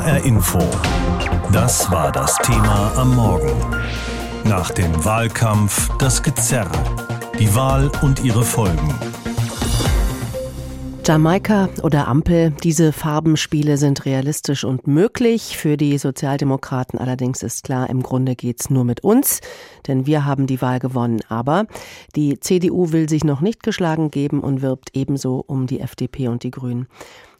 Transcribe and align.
HR 0.00 0.24
Info. 0.24 0.58
Das 1.52 1.90
war 1.90 2.10
das 2.10 2.34
Thema 2.38 2.90
am 2.96 3.14
Morgen. 3.14 3.52
Nach 4.44 4.70
dem 4.70 5.04
Wahlkampf 5.04 5.90
das 5.98 6.22
Gezerr. 6.22 6.70
Die 7.38 7.54
Wahl 7.54 7.90
und 8.00 8.24
ihre 8.24 8.42
Folgen. 8.42 8.94
Jamaika 11.04 11.68
oder 11.82 12.08
Ampel, 12.08 12.52
diese 12.62 12.92
Farbenspiele 12.92 13.76
sind 13.76 14.06
realistisch 14.06 14.64
und 14.64 14.86
möglich. 14.86 15.58
Für 15.58 15.76
die 15.76 15.98
Sozialdemokraten 15.98 16.98
allerdings 16.98 17.42
ist 17.42 17.64
klar, 17.64 17.90
im 17.90 18.02
Grunde 18.02 18.36
geht's 18.36 18.70
nur 18.70 18.84
mit 18.84 19.04
uns, 19.04 19.40
denn 19.86 20.06
wir 20.06 20.24
haben 20.24 20.46
die 20.46 20.62
Wahl 20.62 20.78
gewonnen. 20.78 21.20
Aber 21.28 21.66
die 22.16 22.40
CDU 22.40 22.92
will 22.92 23.06
sich 23.06 23.22
noch 23.22 23.42
nicht 23.42 23.62
geschlagen 23.62 24.10
geben 24.10 24.40
und 24.40 24.62
wirbt 24.62 24.90
ebenso 24.94 25.44
um 25.46 25.66
die 25.66 25.80
FDP 25.80 26.28
und 26.28 26.42
die 26.42 26.50
Grünen. 26.50 26.86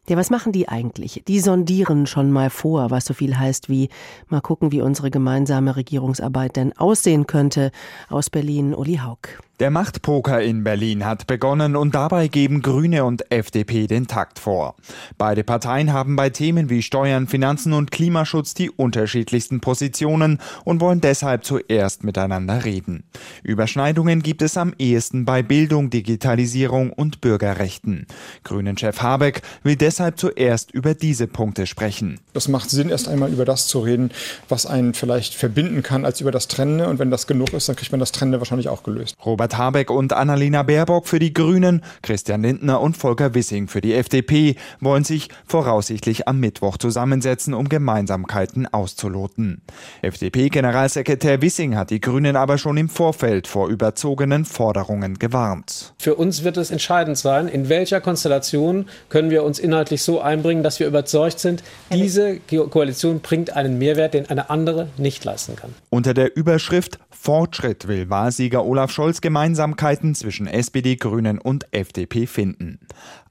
Ja, 0.09 0.17
was 0.17 0.30
machen 0.30 0.53
die 0.53 0.69
eigentlich? 0.69 1.23
Die 1.29 1.41
sondieren 1.41 2.07
schon 2.07 2.30
mal 2.33 2.51
vor, 2.51 2.91
was 2.91 3.05
so 3.05 3.15
viel 3.15 3.38
heißt 3.38 3.69
wie 3.69 3.91
mal 4.29 4.41
gucken, 4.41 4.73
wie 4.73 4.80
unsere 4.80 5.11
gemeinsame 5.11 5.77
Regierungsarbeit 5.77 6.57
denn 6.57 6.77
aussehen 6.77 7.27
könnte. 7.27 7.70
Aus 8.09 8.30
Berlin, 8.30 8.74
Uli 8.74 8.97
Haug. 8.97 9.41
Der 9.60 9.70
Machtpoker 9.70 10.41
in 10.41 10.64
Berlin 10.64 11.05
hat 11.05 11.27
begonnen 11.27 11.77
und 11.77 11.95
dabei 11.95 12.28
geben 12.28 12.62
Grüne 12.62 13.05
und 13.05 13.30
FDP 13.30 13.87
den 13.87 14.06
Takt 14.06 14.38
vor. 14.38 14.74
Beide 15.18 15.45
Parteien 15.45 15.92
haben 15.92 16.16
bei 16.16 16.30
Themen 16.30 16.70
wie 16.70 16.80
Steuern, 16.80 17.27
Finanzen 17.27 17.74
und 17.74 17.91
Klimaschutz 17.91 18.54
die 18.54 18.70
unterschiedlichsten 18.70 19.60
Positionen 19.60 20.38
und 20.65 20.80
wollen 20.80 21.02
deshalb 21.02 21.45
zuerst 21.45 22.04
miteinander 22.04 22.65
reden. 22.65 23.04
Überschneidungen 23.42 24.23
gibt 24.23 24.41
es 24.41 24.56
am 24.56 24.73
ehesten 24.78 25.27
bei 25.27 25.42
Bildung, 25.42 25.90
Digitalisierung 25.90 26.90
und 26.90 27.20
Bürgerrechten. 27.20 28.06
Grünen-Chef 28.45 29.02
Habeck 29.02 29.42
will 29.62 29.77
deshalb 29.77 30.18
zuerst 30.18 30.70
über 30.70 30.95
diese 30.95 31.27
Punkte 31.27 31.66
sprechen. 31.66 32.18
Es 32.32 32.48
macht 32.48 32.70
Sinn, 32.70 32.88
erst 32.88 33.09
einmal 33.09 33.30
über 33.30 33.45
das 33.45 33.66
zu 33.66 33.80
reden, 33.80 34.10
was 34.48 34.65
einen 34.65 34.95
vielleicht 34.95 35.35
verbinden 35.35 35.82
kann, 35.82 36.07
als 36.07 36.23
über 36.23 36.30
das 36.30 36.48
Trennende. 36.48 36.88
Und 36.88 36.98
wenn 36.98 37.10
das 37.10 37.26
genug 37.26 37.52
ist, 37.52 37.68
dann 37.68 37.76
kriegt 37.76 37.92
man 37.92 38.01
das 38.01 38.13
Trennende 38.13 38.40
wahrscheinlich 38.40 38.70
auch 38.70 38.85
gelöst. 38.85 39.18
Robert 39.23 39.49
Robert 39.51 39.59
Habeck 39.59 39.90
und 39.90 40.12
Annalena 40.12 40.62
Baerbock 40.62 41.09
für 41.09 41.18
die 41.18 41.34
Grünen, 41.34 41.82
Christian 42.02 42.43
Lindner 42.43 42.80
und 42.80 42.96
Volker 42.96 43.34
Wissing 43.34 43.66
für 43.66 43.80
die 43.80 43.95
FDP 43.95 44.54
wollen 44.79 45.02
sich 45.02 45.29
voraussichtlich 45.45 46.29
am 46.29 46.38
Mittwoch 46.38 46.79
zusammensetzen, 46.79 47.54
um 47.54 47.68
Gemeinsamkeiten 47.68 48.73
auszuloten. 48.73 49.62
FDP-Generalsekretär 50.02 51.42
Wissing 51.42 51.76
hat 51.76 51.90
die 51.90 52.01
Grünen 52.01 52.37
aber 52.37 52.59
schon 52.59 52.76
im 52.76 52.88
Vorfeld 52.88 53.48
vor 53.48 53.68
überzogenen 53.68 54.45
Forderungen 54.45 55.18
gewarnt. 55.18 55.95
Für 55.98 56.14
uns 56.14 56.45
wird 56.45 56.57
es 56.57 56.70
entscheidend 56.70 57.18
sein, 57.18 57.48
in 57.48 57.68
welcher 57.68 58.01
Konstellation 58.01 58.87
können 59.09 59.30
wir 59.30 59.42
uns 59.42 59.59
inhaltlich 59.59 60.02
so 60.02 60.20
einbringen, 60.20 60.62
dass 60.62 60.79
wir 60.79 60.87
überzeugt 60.87 61.40
sind, 61.40 61.64
diese 61.92 62.38
Koalition 62.38 63.18
bringt 63.18 63.57
einen 63.57 63.79
Mehrwert, 63.79 64.14
den 64.14 64.31
eine 64.31 64.48
andere 64.48 64.88
nicht 64.97 65.25
leisten 65.25 65.56
kann. 65.56 65.75
Unter 65.88 66.14
der 66.14 66.37
Überschrift 66.37 67.00
Fortschritt 67.22 67.87
will 67.87 68.09
Wahlsieger 68.09 68.65
Olaf 68.65 68.91
Scholz 68.91 69.21
Gemeinsamkeiten 69.21 70.15
zwischen 70.15 70.47
SPD, 70.47 70.97
Grünen 70.97 71.38
und 71.38 71.66
FDP 71.71 72.26
finden. 72.26 72.78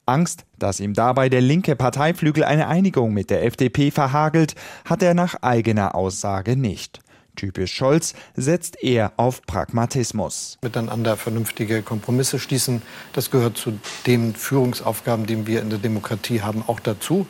Angst, 0.06 0.46
dass 0.60 0.80
ihm 0.80 0.94
dabei 0.94 1.28
der 1.28 1.42
linke 1.42 1.76
Parteiflügel 1.76 2.44
eine 2.44 2.68
Einigung 2.68 3.16
mit 3.16 3.32
der 3.32 3.44
FDP 3.44 3.90
verhagelt, 3.90 4.54
hat 4.86 5.02
er 5.02 5.16
nach 5.16 5.42
eigener 5.42 5.96
Aussage 5.96 6.56
nicht. 6.56 7.00
Typisch 7.36 7.74
Scholz 7.74 8.14
setzt 8.36 8.84
er 8.84 9.14
auf 9.18 9.42
Pragmatismus. 9.42 10.60
Miteinander 10.62 11.18
vernünftige 11.18 11.82
Kompromisse 11.82 12.38
schließen, 12.38 12.84
das 13.14 13.32
gehört 13.32 13.58
zu 13.58 13.80
den 14.06 14.36
Führungsaufgaben, 14.36 15.26
die 15.26 15.48
wir 15.48 15.64
in 15.64 15.72
der 15.72 15.80
Demokratie 15.80 16.44
haben, 16.44 16.64
auch 16.68 16.80
dazu. 16.80 17.26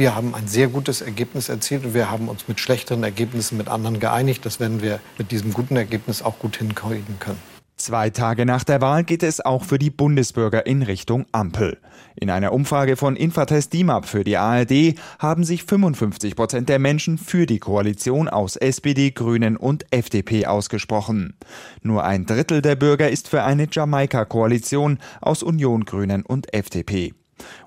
Wir 0.00 0.16
haben 0.16 0.34
ein 0.34 0.48
sehr 0.48 0.68
gutes 0.68 1.02
Ergebnis 1.02 1.50
erzielt 1.50 1.84
und 1.84 1.92
wir 1.92 2.10
haben 2.10 2.30
uns 2.30 2.48
mit 2.48 2.58
schlechteren 2.58 3.02
Ergebnissen 3.02 3.58
mit 3.58 3.68
anderen 3.68 4.00
geeinigt. 4.00 4.46
Das 4.46 4.58
werden 4.58 4.80
wir 4.80 4.98
mit 5.18 5.30
diesem 5.30 5.52
guten 5.52 5.76
Ergebnis 5.76 6.22
auch 6.22 6.38
gut 6.38 6.56
hinkriegen 6.56 7.18
können. 7.18 7.36
Zwei 7.76 8.08
Tage 8.08 8.46
nach 8.46 8.64
der 8.64 8.80
Wahl 8.80 9.04
geht 9.04 9.22
es 9.22 9.44
auch 9.44 9.62
für 9.62 9.78
die 9.78 9.90
Bundesbürger 9.90 10.64
in 10.64 10.80
Richtung 10.80 11.26
Ampel. 11.32 11.76
In 12.16 12.30
einer 12.30 12.54
Umfrage 12.54 12.96
von 12.96 13.14
Infratest 13.14 13.74
DIMAP 13.74 14.06
für 14.06 14.24
die 14.24 14.38
ARD 14.38 14.94
haben 15.18 15.44
sich 15.44 15.64
55 15.64 16.34
Prozent 16.34 16.70
der 16.70 16.78
Menschen 16.78 17.18
für 17.18 17.44
die 17.44 17.58
Koalition 17.58 18.30
aus 18.30 18.56
SPD, 18.56 19.10
Grünen 19.10 19.58
und 19.58 19.84
FDP 19.90 20.46
ausgesprochen. 20.46 21.36
Nur 21.82 22.04
ein 22.04 22.24
Drittel 22.24 22.62
der 22.62 22.76
Bürger 22.76 23.10
ist 23.10 23.28
für 23.28 23.42
eine 23.42 23.68
Jamaika-Koalition 23.70 24.98
aus 25.20 25.42
Union, 25.42 25.84
Grünen 25.84 26.22
und 26.22 26.54
FDP. 26.54 27.12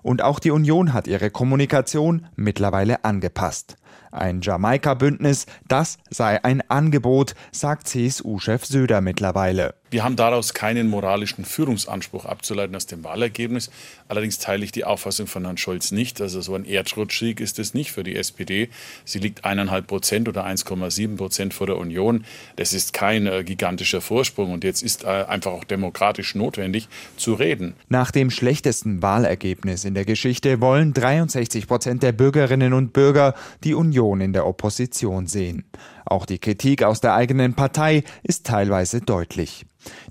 Und 0.02 0.22
auch 0.22 0.40
die 0.40 0.52
Union 0.52 0.94
hat 0.94 1.08
ihre 1.08 1.30
Kommunikation 1.30 2.28
mittlerweile 2.36 3.04
angepasst. 3.04 3.78
Ein 4.12 4.42
Jamaika-Bündnis, 4.42 5.46
das 5.68 5.98
sei 6.10 6.44
ein 6.44 6.62
Angebot, 6.70 7.34
sagt 7.52 7.88
CSU-Chef 7.88 8.66
Söder 8.66 9.02
mittlerweile. 9.02 9.76
Wir 9.94 10.04
haben 10.04 10.16
daraus 10.16 10.56
keinen 10.56 10.90
moralischen 10.90 11.46
Führungsanspruch 11.46 12.26
abzuleiten 12.26 12.76
aus 12.76 12.88
dem 12.88 13.04
Wahlergebnis. 13.04 13.70
Allerdings 14.08 14.40
teile 14.40 14.66
ich 14.66 14.72
die 14.72 14.86
Auffassung 14.86 15.28
von 15.28 15.46
Herrn 15.46 15.58
Scholz 15.58 15.92
nicht. 15.92 16.20
Also 16.20 16.42
so 16.42 16.56
ein 16.56 16.66
Erdrutschsieg 16.66 17.40
ist 17.40 17.60
es 17.60 17.76
nicht 17.76 17.92
für 17.92 18.02
die 18.02 18.16
SPD. 18.16 18.70
Sie 19.06 19.20
liegt 19.20 19.46
eineinhalb 19.46 19.86
Prozent 19.86 20.28
oder 20.28 20.48
1,7 20.48 21.16
Prozent 21.16 21.54
vor 21.54 21.68
der 21.68 21.78
Union. 21.78 22.26
Das 22.56 22.74
ist 22.74 22.94
kein 22.94 23.28
äh, 23.28 23.44
gigantischer 23.44 24.02
Vorsprung 24.02 24.52
und 24.52 24.64
jetzt 24.64 24.82
ist 24.82 25.04
äh, 25.04 25.08
einfach 25.08 25.52
auch 25.52 25.64
demokratisch 25.64 26.34
notwendig 26.34 26.88
zu 27.16 27.36
reden. 27.36 27.76
Nach 27.88 28.10
dem 28.10 28.32
schlechtesten 28.32 29.04
Wahlergebnis 29.04 29.86
in 29.86 29.94
der 29.94 30.06
Geschichte 30.06 30.60
wollen 30.60 30.94
63 30.94 31.68
Prozent 31.68 32.02
der 32.02 32.14
Bürgerinnen 32.14 32.74
und 32.74 32.94
Bürger 32.94 33.36
die 33.64 33.76
Union 33.84 34.22
in 34.22 34.34
der 34.34 34.48
Opposition 34.48 35.28
sehen. 35.28 35.66
Auch 36.06 36.26
die 36.26 36.40
Kritik 36.40 36.84
aus 36.84 37.02
der 37.02 37.14
eigenen 37.16 37.54
Partei 37.54 38.04
ist 38.24 38.46
teilweise 38.46 39.02
deutlich. 39.02 39.66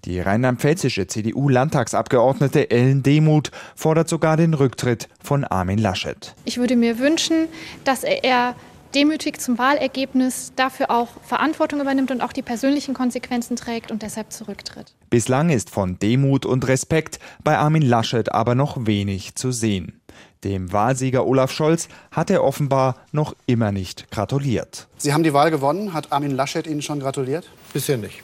Die 0.04 0.20
rheinland-pfälzische 0.20 1.06
CDU-Landtagsabgeordnete 1.06 2.70
Ellen 2.70 3.02
Demuth 3.02 3.50
fordert 3.74 4.08
sogar 4.08 4.36
den 4.36 4.52
Rücktritt 4.52 5.08
von 5.22 5.44
Armin 5.44 5.78
Laschet. 5.78 6.34
Ich 6.44 6.58
würde 6.58 6.76
mir 6.76 6.98
wünschen, 6.98 7.48
dass 7.84 8.04
er 8.04 8.54
demütig 8.94 9.40
zum 9.40 9.56
Wahlergebnis 9.56 10.52
dafür 10.54 10.90
auch 10.90 11.08
Verantwortung 11.22 11.80
übernimmt 11.80 12.10
und 12.10 12.20
auch 12.20 12.32
die 12.32 12.42
persönlichen 12.42 12.92
Konsequenzen 12.92 13.56
trägt 13.56 13.90
und 13.90 14.02
deshalb 14.02 14.32
zurücktritt. 14.32 14.94
Bislang 15.08 15.48
ist 15.48 15.70
von 15.70 15.98
Demut 15.98 16.44
und 16.44 16.68
Respekt 16.68 17.18
bei 17.42 17.56
Armin 17.56 17.82
Laschet 17.82 18.30
aber 18.32 18.54
noch 18.54 18.86
wenig 18.86 19.34
zu 19.34 19.50
sehen. 19.50 20.01
Dem 20.44 20.72
Wahlsieger 20.72 21.26
Olaf 21.26 21.52
Scholz 21.52 21.88
hat 22.10 22.30
er 22.30 22.42
offenbar 22.42 22.96
noch 23.12 23.34
immer 23.46 23.70
nicht 23.70 24.10
gratuliert. 24.10 24.88
Sie 24.96 25.12
haben 25.12 25.22
die 25.22 25.32
Wahl 25.32 25.50
gewonnen. 25.50 25.94
Hat 25.94 26.10
Armin 26.10 26.32
Laschet 26.32 26.66
Ihnen 26.66 26.82
schon 26.82 26.98
gratuliert? 27.00 27.48
Bisher 27.72 27.96
nicht. 27.96 28.20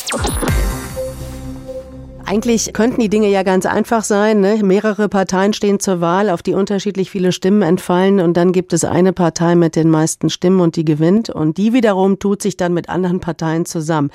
Eigentlich 2.30 2.74
könnten 2.74 3.00
die 3.00 3.08
Dinge 3.08 3.28
ja 3.28 3.42
ganz 3.42 3.64
einfach 3.64 4.04
sein. 4.04 4.40
Ne? 4.40 4.62
Mehrere 4.62 5.08
Parteien 5.08 5.54
stehen 5.54 5.80
zur 5.80 6.02
Wahl, 6.02 6.28
auf 6.28 6.42
die 6.42 6.52
unterschiedlich 6.52 7.10
viele 7.10 7.32
Stimmen 7.32 7.62
entfallen 7.62 8.20
und 8.20 8.36
dann 8.36 8.52
gibt 8.52 8.74
es 8.74 8.84
eine 8.84 9.14
Partei 9.14 9.54
mit 9.54 9.76
den 9.76 9.88
meisten 9.88 10.28
Stimmen 10.28 10.60
und 10.60 10.76
die 10.76 10.84
gewinnt 10.84 11.30
und 11.30 11.56
die 11.56 11.72
wiederum 11.72 12.18
tut 12.18 12.42
sich 12.42 12.58
dann 12.58 12.74
mit 12.74 12.90
anderen 12.90 13.20
Parteien 13.20 13.64
zusammen. 13.64 14.10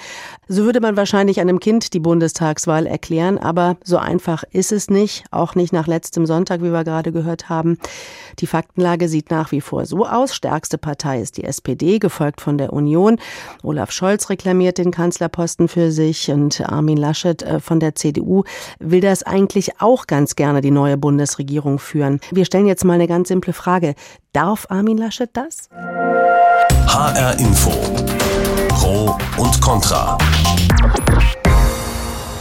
So 0.47 0.63
würde 0.63 0.79
man 0.79 0.95
wahrscheinlich 0.95 1.39
einem 1.41 1.59
Kind 1.59 1.95
die 1.95 1.99
Bundestagswahl 1.99 2.85
erklären, 2.85 3.39
aber 3.39 3.77
so 3.83 3.97
einfach 3.97 4.43
ist 4.51 4.71
es 4.71 4.91
nicht, 4.91 5.23
auch 5.31 5.55
nicht 5.55 5.73
nach 5.73 5.87
letztem 5.87 6.27
Sonntag, 6.27 6.61
wie 6.61 6.71
wir 6.71 6.83
gerade 6.83 7.11
gehört 7.11 7.49
haben. 7.49 7.79
Die 8.37 8.47
Faktenlage 8.47 9.09
sieht 9.09 9.31
nach 9.31 9.51
wie 9.51 9.61
vor 9.61 9.87
so 9.87 10.05
aus. 10.05 10.35
Stärkste 10.35 10.77
Partei 10.77 11.19
ist 11.19 11.37
die 11.37 11.45
SPD, 11.45 11.97
gefolgt 11.97 12.41
von 12.41 12.59
der 12.59 12.73
Union. 12.73 13.17
Olaf 13.63 13.91
Scholz 13.91 14.29
reklamiert 14.29 14.77
den 14.77 14.91
Kanzlerposten 14.91 15.67
für 15.67 15.91
sich 15.91 16.29
und 16.29 16.61
Armin 16.61 16.97
Laschet 16.97 17.41
äh, 17.41 17.59
von 17.59 17.79
der 17.79 17.95
CDU 18.03 18.43
will 18.79 19.01
das 19.01 19.23
eigentlich 19.23 19.79
auch 19.79 20.07
ganz 20.07 20.35
gerne 20.35 20.61
die 20.61 20.71
neue 20.71 20.97
Bundesregierung 20.97 21.79
führen. 21.79 22.19
Wir 22.31 22.45
stellen 22.45 22.67
jetzt 22.67 22.83
mal 22.83 22.93
eine 22.93 23.07
ganz 23.07 23.29
simple 23.29 23.53
Frage. 23.53 23.95
Darf 24.33 24.65
Armin 24.69 24.97
Laschet 24.97 25.29
das? 25.33 25.69
HR 26.87 27.39
Info. 27.39 27.71
Pro 28.69 29.17
und 29.37 29.61
Contra. 29.61 30.17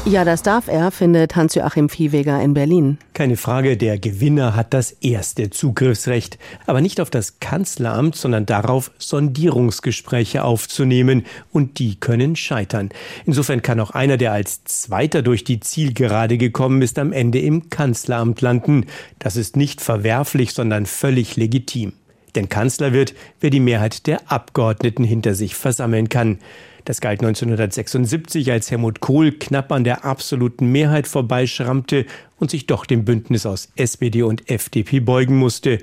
Ja, 0.05 0.25
das 0.25 0.43
darf 0.43 0.67
er, 0.67 0.91
findet 0.91 1.37
Hans-Joachim 1.37 1.89
Viehweger 1.89 2.43
in 2.43 2.55
Berlin. 2.55 2.99
Keine 3.15 3.37
Frage, 3.37 3.77
der 3.77 4.01
Gewinner 4.01 4.57
hat 4.57 4.75
das 4.75 4.91
erste 4.91 5.51
Zugriffsrecht. 5.51 6.39
Aber 6.67 6.81
nicht 6.81 7.01
auf 7.01 7.09
das 7.09 7.39
Kanzleramt, 7.39 8.17
sondern 8.17 8.45
darauf, 8.45 8.91
Sondierungsgespräche 8.99 10.43
aufzunehmen. 10.43 11.25
Und 11.53 11.79
die 11.79 12.01
können 12.01 12.35
scheitern. 12.35 12.89
Insofern 13.27 13.63
kann 13.63 13.79
auch 13.79 13.93
einer, 13.93 14.17
der 14.17 14.33
als 14.33 14.65
Zweiter 14.65 15.23
durch 15.23 15.45
die 15.45 15.61
Zielgerade 15.61 16.37
gekommen 16.37 16.83
ist, 16.83 16.99
am 16.99 17.13
Ende 17.13 17.39
im 17.39 17.71
Kanzleramt 17.71 18.41
landen. 18.41 18.87
Das 19.21 19.37
ist 19.37 19.57
nicht 19.57 19.81
verwerflich, 19.81 20.53
sondern 20.53 20.87
völlig 20.87 21.37
legitim. 21.37 21.93
Denn 22.35 22.49
Kanzler 22.49 22.93
wird, 22.93 23.15
wer 23.41 23.51
die 23.51 23.61
Mehrheit 23.61 24.09
der 24.09 24.33
Abgeordneten 24.33 25.05
hinter 25.05 25.37
sich 25.37 25.55
versammeln 25.55 26.09
kann. 26.09 26.39
Das 26.85 27.01
galt 27.01 27.21
1976, 27.21 28.51
als 28.51 28.71
Helmut 28.71 29.01
Kohl 29.01 29.31
knapp 29.33 29.71
an 29.71 29.85
der 29.85 30.05
absoluten 30.05 30.73
Mehrheit 30.73 31.07
vorbeischrammte 31.07 32.07
und 32.39 32.51
sich 32.51 32.67
doch 32.67 32.87
dem 32.87 33.05
Bündnis 33.05 33.47
aus 33.47 33.69
SPD 33.77 34.23
und 34.23 34.51
FDP 34.51 34.99
beugen 34.99 35.37
musste. 35.37 35.79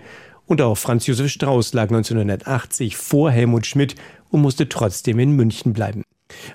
Und 0.46 0.62
auch 0.62 0.78
Franz 0.78 1.08
Josef 1.08 1.32
Strauß 1.32 1.74
lag 1.74 1.90
1980 1.90 2.98
vor 2.98 3.32
Helmut 3.32 3.66
Schmidt 3.66 3.96
und 4.30 4.42
musste 4.42 4.68
trotzdem 4.68 5.20
in 5.20 5.32
München 5.32 5.74
bleiben. 5.74 6.04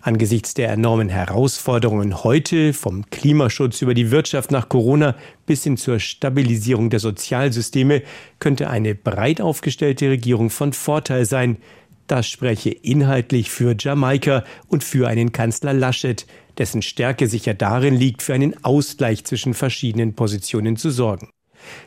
Angesichts 0.02 0.55
der 0.55 0.70
enormen 0.70 1.08
Herausforderungen 1.08 2.23
heute, 2.23 2.73
vom 2.73 3.08
Klimaschutz 3.11 3.82
über 3.82 3.94
die 3.94 4.11
Wirtschaft 4.11 4.50
nach 4.50 4.69
Corona 4.69 5.17
bis 5.47 5.64
hin 5.64 5.76
zur 5.76 5.99
Stabilisierung 5.99 6.90
der 6.90 7.00
Sozialsysteme, 7.00 8.02
könnte 8.38 8.70
eine 8.70 8.94
breit 8.94 9.40
aufgestellte 9.40 10.11
Regierung 10.11 10.50
von 10.50 10.73
Vorteil 10.73 11.25
sein. 11.25 11.56
Das 12.06 12.28
spreche 12.28 12.70
inhaltlich 12.70 13.50
für 13.50 13.74
Jamaika 13.78 14.44
und 14.68 14.84
für 14.84 15.08
einen 15.08 15.32
Kanzler 15.32 15.72
Laschet, 15.72 16.26
dessen 16.58 16.82
Stärke 16.82 17.28
sicher 17.28 17.54
darin 17.54 17.94
liegt, 17.94 18.22
für 18.22 18.34
einen 18.34 18.62
Ausgleich 18.62 19.24
zwischen 19.24 19.54
verschiedenen 19.54 20.14
Positionen 20.14 20.76
zu 20.76 20.90
sorgen. 20.90 21.30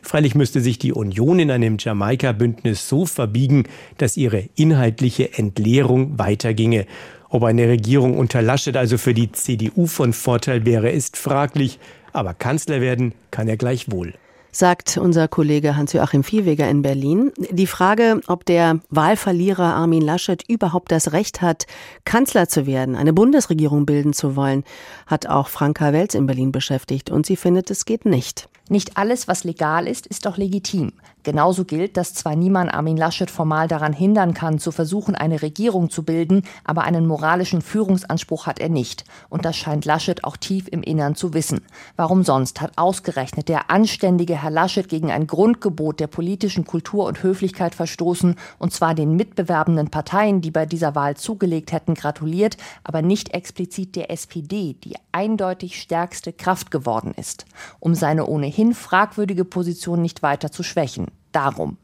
Freilich 0.02 0.34
müsste 0.34 0.60
sich 0.60 0.80
die 0.80 0.92
Union 0.92 1.38
in 1.38 1.52
einem 1.52 1.78
Jamaika-Bündnis 1.80 2.90
so 2.90 3.06
verbiegen, 3.06 3.66
dass 4.00 4.18
ihre 4.18 4.50
inhaltliche 4.56 5.38
Entleerung 5.38 6.18
weiterginge. 6.18 6.88
Ob 7.30 7.44
eine 7.44 7.68
Regierung 7.68 8.18
unter 8.18 8.42
Laschet 8.42 8.76
also 8.76 8.98
für 8.98 9.14
die 9.14 9.32
CDU 9.32 9.86
von 9.86 10.14
Vorteil 10.14 10.66
wäre, 10.66 10.90
ist 10.90 11.16
fraglich, 11.16 11.78
aber 12.12 12.34
Kanzler 12.34 12.82
werden 12.82 13.14
kann 13.30 13.48
er 13.48 13.58
gleichwohl 13.58 14.16
sagt 14.58 14.98
unser 14.98 15.28
Kollege 15.28 15.78
Hans-Joachim 15.78 16.24
Viehweger 16.24 16.68
in 16.68 16.82
Berlin. 16.82 17.32
Die 17.52 17.68
Frage, 17.68 18.22
ob 18.26 18.44
der 18.44 18.80
Wahlverlierer 18.90 19.76
Armin 19.76 20.02
Laschet 20.02 20.44
überhaupt 20.48 20.92
das 20.92 21.12
Recht 21.14 21.42
hat, 21.44 21.68
Kanzler 22.06 22.50
zu 22.50 22.66
werden, 22.66 22.96
eine 22.96 23.14
Bundesregierung 23.14 23.86
bilden 23.86 24.14
zu 24.14 24.36
wollen, 24.36 24.64
hat 25.06 25.28
auch 25.28 25.50
Franka 25.50 25.94
Welz 25.94 26.16
in 26.16 26.26
Berlin 26.26 26.52
beschäftigt 26.52 27.12
und 27.12 27.28
sie 27.28 27.36
findet, 27.36 27.70
es 27.70 27.86
geht 27.86 28.06
nicht. 28.06 28.50
Nicht 28.70 28.98
alles, 28.98 29.28
was 29.28 29.44
legal 29.44 29.88
ist, 29.88 30.08
ist 30.08 30.28
auch 30.28 30.38
legitim. 30.38 30.92
Genauso 31.28 31.66
gilt, 31.66 31.98
dass 31.98 32.14
zwar 32.14 32.38
niemand 32.38 32.74
Armin 32.74 32.96
Laschet 32.96 33.30
formal 33.30 33.68
daran 33.68 33.92
hindern 33.92 34.34
kann, 34.34 34.60
zu 34.60 34.72
versuchen, 34.72 35.14
eine 35.14 35.42
Regierung 35.42 35.90
zu 35.90 36.04
bilden, 36.04 36.44
aber 36.64 36.86
einen 36.86 37.06
moralischen 37.06 37.62
Führungsanspruch 37.62 38.46
hat 38.46 38.60
er 38.60 38.70
nicht. 38.70 39.04
Und 39.28 39.44
das 39.44 39.58
scheint 39.58 39.84
Laschet 39.84 40.24
auch 40.24 40.38
tief 40.38 40.70
im 40.72 40.84
Innern 40.84 41.16
zu 41.16 41.34
wissen. 41.34 41.66
Warum 41.98 42.24
sonst 42.24 42.62
hat 42.62 42.78
ausgerechnet 42.78 43.50
der 43.50 43.70
anständige 43.70 44.42
Herr 44.42 44.52
Laschet 44.52 44.88
gegen 44.88 45.12
ein 45.12 45.28
Grundgebot 45.28 46.00
der 46.00 46.08
politischen 46.08 46.64
Kultur 46.64 47.04
und 47.04 47.22
Höflichkeit 47.22 47.76
verstoßen, 47.76 48.36
und 48.58 48.72
zwar 48.72 48.96
den 48.96 49.18
mitbewerbenden 49.18 49.90
Parteien, 49.90 50.40
die 50.40 50.52
bei 50.52 50.66
dieser 50.66 50.96
Wahl 50.96 51.18
zugelegt 51.18 51.74
hätten, 51.74 51.96
gratuliert, 51.96 52.56
aber 52.86 53.02
nicht 53.02 53.34
explizit 53.34 53.98
der 53.98 54.12
SPD, 54.12 54.78
die 54.82 54.96
eindeutig 55.12 55.82
stärkste 55.82 56.32
Kraft 56.32 56.72
geworden 56.72 57.14
ist, 57.18 57.44
um 57.82 57.96
seine 57.96 58.28
ohnehin 58.28 58.74
fragwürdige 58.74 59.44
Position 59.44 60.02
nicht 60.02 60.24
weiter 60.24 60.54
zu 60.54 60.64
schwächen. 60.64 61.08
Darum. 61.32 61.78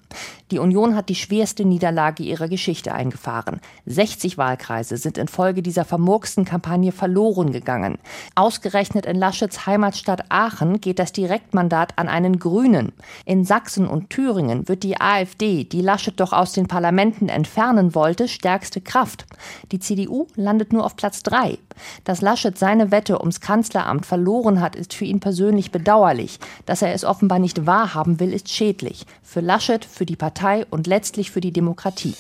Die 0.51 0.60
Union 0.60 0.95
hat 0.95 1.10
die 1.10 1.15
schwerste 1.15 1.65
Niederlage 1.65 2.24
ihrer 2.24 2.48
Geschichte 2.48 2.94
eingefahren. 2.94 3.60
60 3.86 4.38
Wahlkreise 4.38 4.98
sind 4.98 5.18
infolge 5.18 5.62
dieser 5.62 5.86
vermurksten 5.86 6.45
Kampagne 6.45 6.92
verloren 6.92 7.51
gegangen. 7.51 7.98
Ausgerechnet 8.36 9.06
in 9.06 9.18
Laschets 9.18 9.65
Heimatstadt 9.65 10.25
Aachen 10.30 10.81
geht 10.81 11.00
das 11.00 11.12
Direktmandat 11.12 11.98
an 11.98 12.07
einen 12.07 12.39
Grünen. 12.39 12.92
In 13.25 13.45
Sachsen 13.45 13.88
und 13.88 14.10
Thüringen 14.10 14.68
wird 14.68 14.83
die 14.83 15.00
AfD, 15.00 15.63
die 15.63 15.81
Laschet 15.81 16.19
doch 16.19 16.33
aus 16.33 16.54
den 16.54 16.68
Parlamenten 16.68 17.30
entfernen 17.30 17.95
wollte, 17.95 18.27
stärkste 18.27 18.81
Kraft. 18.81 19.25
Die 19.71 19.80
CDU 19.80 20.27
landet 20.36 20.74
nur 20.74 20.86
auf 20.86 20.95
Platz 20.95 21.24
drei. 21.24 21.57
Dass 22.04 22.21
Laschet 22.21 22.57
seine 22.57 22.92
Wette 22.92 23.19
ums 23.19 23.42
Kanzleramt 23.42 24.06
verloren 24.06 24.62
hat, 24.62 24.75
ist 24.75 24.94
für 24.94 25.06
ihn 25.06 25.19
persönlich 25.19 25.71
bedauerlich. 25.71 26.39
Dass 26.66 26.81
er 26.81 26.94
es 26.94 27.04
offenbar 27.06 27.39
nicht 27.39 27.66
wahrhaben 27.66 28.19
will, 28.19 28.33
ist 28.33 28.50
schädlich. 28.50 29.06
Für 29.21 29.42
Laschet, 29.42 29.83
für 29.86 30.03
die 30.06 30.16
Partei 30.16 30.66
und 30.70 30.88
letztlich 30.88 31.32
für 31.32 31.42
die 31.42 31.52
Demokratie. 31.52 32.16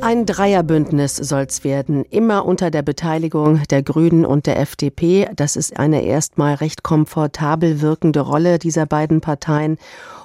Ein 0.00 0.26
Dreierbündnis 0.26 1.16
soll's 1.16 1.64
werden, 1.64 2.04
immer 2.04 2.44
unter 2.44 2.70
der 2.70 2.82
Beteiligung 2.82 3.62
der 3.70 3.82
Grünen 3.82 4.24
und 4.24 4.46
der 4.46 4.60
FDP. 4.60 5.28
Das 5.34 5.56
ist 5.56 5.78
eine 5.78 6.02
erstmal 6.02 6.54
recht 6.54 6.82
komfortabel 6.82 7.80
wirkende 7.80 8.20
Rolle 8.20 8.58
dieser 8.58 8.86
beiden 8.86 9.20
Parteien. 9.20 9.78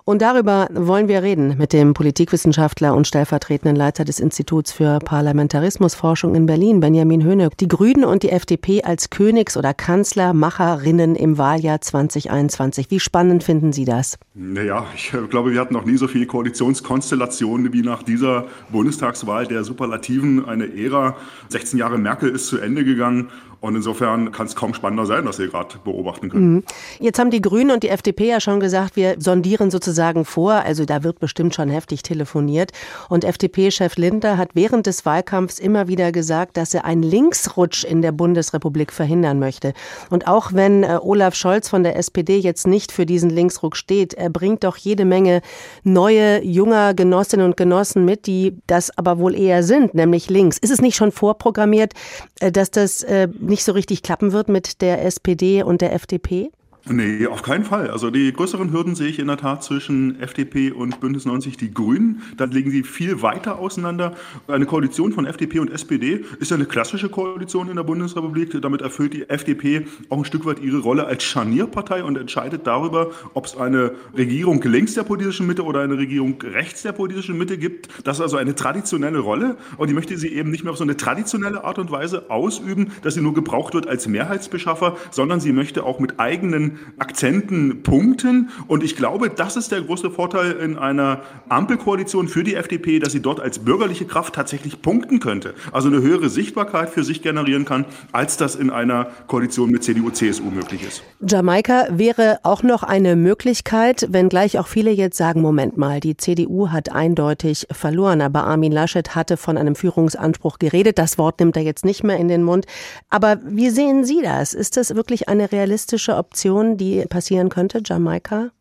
Und 0.03 0.21
darüber 0.21 0.68
wollen 0.74 1.07
wir 1.07 1.21
reden 1.21 1.56
mit 1.57 1.74
dem 1.74 1.94
Politikwissenschaftler 1.94 2.95
und 2.95 3.07
stellvertretenden 3.07 3.75
Leiter 3.75 4.03
des 4.03 4.19
Instituts 4.19 4.71
für 4.71 5.00
Parlamentarismusforschung 5.00 6.33
in 6.36 6.45
Berlin, 6.45 6.80
Benjamin 6.80 7.24
Höhne. 7.24 7.50
Die 7.59 7.68
Grünen 7.68 8.03
und 8.03 8.24
die 8.24 8.30
FDP 8.30 8.83
als 8.83 9.09
Königs- 9.09 9.57
oder 9.57 9.74
Kanzlermacherinnen 9.74 11.15
im 11.15 11.38
Wahljahr 11.38 11.81
2021. 11.81 12.89
Wie 12.89 13.00
spannend 13.00 13.44
finden 13.44 13.74
Sie 13.74 13.86
das? 13.86 14.18
Naja, 14.33 14.86
ich 14.95 15.13
glaube, 15.30 15.51
wir 15.51 15.62
hatten 15.62 15.74
noch 15.74 15.86
nie 15.86 15.98
so 15.98 16.07
viele 16.07 16.25
Koalitionskonstellationen 16.25 17.71
wie 17.74 17.83
nach 17.83 18.03
dieser 18.03 18.45
Bundestagswahl 18.71 19.45
der 19.45 19.63
Superlativen. 19.63 20.45
Eine 20.45 20.75
Ära. 20.75 21.15
16 21.50 21.77
Jahre 21.77 21.98
Merkel 21.98 22.30
ist 22.30 22.48
zu 22.48 22.57
Ende 22.57 22.83
gegangen. 22.83 23.30
Und 23.61 23.75
insofern 23.75 24.31
kann 24.31 24.47
es 24.47 24.55
kaum 24.55 24.73
spannender 24.73 25.05
sein, 25.05 25.23
was 25.23 25.37
wir 25.37 25.47
gerade 25.47 25.75
beobachten 25.83 26.29
können. 26.29 26.53
Mhm. 26.53 26.63
Jetzt 26.99 27.19
haben 27.19 27.29
die 27.29 27.43
Grünen 27.43 27.69
und 27.69 27.83
die 27.83 27.89
FDP 27.89 28.27
ja 28.27 28.39
schon 28.41 28.59
gesagt, 28.59 28.95
wir 28.95 29.17
sondieren 29.19 29.69
sozusagen 29.69 30.25
vor. 30.25 30.53
Also 30.53 30.83
da 30.85 31.03
wird 31.03 31.19
bestimmt 31.19 31.53
schon 31.53 31.69
heftig 31.69 32.01
telefoniert. 32.01 32.71
Und 33.07 33.23
FDP-Chef 33.23 33.97
Lindner 33.97 34.37
hat 34.37 34.49
während 34.55 34.87
des 34.87 35.05
Wahlkampfs 35.05 35.59
immer 35.59 35.87
wieder 35.87 36.11
gesagt, 36.11 36.57
dass 36.57 36.73
er 36.73 36.85
einen 36.85 37.03
Linksrutsch 37.03 37.83
in 37.83 38.01
der 38.01 38.11
Bundesrepublik 38.11 38.91
verhindern 38.91 39.37
möchte. 39.37 39.73
Und 40.09 40.27
auch 40.27 40.53
wenn 40.53 40.81
äh, 40.83 40.97
Olaf 40.99 41.35
Scholz 41.35 41.69
von 41.69 41.83
der 41.83 41.97
SPD 41.97 42.39
jetzt 42.39 42.65
nicht 42.65 42.91
für 42.91 43.05
diesen 43.05 43.29
Linksruck 43.29 43.77
steht, 43.77 44.15
er 44.15 44.31
bringt 44.31 44.63
doch 44.63 44.75
jede 44.75 45.05
Menge 45.05 45.43
neue, 45.83 46.43
junger 46.43 46.95
Genossinnen 46.95 47.45
und 47.45 47.57
Genossen 47.57 48.05
mit, 48.05 48.25
die 48.25 48.57
das 48.65 48.97
aber 48.97 49.19
wohl 49.19 49.35
eher 49.35 49.61
sind, 49.61 49.93
nämlich 49.93 50.31
links. 50.31 50.57
Ist 50.57 50.71
es 50.71 50.81
nicht 50.81 50.95
schon 50.95 51.11
vorprogrammiert, 51.11 51.93
äh, 52.39 52.51
dass 52.51 52.71
das 52.71 53.03
äh, 53.03 53.27
nicht 53.51 53.63
so 53.63 53.74
richtig 53.74 54.01
klappen 54.01 54.31
wird 54.31 54.50
mit 54.50 54.81
der 54.81 55.06
SPD 55.06 55.62
und 55.62 55.81
der 55.81 55.94
FDP? 55.94 56.51
Nee, 56.89 57.27
auf 57.27 57.43
keinen 57.43 57.63
Fall. 57.63 57.91
Also 57.91 58.09
die 58.09 58.33
größeren 58.33 58.71
Hürden 58.73 58.95
sehe 58.95 59.07
ich 59.07 59.19
in 59.19 59.27
der 59.27 59.37
Tat 59.37 59.63
zwischen 59.63 60.19
FDP 60.19 60.71
und 60.71 60.99
Bündnis 60.99 61.25
90 61.25 61.55
Die 61.55 61.71
Grünen. 61.71 62.23
Da 62.37 62.45
liegen 62.45 62.71
sie 62.71 62.81
viel 62.81 63.21
weiter 63.21 63.59
auseinander. 63.59 64.15
Eine 64.47 64.65
Koalition 64.65 65.13
von 65.13 65.27
FDP 65.27 65.59
und 65.59 65.71
SPD 65.71 66.25
ist 66.39 66.49
ja 66.49 66.57
eine 66.57 66.65
klassische 66.65 67.09
Koalition 67.09 67.69
in 67.69 67.75
der 67.75 67.83
Bundesrepublik. 67.83 68.59
Damit 68.61 68.81
erfüllt 68.81 69.13
die 69.13 69.29
FDP 69.29 69.85
auch 70.09 70.17
ein 70.17 70.25
Stück 70.25 70.45
weit 70.45 70.59
ihre 70.59 70.79
Rolle 70.79 71.05
als 71.05 71.23
Scharnierpartei 71.23 72.03
und 72.03 72.17
entscheidet 72.17 72.65
darüber, 72.65 73.11
ob 73.35 73.45
es 73.45 73.55
eine 73.55 73.91
Regierung 74.17 74.61
links 74.63 74.95
der 74.95 75.03
politischen 75.03 75.45
Mitte 75.45 75.63
oder 75.63 75.81
eine 75.81 75.99
Regierung 75.99 76.41
rechts 76.41 76.81
der 76.81 76.93
politischen 76.93 77.37
Mitte 77.37 77.59
gibt. 77.59 77.89
Das 78.05 78.17
ist 78.17 78.21
also 78.21 78.38
eine 78.38 78.55
traditionelle 78.55 79.19
Rolle 79.19 79.55
und 79.77 79.89
die 79.89 79.93
möchte 79.93 80.17
sie 80.17 80.29
eben 80.29 80.50
nicht 80.50 80.63
mehr 80.63 80.71
auf 80.71 80.79
so 80.79 80.83
eine 80.83 80.97
traditionelle 80.97 81.63
Art 81.63 81.77
und 81.77 81.91
Weise 81.91 82.31
ausüben, 82.31 82.91
dass 83.03 83.13
sie 83.13 83.21
nur 83.21 83.35
gebraucht 83.35 83.75
wird 83.75 83.88
als 83.88 84.07
Mehrheitsbeschaffer, 84.07 84.97
sondern 85.11 85.39
sie 85.39 85.53
möchte 85.53 85.83
auch 85.83 86.00
mit 86.00 86.19
eigenen 86.19 86.70
Akzenten 86.99 87.83
punkten. 87.83 88.49
Und 88.67 88.83
ich 88.83 88.95
glaube, 88.95 89.29
das 89.29 89.55
ist 89.55 89.71
der 89.71 89.81
große 89.81 90.11
Vorteil 90.11 90.51
in 90.53 90.77
einer 90.77 91.21
Ampelkoalition 91.49 92.27
für 92.27 92.43
die 92.43 92.55
FDP, 92.55 92.99
dass 92.99 93.11
sie 93.11 93.21
dort 93.21 93.39
als 93.39 93.59
bürgerliche 93.59 94.05
Kraft 94.05 94.35
tatsächlich 94.35 94.81
punkten 94.81 95.19
könnte. 95.19 95.53
Also 95.71 95.89
eine 95.89 96.01
höhere 96.01 96.29
Sichtbarkeit 96.29 96.89
für 96.89 97.03
sich 97.03 97.21
generieren 97.21 97.65
kann, 97.65 97.85
als 98.11 98.37
das 98.37 98.55
in 98.55 98.69
einer 98.69 99.07
Koalition 99.27 99.69
mit 99.71 99.83
CDU, 99.83 100.09
CSU 100.09 100.45
möglich 100.45 100.83
ist. 100.83 101.03
Jamaika 101.27 101.87
wäre 101.89 102.39
auch 102.43 102.63
noch 102.63 102.83
eine 102.83 103.15
Möglichkeit, 103.15 104.07
wenngleich 104.11 104.59
auch 104.59 104.67
viele 104.67 104.91
jetzt 104.91 105.17
sagen, 105.17 105.41
Moment 105.41 105.77
mal, 105.77 105.99
die 105.99 106.17
CDU 106.17 106.69
hat 106.69 106.91
eindeutig 106.91 107.67
verloren. 107.71 108.21
Aber 108.21 108.43
Armin 108.43 108.71
Laschet 108.71 109.15
hatte 109.15 109.37
von 109.37 109.57
einem 109.57 109.75
Führungsanspruch 109.75 110.59
geredet. 110.59 110.97
Das 110.97 111.17
Wort 111.17 111.39
nimmt 111.39 111.55
er 111.57 111.63
jetzt 111.63 111.85
nicht 111.85 112.03
mehr 112.03 112.17
in 112.17 112.27
den 112.27 112.43
Mund. 112.43 112.65
Aber 113.09 113.39
wie 113.43 113.69
sehen 113.69 114.05
Sie 114.05 114.21
das? 114.21 114.53
Ist 114.53 114.77
das 114.77 114.95
wirklich 114.95 115.27
eine 115.29 115.51
realistische 115.51 116.15
Option? 116.15 116.61
Situation, 116.62 116.77
die 116.77 117.06
passieren 117.08 117.50
könnte, 117.50 117.82
Jamaika? 117.84 118.51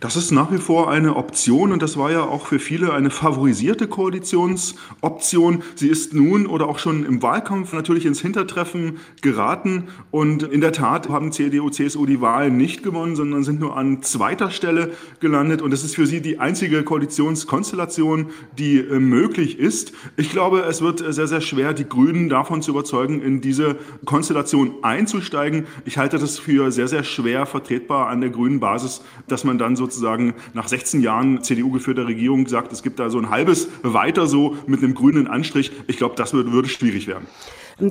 Das 0.00 0.16
ist 0.16 0.30
nach 0.30 0.52
wie 0.52 0.58
vor 0.58 0.90
eine 0.90 1.16
Option 1.16 1.72
und 1.72 1.82
das 1.82 1.96
war 1.96 2.10
ja 2.10 2.22
auch 2.22 2.46
für 2.46 2.58
viele 2.58 2.92
eine 2.92 3.10
favorisierte 3.10 3.86
Koalitionsoption. 3.88 5.62
Sie 5.74 5.88
ist 5.88 6.14
nun 6.14 6.46
oder 6.46 6.68
auch 6.68 6.78
schon 6.78 7.04
im 7.04 7.22
Wahlkampf 7.22 7.72
natürlich 7.72 8.06
ins 8.06 8.20
Hintertreffen 8.20 8.98
geraten 9.22 9.88
und 10.10 10.42
in 10.42 10.60
der 10.60 10.72
Tat 10.72 11.08
haben 11.08 11.32
CDU, 11.32 11.70
CSU 11.70 12.06
die 12.06 12.20
Wahl 12.20 12.50
nicht 12.50 12.82
gewonnen, 12.82 13.16
sondern 13.16 13.44
sind 13.44 13.60
nur 13.60 13.76
an 13.76 14.02
zweiter 14.02 14.50
Stelle 14.50 14.92
gelandet 15.20 15.62
und 15.62 15.70
das 15.70 15.84
ist 15.84 15.94
für 15.94 16.06
sie 16.06 16.20
die 16.20 16.38
einzige 16.38 16.82
Koalitionskonstellation, 16.82 18.30
die 18.58 18.78
äh, 18.78 18.98
möglich 18.98 19.58
ist. 19.58 19.92
Ich 20.16 20.30
glaube, 20.30 20.60
es 20.60 20.82
wird 20.82 21.00
sehr, 21.12 21.26
sehr 21.26 21.40
schwer, 21.40 21.74
die 21.74 21.88
Grünen 21.88 22.28
davon 22.28 22.62
zu 22.62 22.70
überzeugen, 22.70 23.20
in 23.20 23.40
diese 23.40 23.76
Konstellation 24.04 24.74
einzusteigen. 24.82 25.66
Ich 25.84 25.98
halte 25.98 26.18
das 26.18 26.38
für 26.38 26.70
sehr, 26.72 26.88
sehr 26.88 27.04
schwer 27.04 27.46
vertretbar 27.46 28.08
an 28.08 28.20
der 28.20 28.30
grünen 28.30 28.60
Basis, 28.60 29.02
dass 29.28 29.44
man 29.44 29.58
da 29.58 29.65
dann 29.66 29.76
sozusagen 29.76 30.34
nach 30.54 30.68
16 30.68 31.00
Jahren 31.00 31.42
CDU-geführter 31.42 32.06
Regierung 32.06 32.46
sagt, 32.46 32.72
es 32.72 32.82
gibt 32.82 32.98
da 33.00 33.10
so 33.10 33.18
ein 33.18 33.30
halbes 33.30 33.68
Weiter 33.82 34.26
so 34.26 34.56
mit 34.66 34.82
einem 34.82 34.94
grünen 34.94 35.26
Anstrich. 35.26 35.72
Ich 35.88 35.96
glaube, 35.96 36.14
das 36.16 36.32
würde, 36.32 36.52
würde 36.52 36.68
schwierig 36.68 37.06
werden. 37.06 37.26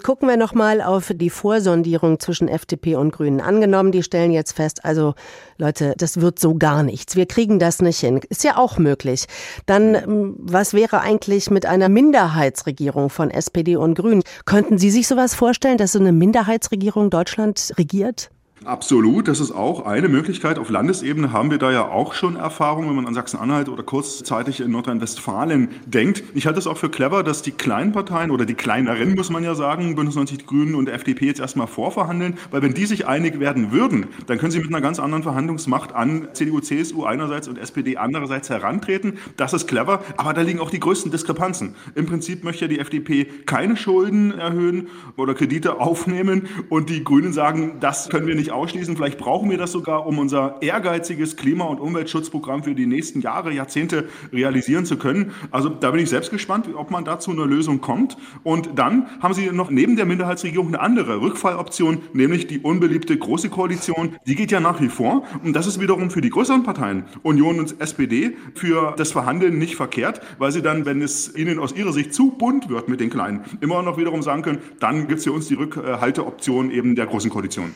Gucken 0.02 0.28
wir 0.28 0.36
nochmal 0.36 0.82
auf 0.82 1.12
die 1.14 1.30
Vorsondierung 1.30 2.20
zwischen 2.20 2.48
FDP 2.48 2.96
und 2.96 3.12
Grünen. 3.12 3.40
Angenommen, 3.40 3.92
die 3.92 4.02
stellen 4.02 4.32
jetzt 4.32 4.54
fest, 4.54 4.84
also 4.84 5.14
Leute, 5.60 5.94
das 5.98 6.22
wird 6.22 6.40
so 6.40 6.56
gar 6.56 6.82
nichts. 6.82 7.16
Wir 7.16 7.28
kriegen 7.28 7.60
das 7.60 7.84
nicht 7.84 8.00
hin. 8.00 8.20
Ist 8.30 8.44
ja 8.44 8.58
auch 8.58 8.80
möglich. 8.80 9.26
Dann, 9.68 9.94
ähm, 9.94 10.36
was 10.40 10.74
wäre 10.74 11.02
eigentlich 11.02 11.52
mit 11.52 11.68
einer 11.68 11.88
Minderheitsregierung 11.88 13.12
von 13.12 13.30
SPD 13.30 13.76
und 13.76 13.94
Grünen? 13.94 14.24
Könnten 14.46 14.80
Sie 14.80 14.90
sich 14.90 15.08
sowas 15.08 15.36
vorstellen, 15.36 15.78
dass 15.78 15.92
so 15.92 16.00
eine 16.00 16.14
Minderheitsregierung 16.14 17.12
Deutschland 17.12 17.74
regiert? 17.78 18.32
Absolut, 18.66 19.28
das 19.28 19.40
ist 19.42 19.52
auch 19.52 19.86
eine 19.86 20.10
Möglichkeit. 20.10 20.58
Auf 20.58 20.72
Landesebene 20.72 21.32
haben 21.32 21.52
wir 21.52 21.60
da 21.60 21.72
ja 21.72 21.88
auch 21.88 22.16
schon 22.16 22.36
Erfahrung, 22.36 22.90
wenn 22.90 22.96
man 22.96 23.06
an 23.06 23.14
Sachsen-Anhalt 23.14 23.70
oder 23.70 23.84
kurzzeitig 23.84 24.60
in 24.60 24.72
Nordrhein-Westfalen 24.72 25.70
denkt. 25.86 26.24
Ich 26.34 26.48
halte 26.48 26.58
es 26.58 26.66
auch 26.66 26.80
für 26.80 26.90
clever, 26.90 27.22
dass 27.22 27.44
die 27.44 27.52
kleinen 27.52 27.92
Parteien 27.92 28.32
oder 28.32 28.44
die 28.48 28.56
kleineren, 28.56 29.14
muss 29.14 29.30
man 29.30 29.44
ja 29.44 29.54
sagen, 29.54 29.94
Bündnis 29.94 30.16
90 30.16 30.40
Die 30.40 30.46
Grünen 30.48 30.74
und 30.74 30.90
FDP 30.90 31.28
jetzt 31.28 31.42
erstmal 31.42 31.68
vorverhandeln, 31.68 32.40
weil 32.50 32.64
wenn 32.64 32.74
die 32.74 32.88
sich 32.88 33.06
einig 33.06 33.40
werden 33.40 33.72
würden, 33.72 34.08
dann 34.26 34.40
können 34.40 34.52
sie 34.52 34.58
mit 34.58 34.70
einer 34.70 34.82
ganz 34.82 35.00
anderen 35.00 35.22
Verhandlungsmacht 35.22 35.94
an 35.94 36.30
CDU, 36.34 36.60
CSU 36.60 37.04
einerseits 37.04 37.48
und 37.48 37.60
SPD 37.60 37.98
andererseits 37.98 38.50
herantreten. 38.50 39.20
Das 39.38 39.54
ist 39.54 39.68
clever, 39.68 40.04
aber 40.18 40.34
da 40.34 40.42
liegen 40.42 40.60
auch 40.60 40.72
die 40.72 40.80
größten 40.80 41.12
Diskrepanzen. 41.12 41.76
Im 41.94 42.08
Prinzip 42.08 42.44
möchte 42.44 42.66
ja 42.66 42.70
die 42.70 42.80
FDP 42.80 43.26
keine 43.46 43.78
Schulden 43.78 44.32
erhöhen 44.32 44.88
oder 45.18 45.36
Kredite 45.36 45.80
aufnehmen 45.80 46.48
und 46.70 46.90
die 46.90 47.04
Grünen 47.04 47.32
sagen, 47.32 47.78
das 47.80 48.10
können 48.10 48.26
wir 48.26 48.34
nicht 48.34 48.55
ausschließen. 48.56 48.96
Vielleicht 48.96 49.18
brauchen 49.18 49.50
wir 49.50 49.58
das 49.58 49.72
sogar, 49.72 50.06
um 50.06 50.20
unser 50.20 50.62
ehrgeiziges 50.62 51.36
Klima- 51.36 51.66
und 51.66 51.80
Umweltschutzprogramm 51.80 52.64
für 52.64 52.76
die 52.76 52.86
nächsten 52.88 53.22
Jahre, 53.22 53.54
Jahrzehnte 53.54 54.08
realisieren 54.34 54.86
zu 54.86 54.98
können. 54.98 55.32
Also 55.52 55.70
da 55.70 55.92
bin 55.92 56.02
ich 56.02 56.10
selbst 56.10 56.32
gespannt, 56.32 56.68
ob 56.76 56.92
man 56.92 57.06
dazu 57.06 57.32
eine 57.32 57.46
Lösung 57.46 57.82
kommt. 57.82 58.18
Und 58.44 58.72
dann 58.76 59.08
haben 59.20 59.34
Sie 59.34 59.52
noch 59.52 59.70
neben 59.70 59.96
der 59.96 60.06
Minderheitsregierung 60.06 60.68
eine 60.68 60.80
andere 60.80 61.22
Rückfalloption, 61.22 62.02
nämlich 62.14 62.48
die 62.48 62.60
unbeliebte 62.60 63.18
Große 63.18 63.50
Koalition. 63.50 64.16
Die 64.26 64.36
geht 64.36 64.52
ja 64.52 64.60
nach 64.60 64.82
wie 64.82 64.90
vor. 64.90 65.24
Und 65.44 65.54
das 65.56 65.68
ist 65.68 65.80
wiederum 65.80 66.10
für 66.10 66.22
die 66.22 66.30
größeren 66.30 66.64
Parteien, 66.64 67.06
Union 67.24 67.60
und 67.60 67.80
SPD, 67.80 68.36
für 68.54 68.94
das 68.98 69.12
Verhandeln 69.12 69.58
nicht 69.58 69.76
verkehrt, 69.76 70.22
weil 70.38 70.52
sie 70.52 70.62
dann, 70.62 70.86
wenn 70.86 71.02
es 71.02 71.36
ihnen 71.36 71.60
aus 71.60 71.74
ihrer 71.74 71.94
Sicht 71.94 72.14
zu 72.14 72.32
bunt 72.32 72.70
wird 72.70 72.90
mit 72.90 73.00
den 73.00 73.10
Kleinen, 73.10 73.42
immer 73.62 73.82
noch 73.84 73.98
wiederum 73.98 74.22
sagen 74.22 74.42
können, 74.42 74.60
dann 74.80 75.08
gibt 75.08 75.20
es 75.20 75.26
für 75.26 75.32
uns 75.32 75.48
die 75.48 75.56
Rückhalteoption 75.56 76.72
eben 76.72 76.96
der 76.96 77.06
Großen 77.06 77.30
Koalition. 77.30 77.76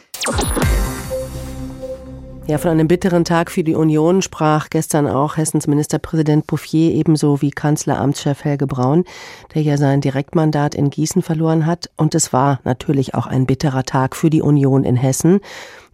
Ja, 2.49 2.57
von 2.57 2.71
einem 2.71 2.87
bitteren 2.87 3.25
Tag 3.25 3.51
für 3.51 3.63
die 3.63 3.75
Union 3.75 4.23
sprach 4.23 4.71
gestern 4.71 5.05
auch 5.05 5.37
Hessens 5.37 5.67
Ministerpräsident 5.67 6.47
Bouffier 6.47 6.95
ebenso 6.95 7.43
wie 7.43 7.51
Kanzleramtschef 7.51 8.43
Helge 8.43 8.65
Braun, 8.65 9.05
der 9.53 9.61
ja 9.61 9.77
sein 9.77 10.01
Direktmandat 10.01 10.73
in 10.73 10.89
Gießen 10.89 11.21
verloren 11.21 11.67
hat. 11.67 11.91
Und 11.95 12.15
es 12.15 12.33
war 12.33 12.59
natürlich 12.63 13.13
auch 13.13 13.27
ein 13.27 13.45
bitterer 13.45 13.83
Tag 13.83 14.15
für 14.15 14.31
die 14.31 14.41
Union 14.41 14.83
in 14.83 14.95
Hessen. 14.95 15.41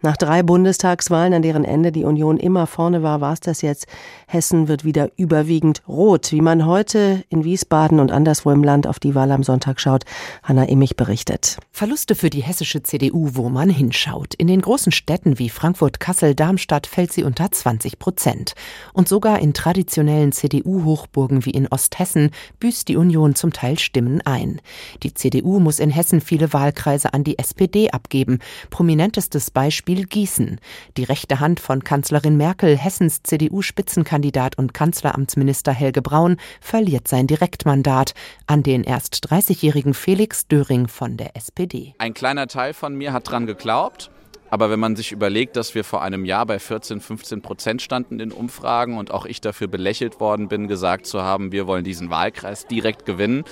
Nach 0.06 0.16
drei 0.16 0.44
Bundestagswahlen, 0.44 1.34
an 1.34 1.42
deren 1.42 1.64
Ende 1.64 1.90
die 1.90 2.04
Union 2.04 2.36
immer 2.36 2.68
vorne 2.68 3.02
war, 3.02 3.20
war 3.20 3.32
es 3.32 3.40
das 3.40 3.60
jetzt. 3.60 3.88
Hessen 4.28 4.68
wird 4.68 4.84
wieder 4.84 5.10
überwiegend 5.16 5.82
rot, 5.88 6.30
wie 6.30 6.42
man 6.42 6.64
heute 6.64 7.24
in 7.28 7.42
Wiesbaden 7.42 7.98
und 7.98 8.12
anderswo 8.12 8.52
im 8.52 8.62
Land 8.62 8.86
auf 8.86 9.00
die 9.00 9.16
Wahl 9.16 9.32
am 9.32 9.42
Sonntag 9.42 9.80
schaut. 9.80 10.04
Hanna 10.44 10.62
Immich 10.68 10.94
berichtet. 10.94 11.58
Verluste 11.72 12.14
für 12.14 12.30
die 12.30 12.44
hessische 12.44 12.84
CDU, 12.84 13.30
wo 13.32 13.48
man 13.48 13.68
hinschaut. 13.68 14.34
In 14.34 14.46
den 14.46 14.60
großen 14.60 14.92
Städten 14.92 15.40
wie 15.40 15.48
Frankfurt, 15.48 15.98
Kassel, 15.98 16.36
Darmstadt 16.36 16.86
fällt 16.86 17.12
sie 17.12 17.24
unter 17.24 17.50
20 17.50 17.98
Prozent. 17.98 18.54
Und 18.92 19.08
sogar 19.08 19.40
in 19.40 19.54
traditionellen 19.54 20.30
CDU-Hochburgen 20.30 21.44
wie 21.44 21.50
in 21.50 21.66
Osthessen 21.66 22.30
büßt 22.60 22.86
die 22.86 22.96
Union 22.96 23.34
zum 23.34 23.52
Teil 23.52 23.76
Stimmen 23.76 24.20
ein. 24.20 24.60
Die 25.02 25.14
CDU 25.14 25.58
muss 25.58 25.80
in 25.80 25.90
Hessen 25.90 26.20
viele 26.20 26.52
Wahlkreise 26.52 27.12
an 27.12 27.24
die 27.24 27.40
SPD 27.40 27.90
abgeben. 27.90 28.38
Prominentestes 28.70 29.50
Beispiel 29.50 29.95
Beispiel 29.96 30.06
Gießen. 30.06 30.60
Die 30.96 31.04
rechte 31.04 31.40
Hand 31.40 31.58
von 31.60 31.82
Kanzlerin 31.82 32.36
Merkel, 32.36 32.76
Hessens 32.76 33.22
CDU-Spitzenkandidat 33.22 34.58
und 34.58 34.74
Kanzleramtsminister 34.74 35.72
Helge 35.72 36.02
Braun, 36.02 36.36
verliert 36.60 37.08
sein 37.08 37.26
Direktmandat 37.26 38.14
an 38.46 38.62
den 38.62 38.84
erst 38.84 39.26
30-jährigen 39.26 39.94
Felix 39.94 40.46
Döring 40.48 40.88
von 40.88 41.16
der 41.16 41.34
SPD. 41.34 41.94
Ein 41.98 42.12
kleiner 42.12 42.46
Teil 42.46 42.74
von 42.74 42.94
mir 42.94 43.12
hat 43.12 43.30
dran 43.30 43.46
geglaubt. 43.46 44.10
Aber 44.48 44.70
wenn 44.70 44.78
man 44.78 44.94
sich 44.94 45.10
überlegt, 45.10 45.56
dass 45.56 45.74
wir 45.74 45.82
vor 45.82 46.02
einem 46.02 46.24
Jahr 46.24 46.46
bei 46.46 46.60
14, 46.60 47.00
15 47.00 47.42
Prozent 47.42 47.82
standen 47.82 48.20
in 48.20 48.30
Umfragen 48.30 48.96
und 48.96 49.10
auch 49.10 49.26
ich 49.26 49.40
dafür 49.40 49.66
belächelt 49.66 50.20
worden 50.20 50.46
bin, 50.46 50.68
gesagt 50.68 51.06
zu 51.06 51.22
haben, 51.22 51.50
wir 51.50 51.66
wollen 51.66 51.82
diesen 51.82 52.10
Wahlkreis 52.10 52.66
direkt 52.66 53.06
gewinnen, 53.06 53.42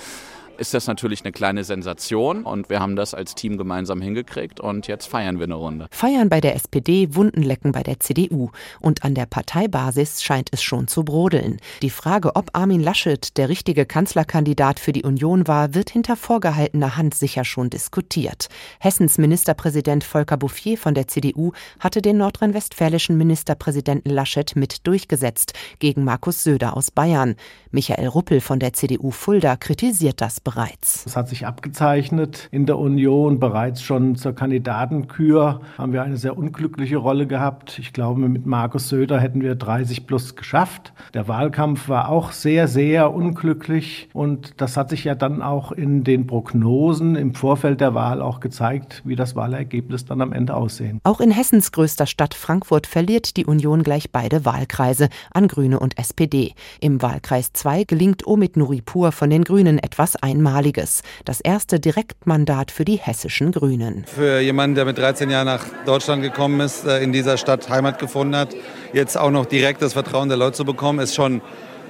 ist 0.59 0.75
das 0.75 0.87
natürlich 0.87 1.25
eine 1.25 1.33
kleine 1.33 1.65
Sensation 1.65 2.45
und 2.45 2.71
wir 2.71 2.81
haben 2.81 2.97
das 2.97 3.15
als 3.15 3.35
Team 3.35 3.57
gemeinsam 3.57 4.01
hingekriegt 4.01 4.61
und 4.61 4.87
jetzt 4.87 5.07
feiern 5.07 5.39
wir 5.39 5.45
eine 5.45 5.55
Runde. 5.55 5.87
Feiern 5.91 6.29
bei 6.29 6.41
der 6.41 6.55
SPD, 6.55 7.15
Wundenlecken 7.15 7.73
bei 7.73 7.83
der 7.83 8.01
CDU 8.01 8.51
und 8.81 9.05
an 9.05 9.15
der 9.15 9.27
Parteibasis 9.27 10.23
scheint 10.23 10.51
es 10.53 10.63
schon 10.63 10.89
zu 10.89 11.05
brodeln. 11.05 11.59
Die 11.83 11.91
Frage, 11.91 12.37
ob 12.37 12.51
Armin 12.53 12.81
Laschet 12.81 13.37
der 13.37 13.49
richtige 13.49 13.87
Kanzlerkandidat 13.87 14.79
für 14.79 14.93
die 14.93 15.03
Union 15.03 15.49
war, 15.49 15.75
wird 15.75 15.91
hinter 15.91 16.17
vorgehaltener 16.17 16.97
Hand 16.97 17.15
sicher 17.15 17.45
schon 17.45 17.71
diskutiert. 17.71 18.49
Hessens 18.79 19.19
Ministerpräsident 19.19 20.05
Volker 20.05 20.37
Bouffier 20.37 20.79
von 20.79 20.95
der 20.95 21.09
CDU 21.09 21.53
hatte 21.81 22.03
den 22.03 22.19
nordrhein-westfälischen 22.19 23.17
Ministerpräsidenten 23.17 24.11
Laschet 24.11 24.55
mit 24.57 24.87
durchgesetzt 24.87 25.55
gegen 25.79 26.05
Markus 26.05 26.45
Söder 26.45 26.77
aus 26.77 26.91
Bayern. 26.91 27.35
Michael 27.71 28.07
Ruppel 28.07 28.41
von 28.41 28.61
der 28.61 28.73
CDU 28.73 29.11
Fulda 29.11 29.57
kritisiert 29.57 30.21
das 30.21 30.44
bereits. 30.45 31.07
Es 31.07 31.17
hat 31.17 31.29
sich 31.29 31.47
abgezeichnet 31.47 32.49
in 32.51 32.67
der 32.67 32.79
Union. 32.79 33.41
Bereits 33.41 33.83
schon 33.83 34.15
zur 34.15 34.35
Kandidatenkür 34.35 35.63
haben 35.79 35.93
wir 35.93 36.03
eine 36.03 36.19
sehr 36.19 36.37
unglückliche 36.37 36.99
Rolle 36.99 37.27
gehabt. 37.27 37.79
Ich 37.79 37.93
glaube, 37.93 38.21
mit 38.29 38.47
Markus 38.47 38.89
Söder 38.89 39.19
hätten 39.19 39.41
wir 39.41 39.55
30 39.55 40.07
plus 40.07 40.37
geschafft. 40.37 40.93
Der 41.15 41.27
Wahlkampf 41.27 41.89
war 41.89 42.11
auch 42.11 42.33
sehr, 42.33 42.69
sehr 42.69 43.13
unglücklich. 43.13 44.09
Und 44.13 44.61
das 44.61 44.77
hat 44.77 44.91
sich 44.91 45.05
ja 45.05 45.15
dann 45.15 45.43
auch 45.43 45.73
in 45.73 46.05
den 46.05 46.27
Prognosen 46.27 47.17
im 47.17 47.35
Vorfeld 47.35 47.81
der 47.81 47.95
Wahl 47.95 48.21
auch 48.21 48.41
gezeigt, 48.41 49.03
wie 49.05 49.17
das 49.17 49.35
Wahlergebnis 49.35 50.05
dann 50.05 50.21
am 50.21 50.33
Ende 50.33 50.55
aussehen. 50.55 51.01
Auch 51.05 51.21
in 51.21 51.31
Hessens 51.31 51.73
größter 51.73 52.07
Stadt 52.07 52.35
Frankfurt 52.35 52.87
verliert 52.87 53.37
die 53.37 53.47
Union 53.47 53.83
gleich 53.83 54.13
beide 54.13 54.45
Wahlkreise 54.45 55.09
an 55.33 55.49
Grüne 55.49 55.81
und 55.81 55.99
SPD. 55.99 56.53
Im 56.81 57.01
Wahlkreis 57.01 57.53
2 57.55 57.85
gelingt 57.85 58.27
Omid 58.27 58.57
Nuripur 58.57 59.13
von 59.13 59.31
den 59.31 59.45
Grünen 59.45 59.79
etwas 59.79 60.17
ein 60.17 60.34
Einmaliges. 60.35 61.03
Das 61.25 61.41
erste 61.41 61.79
Direktmandat 61.79 62.71
für 62.71 62.85
die 62.85 62.97
hessischen 62.97 63.53
Grünen. 63.53 64.05
Für 64.05 64.41
jemanden, 64.41 64.75
der 64.75 64.85
mit 64.85 64.99
13 64.99 65.31
Jahren 65.31 65.47
nach 65.47 65.65
Deutschland 65.87 66.23
gekommen 66.23 66.61
ist, 66.61 66.85
äh, 66.85 67.03
in 67.03 67.13
dieser 67.13 67.37
Stadt 67.37 67.69
Heimat 67.69 67.99
gefunden 67.99 68.37
hat, 68.37 68.55
jetzt 68.93 69.17
auch 69.17 69.31
noch 69.31 69.47
direkt 69.47 69.81
das 69.81 69.93
Vertrauen 69.93 70.29
der 70.29 70.37
Leute 70.37 70.57
zu 70.57 70.65
bekommen, 70.65 70.99
ist 70.99 71.15
schon 71.15 71.41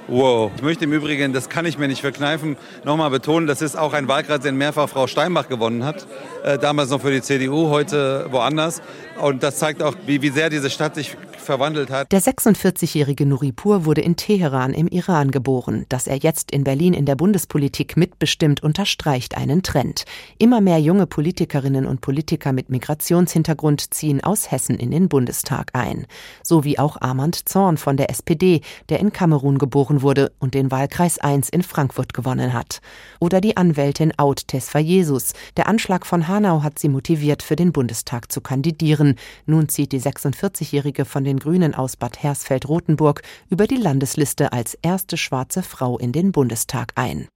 Wow. 0.07 0.51
Ich 0.55 0.61
möchte 0.61 0.83
im 0.83 0.93
Übrigen, 0.93 1.33
das 1.33 1.49
kann 1.49 1.65
ich 1.65 1.79
mir 1.79 1.87
nicht 1.87 2.01
verkneifen, 2.01 2.57
nochmal 2.83 3.09
betonen, 3.09 3.47
das 3.47 3.63
ist 3.63 3.75
auch 3.75 3.93
ein 3.93 4.07
Wahlkreis, 4.07 4.41
den 4.41 4.55
mehrfach 4.55 4.87
Frau 4.87 5.07
Steinbach 5.07 5.47
gewonnen 5.47 5.83
hat. 5.83 6.05
Äh, 6.43 6.59
damals 6.59 6.91
noch 6.91 7.01
für 7.01 7.09
die 7.09 7.23
CDU, 7.23 7.69
heute 7.69 8.27
woanders. 8.29 8.83
Und 9.19 9.41
das 9.41 9.57
zeigt 9.57 9.81
auch, 9.81 9.95
wie, 10.05 10.21
wie 10.21 10.29
sehr 10.29 10.51
diese 10.51 10.69
Stadt 10.69 10.93
sich 10.93 11.17
verwandelt 11.45 11.89
hat. 11.89 12.11
Der 12.11 12.21
46-jährige 12.21 13.25
Nuripur 13.25 13.85
wurde 13.85 14.01
in 14.01 14.15
Teheran 14.15 14.73
im 14.73 14.87
Iran 14.87 15.31
geboren. 15.31 15.85
Dass 15.89 16.07
er 16.07 16.17
jetzt 16.17 16.51
in 16.51 16.63
Berlin 16.63 16.93
in 16.93 17.05
der 17.05 17.15
Bundespolitik 17.15 17.95
mitbestimmt, 17.95 18.61
unterstreicht 18.63 19.37
einen 19.37 19.63
Trend. 19.63 20.05
Immer 20.37 20.61
mehr 20.61 20.79
junge 20.79 21.07
Politikerinnen 21.07 21.85
und 21.85 22.01
Politiker 22.01 22.51
mit 22.51 22.69
Migrationshintergrund 22.69 23.93
ziehen 23.93 24.23
aus 24.23 24.51
Hessen 24.51 24.77
in 24.77 24.91
den 24.91 25.07
Bundestag 25.07 25.71
ein. 25.73 26.07
So 26.43 26.63
wie 26.63 26.79
auch 26.79 26.99
Armand 26.99 27.47
Zorn 27.47 27.77
von 27.77 27.97
der 27.97 28.09
SPD, 28.09 28.61
der 28.89 28.99
in 28.99 29.13
Kamerun 29.13 29.57
geboren 29.57 30.01
wurde 30.01 30.31
und 30.39 30.53
den 30.53 30.71
Wahlkreis 30.71 31.19
1 31.19 31.49
in 31.49 31.63
Frankfurt 31.63 32.13
gewonnen 32.13 32.53
hat. 32.53 32.81
Oder 33.19 33.41
die 33.41 33.57
Anwältin 33.57 34.13
Aud 34.17 34.47
Tesfa 34.47 34.79
Jesus. 34.79 35.33
Der 35.57 35.67
Anschlag 35.67 36.05
von 36.05 36.27
Hanau 36.27 36.63
hat 36.63 36.79
sie 36.79 36.89
motiviert, 36.89 37.43
für 37.43 37.55
den 37.55 37.71
Bundestag 37.71 38.31
zu 38.31 38.41
kandidieren. 38.41 39.15
Nun 39.45 39.69
zieht 39.69 39.91
die 39.91 40.01
46-jährige 40.01 41.05
von 41.05 41.23
den 41.23 41.34
den 41.35 41.39
Grünen 41.39 41.75
aus 41.75 41.97
Bad 41.97 42.23
Hersfeld-Rotenburg 42.23 43.21
über 43.49 43.67
die 43.67 43.75
Landesliste 43.75 44.53
als 44.53 44.77
erste 44.81 45.17
schwarze 45.17 45.63
Frau 45.63 45.97
in 45.97 46.11
den 46.11 46.31
Bundestag 46.31 46.93
ein. 46.95 47.27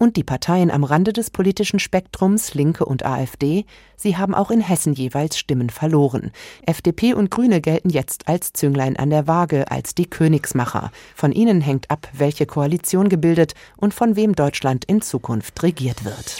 Und 0.00 0.16
die 0.16 0.22
Parteien 0.22 0.70
am 0.70 0.84
Rande 0.84 1.12
des 1.12 1.30
politischen 1.30 1.80
Spektrums, 1.80 2.54
Linke 2.54 2.84
und 2.84 3.04
AfD, 3.04 3.64
sie 3.96 4.16
haben 4.16 4.32
auch 4.32 4.52
in 4.52 4.60
Hessen 4.60 4.94
jeweils 4.94 5.36
Stimmen 5.36 5.70
verloren. 5.70 6.30
FDP 6.64 7.14
und 7.14 7.32
Grüne 7.32 7.60
gelten 7.60 7.90
jetzt 7.90 8.28
als 8.28 8.52
Zünglein 8.52 8.96
an 8.96 9.10
der 9.10 9.26
Waage, 9.26 9.70
als 9.72 9.96
die 9.96 10.06
Königsmacher. 10.06 10.92
Von 11.16 11.32
ihnen 11.32 11.60
hängt 11.60 11.90
ab, 11.90 12.08
welche 12.12 12.46
Koalition 12.46 13.08
gebildet 13.08 13.54
und 13.76 13.92
von 13.92 14.14
wem 14.14 14.36
Deutschland 14.36 14.84
in 14.84 15.02
Zukunft 15.02 15.60
regiert 15.64 16.04
wird. 16.04 16.38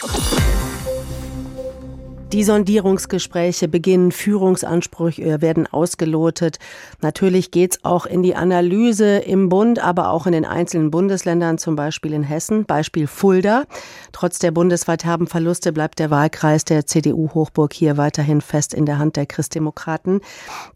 Die 2.31 2.43
Sondierungsgespräche 2.43 3.67
beginnen, 3.67 4.11
Führungsansprüche 4.11 5.41
werden 5.41 5.65
ausgelotet. 5.65 6.59
Natürlich 7.01 7.49
geht's 7.49 7.83
auch 7.83 8.05
in 8.05 8.21
die 8.21 8.35
Analyse 8.35 9.17
im 9.17 9.49
Bund, 9.49 9.79
aber 9.79 10.11
auch 10.11 10.27
in 10.27 10.33
den 10.33 10.45
einzelnen 10.45 10.91
Bundesländern, 10.91 11.57
zum 11.57 11.75
Beispiel 11.75 12.13
in 12.13 12.21
Hessen, 12.21 12.65
Beispiel 12.65 13.07
Fulda. 13.07 13.63
Trotz 14.11 14.37
der 14.37 14.51
bundesweit 14.51 15.05
herben 15.05 15.25
Verluste 15.25 15.73
bleibt 15.73 15.97
der 15.97 16.11
Wahlkreis 16.11 16.65
der 16.65 16.85
CDU-Hochburg 16.85 17.73
hier 17.73 17.97
weiterhin 17.97 18.41
fest 18.41 18.75
in 18.75 18.85
der 18.85 18.99
Hand 18.99 19.15
der 19.15 19.25
Christdemokraten. 19.25 20.21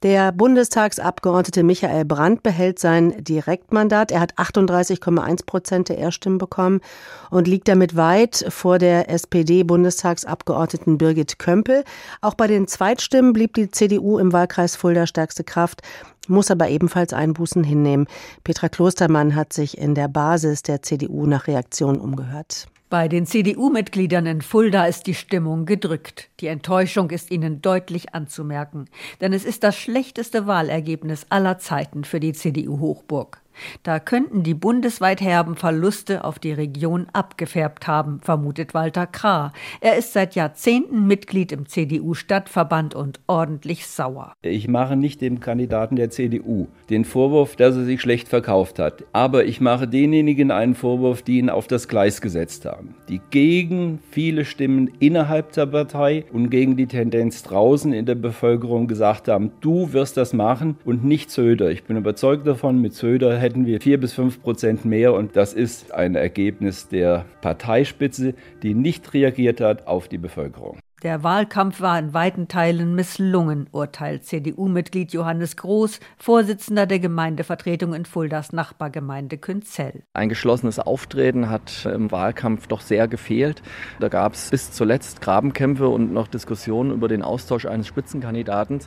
Der 0.02 0.32
Bundestagsabgeordnete 0.32 1.62
Michael 1.62 2.06
Brandt 2.06 2.42
behält 2.42 2.80
sein 2.80 3.24
Direktmandat. 3.24 4.10
Er 4.12 4.22
hat 4.22 4.34
38,1 4.40 5.46
Prozent 5.46 5.90
der 5.90 6.00
Erststimmen 6.00 6.40
bekommen 6.40 6.82
und 7.30 7.48
liegt 7.48 7.68
damit 7.68 7.96
weit 7.96 8.44
vor 8.50 8.80
der 8.80 9.08
SPD-Bundestagsabgeordneten 9.12 10.98
Birgit 10.98 11.43
Kömpel. 11.44 11.84
Auch 12.22 12.36
bei 12.36 12.48
den 12.48 12.68
Zweitstimmen 12.68 13.34
blieb 13.34 13.54
die 13.54 13.70
CDU 13.70 14.18
im 14.18 14.32
Wahlkreis 14.32 14.78
Fulda 14.78 15.06
stärkste 15.06 15.44
Kraft, 15.44 15.82
muss 16.30 16.50
aber 16.50 16.70
ebenfalls 16.70 17.12
Einbußen 17.12 17.66
hinnehmen. 17.66 18.08
Petra 18.46 18.70
Klostermann 18.70 19.36
hat 19.36 19.52
sich 19.52 19.78
in 19.78 19.94
der 19.94 20.08
Basis 20.08 20.64
der 20.64 20.82
CDU 20.82 21.26
nach 21.26 21.48
Reaktionen 21.48 22.00
umgehört. 22.00 22.68
Bei 22.90 23.10
den 23.10 23.26
CDU-Mitgliedern 23.26 24.26
in 24.26 24.42
Fulda 24.42 24.86
ist 24.86 25.08
die 25.08 25.16
Stimmung 25.16 25.66
gedrückt. 25.66 26.30
Die 26.40 26.48
Enttäuschung 26.48 27.10
ist 27.10 27.32
ihnen 27.32 27.62
deutlich 27.62 28.14
anzumerken, 28.14 28.86
denn 29.20 29.34
es 29.34 29.44
ist 29.44 29.64
das 29.64 29.76
schlechteste 29.76 30.48
Wahlergebnis 30.48 31.26
aller 31.30 31.58
Zeiten 31.58 32.06
für 32.06 32.22
die 32.22 32.34
CDU-Hochburg. 32.34 33.43
Da 33.84 34.00
könnten 34.00 34.44
die 34.44 34.54
bundesweit 34.54 35.22
herben 35.22 35.56
Verluste 35.56 36.24
auf 36.24 36.40
die 36.40 36.54
Region 36.54 37.08
abgefärbt 37.14 37.88
haben, 37.88 38.20
vermutet 38.22 38.74
Walter 38.74 39.08
Krah. 39.08 39.52
Er 39.82 39.98
ist 39.98 40.14
seit 40.14 40.36
Jahrzehnten 40.36 41.08
Mitglied 41.08 41.52
im 41.52 41.68
CDU-Stadtverband 41.68 42.96
und 42.96 43.20
ordentlich 43.28 43.88
sauer. 43.88 44.34
Ich 44.42 44.68
mache 44.68 44.96
nicht 44.96 45.22
dem 45.22 45.40
Kandidaten 45.40 45.96
der 45.96 46.10
CDU 46.10 46.68
den 46.90 47.06
Vorwurf, 47.06 47.56
dass 47.56 47.76
er 47.76 47.86
sich 47.86 48.02
schlecht 48.02 48.28
verkauft 48.28 48.80
hat. 48.80 49.04
Aber 49.14 49.46
ich 49.46 49.62
mache 49.62 49.88
denjenigen 49.88 50.52
einen 50.52 50.76
Vorwurf, 50.76 51.22
die 51.22 51.40
ihn 51.40 51.50
auf 51.50 51.68
das 51.68 51.88
Gleis 51.88 52.22
gesetzt 52.22 52.66
haben. 52.66 52.96
Die 53.10 53.22
gegen 53.30 54.00
viele 54.12 54.46
Stimmen 54.46 54.92
innerhalb 55.00 55.52
der 55.54 55.66
Partei 55.66 56.26
und 56.32 56.50
gegen 56.50 56.76
die 56.78 56.88
Tendenz 56.88 57.44
draußen 57.44 57.94
in 57.94 58.06
der 58.06 58.16
Bevölkerung 58.16 58.88
gesagt 58.88 59.28
haben, 59.28 59.52
du 59.62 59.94
wirst 59.94 60.18
das 60.18 60.34
machen 60.34 60.78
und 60.86 61.04
nicht 61.04 61.32
Söder. 61.32 61.72
Ich 61.72 61.84
bin 61.84 61.98
überzeugt 61.98 62.46
davon, 62.46 62.82
mit 62.82 62.94
Söder 62.94 63.38
hätten 63.44 63.68
wir 63.68 63.80
vier 63.80 64.00
bis 64.00 64.14
fünf 64.14 64.42
Prozent 64.42 64.86
mehr 64.86 65.14
und 65.14 65.36
das 65.36 65.54
ist 65.54 65.94
ein 65.94 66.16
Ergebnis 66.16 66.88
der 66.88 67.26
Parteispitze, 67.42 68.34
die 68.64 68.74
nicht 68.74 69.14
reagiert 69.14 69.62
hat 69.62 69.86
auf 69.86 70.08
die 70.08 70.18
Bevölkerung. 70.18 70.80
Der 71.04 71.22
Wahlkampf 71.22 71.82
war 71.82 72.00
in 72.00 72.14
weiten 72.14 72.48
Teilen 72.48 72.96
misslungen, 72.96 73.68
urteilt 73.74 74.24
CDU-Mitglied 74.24 75.12
Johannes 75.12 75.58
Groß, 75.58 76.00
Vorsitzender 76.18 76.86
der 76.86 77.00
Gemeindevertretung 77.00 77.94
in 77.94 78.06
Fuldas 78.06 78.54
Nachbargemeinde 78.54 79.38
Künzell. 79.38 80.04
Ein 80.14 80.30
geschlossenes 80.30 80.80
Auftreten 80.80 81.50
hat 81.50 81.86
im 81.94 82.10
Wahlkampf 82.14 82.68
doch 82.68 82.80
sehr 82.80 83.10
gefehlt. 83.10 83.62
Da 84.00 84.08
gab 84.08 84.36
es 84.36 84.50
bis 84.50 84.72
zuletzt 84.72 85.20
Grabenkämpfe 85.20 85.90
und 85.90 86.14
noch 86.14 86.30
Diskussionen 86.30 86.92
über 86.92 87.10
den 87.10 87.22
Austausch 87.22 87.66
eines 87.66 87.88
Spitzenkandidaten. 87.88 88.80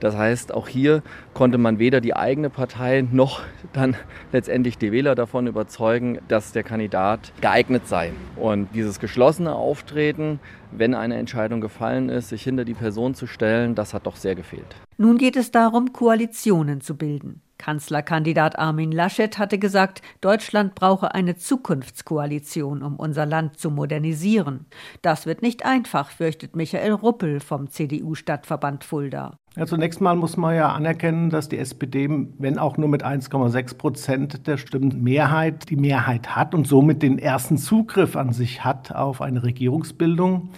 Das 0.00 0.14
heißt, 0.14 0.52
auch 0.52 0.68
hier 0.68 1.02
konnte 1.32 1.56
man 1.56 1.78
weder 1.78 2.02
die 2.02 2.14
eigene 2.14 2.50
Partei 2.50 3.06
noch 3.10 3.40
dann 3.72 3.96
letztendlich 4.32 4.76
die 4.76 4.92
Wähler 4.92 5.14
davon 5.14 5.46
überzeugen, 5.46 6.18
dass 6.28 6.52
der 6.52 6.62
Kandidat 6.62 7.32
geeignet 7.40 7.88
sei. 7.88 8.12
Und 8.36 8.68
dieses 8.74 9.00
geschlossene 9.00 9.54
Auftreten, 9.54 10.40
wenn 10.76 10.94
eine 10.94 11.16
Entscheidung 11.16 11.60
gefallen 11.60 12.08
ist, 12.08 12.28
sich 12.28 12.42
hinter 12.42 12.64
die 12.64 12.74
Person 12.74 13.14
zu 13.14 13.26
stellen, 13.26 13.74
das 13.74 13.94
hat 13.94 14.06
doch 14.06 14.16
sehr 14.16 14.34
gefehlt. 14.34 14.76
Nun 14.96 15.18
geht 15.18 15.36
es 15.36 15.50
darum, 15.50 15.92
Koalitionen 15.92 16.80
zu 16.80 16.96
bilden. 16.96 17.40
Kanzlerkandidat 17.58 18.58
Armin 18.58 18.92
Laschet 18.92 19.38
hatte 19.38 19.58
gesagt, 19.58 20.02
Deutschland 20.20 20.74
brauche 20.74 21.14
eine 21.14 21.36
Zukunftskoalition, 21.36 22.82
um 22.82 22.96
unser 22.96 23.26
Land 23.26 23.58
zu 23.58 23.70
modernisieren. 23.70 24.66
Das 25.02 25.24
wird 25.24 25.40
nicht 25.40 25.64
einfach, 25.64 26.10
fürchtet 26.10 26.56
Michael 26.56 26.92
Ruppel 26.92 27.40
vom 27.40 27.70
CDU-Stadtverband 27.70 28.84
Fulda. 28.84 29.38
Ja, 29.56 29.66
zunächst 29.66 30.00
mal 30.00 30.16
muss 30.16 30.36
man 30.36 30.56
ja 30.56 30.72
anerkennen, 30.72 31.30
dass 31.30 31.48
die 31.48 31.58
SPD, 31.58 32.08
wenn 32.38 32.58
auch 32.58 32.76
nur 32.76 32.88
mit 32.88 33.04
1,6 33.04 33.78
Prozent 33.78 34.46
der 34.48 34.56
Stimmen 34.56 35.04
Mehrheit, 35.04 35.70
die 35.70 35.76
Mehrheit 35.76 36.34
hat 36.34 36.56
und 36.56 36.66
somit 36.66 37.02
den 37.02 37.20
ersten 37.20 37.56
Zugriff 37.56 38.16
an 38.16 38.32
sich 38.32 38.64
hat 38.64 38.90
auf 38.90 39.20
eine 39.20 39.44
Regierungsbildung. 39.44 40.48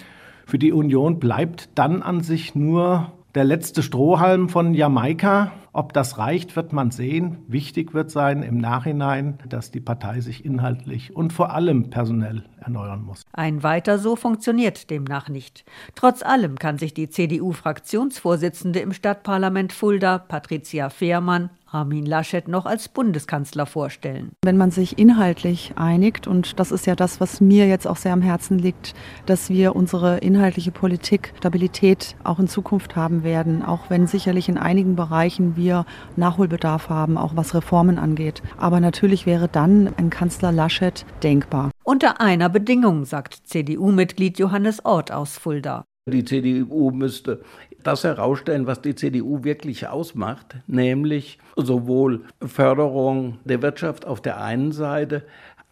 Für 0.46 0.58
die 0.58 0.72
Union 0.72 1.18
bleibt 1.18 1.68
dann 1.74 2.02
an 2.02 2.22
sich 2.22 2.54
nur 2.54 3.12
der 3.36 3.44
letzte 3.44 3.82
Strohhalm 3.82 4.48
von 4.48 4.72
Jamaika. 4.72 5.52
Ob 5.74 5.92
das 5.92 6.16
reicht, 6.16 6.56
wird 6.56 6.72
man 6.72 6.90
sehen. 6.90 7.44
Wichtig 7.48 7.92
wird 7.92 8.10
sein 8.10 8.42
im 8.42 8.56
Nachhinein, 8.56 9.38
dass 9.46 9.70
die 9.70 9.80
Partei 9.80 10.22
sich 10.22 10.42
inhaltlich 10.42 11.14
und 11.14 11.34
vor 11.34 11.52
allem 11.52 11.90
personell 11.90 12.44
erneuern 12.58 13.04
muss. 13.04 13.24
Ein 13.34 13.62
weiter 13.62 13.98
so 13.98 14.16
funktioniert 14.16 14.88
demnach 14.88 15.28
nicht. 15.28 15.66
Trotz 15.94 16.22
allem 16.22 16.56
kann 16.56 16.78
sich 16.78 16.94
die 16.94 17.10
CDU-Fraktionsvorsitzende 17.10 18.80
im 18.80 18.94
Stadtparlament 18.94 19.74
Fulda, 19.74 20.16
Patricia 20.16 20.88
Fehrmann, 20.88 21.50
Armin 21.76 22.06
Laschet 22.06 22.48
noch 22.48 22.64
als 22.64 22.88
Bundeskanzler 22.88 23.66
vorstellen. 23.66 24.32
Wenn 24.42 24.56
man 24.56 24.70
sich 24.70 24.98
inhaltlich 24.98 25.72
einigt, 25.76 26.26
und 26.26 26.58
das 26.58 26.72
ist 26.72 26.86
ja 26.86 26.96
das, 26.96 27.20
was 27.20 27.42
mir 27.42 27.68
jetzt 27.68 27.86
auch 27.86 27.96
sehr 27.96 28.14
am 28.14 28.22
Herzen 28.22 28.58
liegt, 28.58 28.94
dass 29.26 29.50
wir 29.50 29.76
unsere 29.76 30.18
inhaltliche 30.18 30.70
Politik 30.70 31.34
Stabilität 31.36 32.16
auch 32.24 32.38
in 32.38 32.48
Zukunft 32.48 32.96
haben 32.96 33.24
werden, 33.24 33.62
auch 33.62 33.90
wenn 33.90 34.06
sicherlich 34.06 34.48
in 34.48 34.56
einigen 34.56 34.96
Bereichen 34.96 35.54
wir 35.56 35.84
Nachholbedarf 36.16 36.88
haben, 36.88 37.18
auch 37.18 37.36
was 37.36 37.54
Reformen 37.54 37.98
angeht. 37.98 38.42
Aber 38.56 38.80
natürlich 38.80 39.26
wäre 39.26 39.48
dann 39.48 39.92
ein 39.98 40.08
Kanzler 40.08 40.52
Laschet 40.52 41.04
denkbar. 41.22 41.70
Unter 41.84 42.20
einer 42.22 42.48
Bedingung, 42.48 43.04
sagt 43.04 43.34
CDU-Mitglied 43.44 44.38
Johannes 44.38 44.84
Ort 44.84 45.12
aus 45.12 45.36
Fulda. 45.36 45.84
Die 46.08 46.24
CDU 46.24 46.92
müsste 46.92 47.42
das 47.86 48.04
herausstellen, 48.04 48.66
was 48.66 48.82
die 48.82 48.94
CDU 48.94 49.44
wirklich 49.44 49.88
ausmacht, 49.88 50.56
nämlich 50.66 51.38
sowohl 51.56 52.24
Förderung 52.44 53.38
der 53.44 53.62
Wirtschaft 53.62 54.06
auf 54.06 54.20
der 54.20 54.40
einen 54.40 54.72
Seite, 54.72 55.24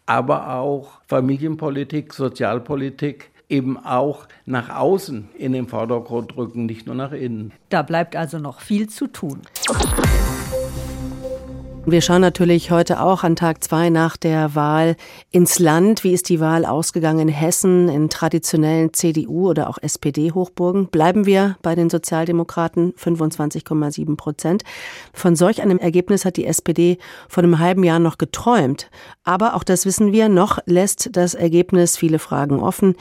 aber 0.05 0.55
auch 0.55 1.01
Familienpolitik, 1.07 2.13
Sozialpolitik 2.13 3.31
eben 3.49 3.77
auch 3.77 4.27
nach 4.45 4.69
außen 4.69 5.29
in 5.37 5.53
den 5.53 5.67
Vordergrund 5.67 6.35
rücken, 6.35 6.65
nicht 6.65 6.87
nur 6.87 6.95
nach 6.95 7.11
innen. 7.11 7.51
Da 7.69 7.81
bleibt 7.81 8.15
also 8.15 8.39
noch 8.39 8.59
viel 8.59 8.87
zu 8.87 9.07
tun. 9.07 9.41
Wir 11.87 12.01
schauen 12.01 12.21
natürlich 12.21 12.71
heute 12.71 12.99
auch 12.99 13.23
an 13.23 13.35
Tag 13.35 13.63
zwei 13.63 13.91
nach 13.91 14.17
der 14.17 14.55
Wahl 14.55 14.95
ins 15.29 15.59
Land. 15.59 16.03
Wie 16.03 16.13
ist 16.13 16.29
die 16.29 16.39
Wahl 16.39 16.65
ausgegangen 16.65 17.19
in 17.19 17.27
Hessen, 17.27 17.89
in 17.89 18.09
traditionellen 18.09 18.91
CDU- 18.91 19.47
oder 19.51 19.69
auch 19.69 19.77
SPD-Hochburgen? 19.79 20.87
Bleiben 20.87 21.27
wir 21.27 21.57
bei 21.61 21.75
den 21.75 21.91
Sozialdemokraten 21.91 22.93
25,7 22.93 24.15
Prozent. 24.17 24.63
Von 25.13 25.35
solch 25.35 25.61
einem 25.61 25.77
Ergebnis 25.77 26.25
hat 26.25 26.37
die 26.37 26.47
SPD 26.47 26.97
vor 27.29 27.43
einem 27.43 27.59
halben 27.59 27.83
Jahr 27.83 27.99
noch 27.99 28.17
geträumt. 28.17 28.89
Aber 29.23 29.53
auch 29.53 29.63
das 29.63 29.85
wissen 29.85 30.11
wir, 30.11 30.27
noch 30.27 30.57
lässt 30.65 31.09
das 31.15 31.35
Ergebnis 31.35 31.97
viele 31.97 32.17
Fragen 32.17 32.61
offen. 32.61 32.95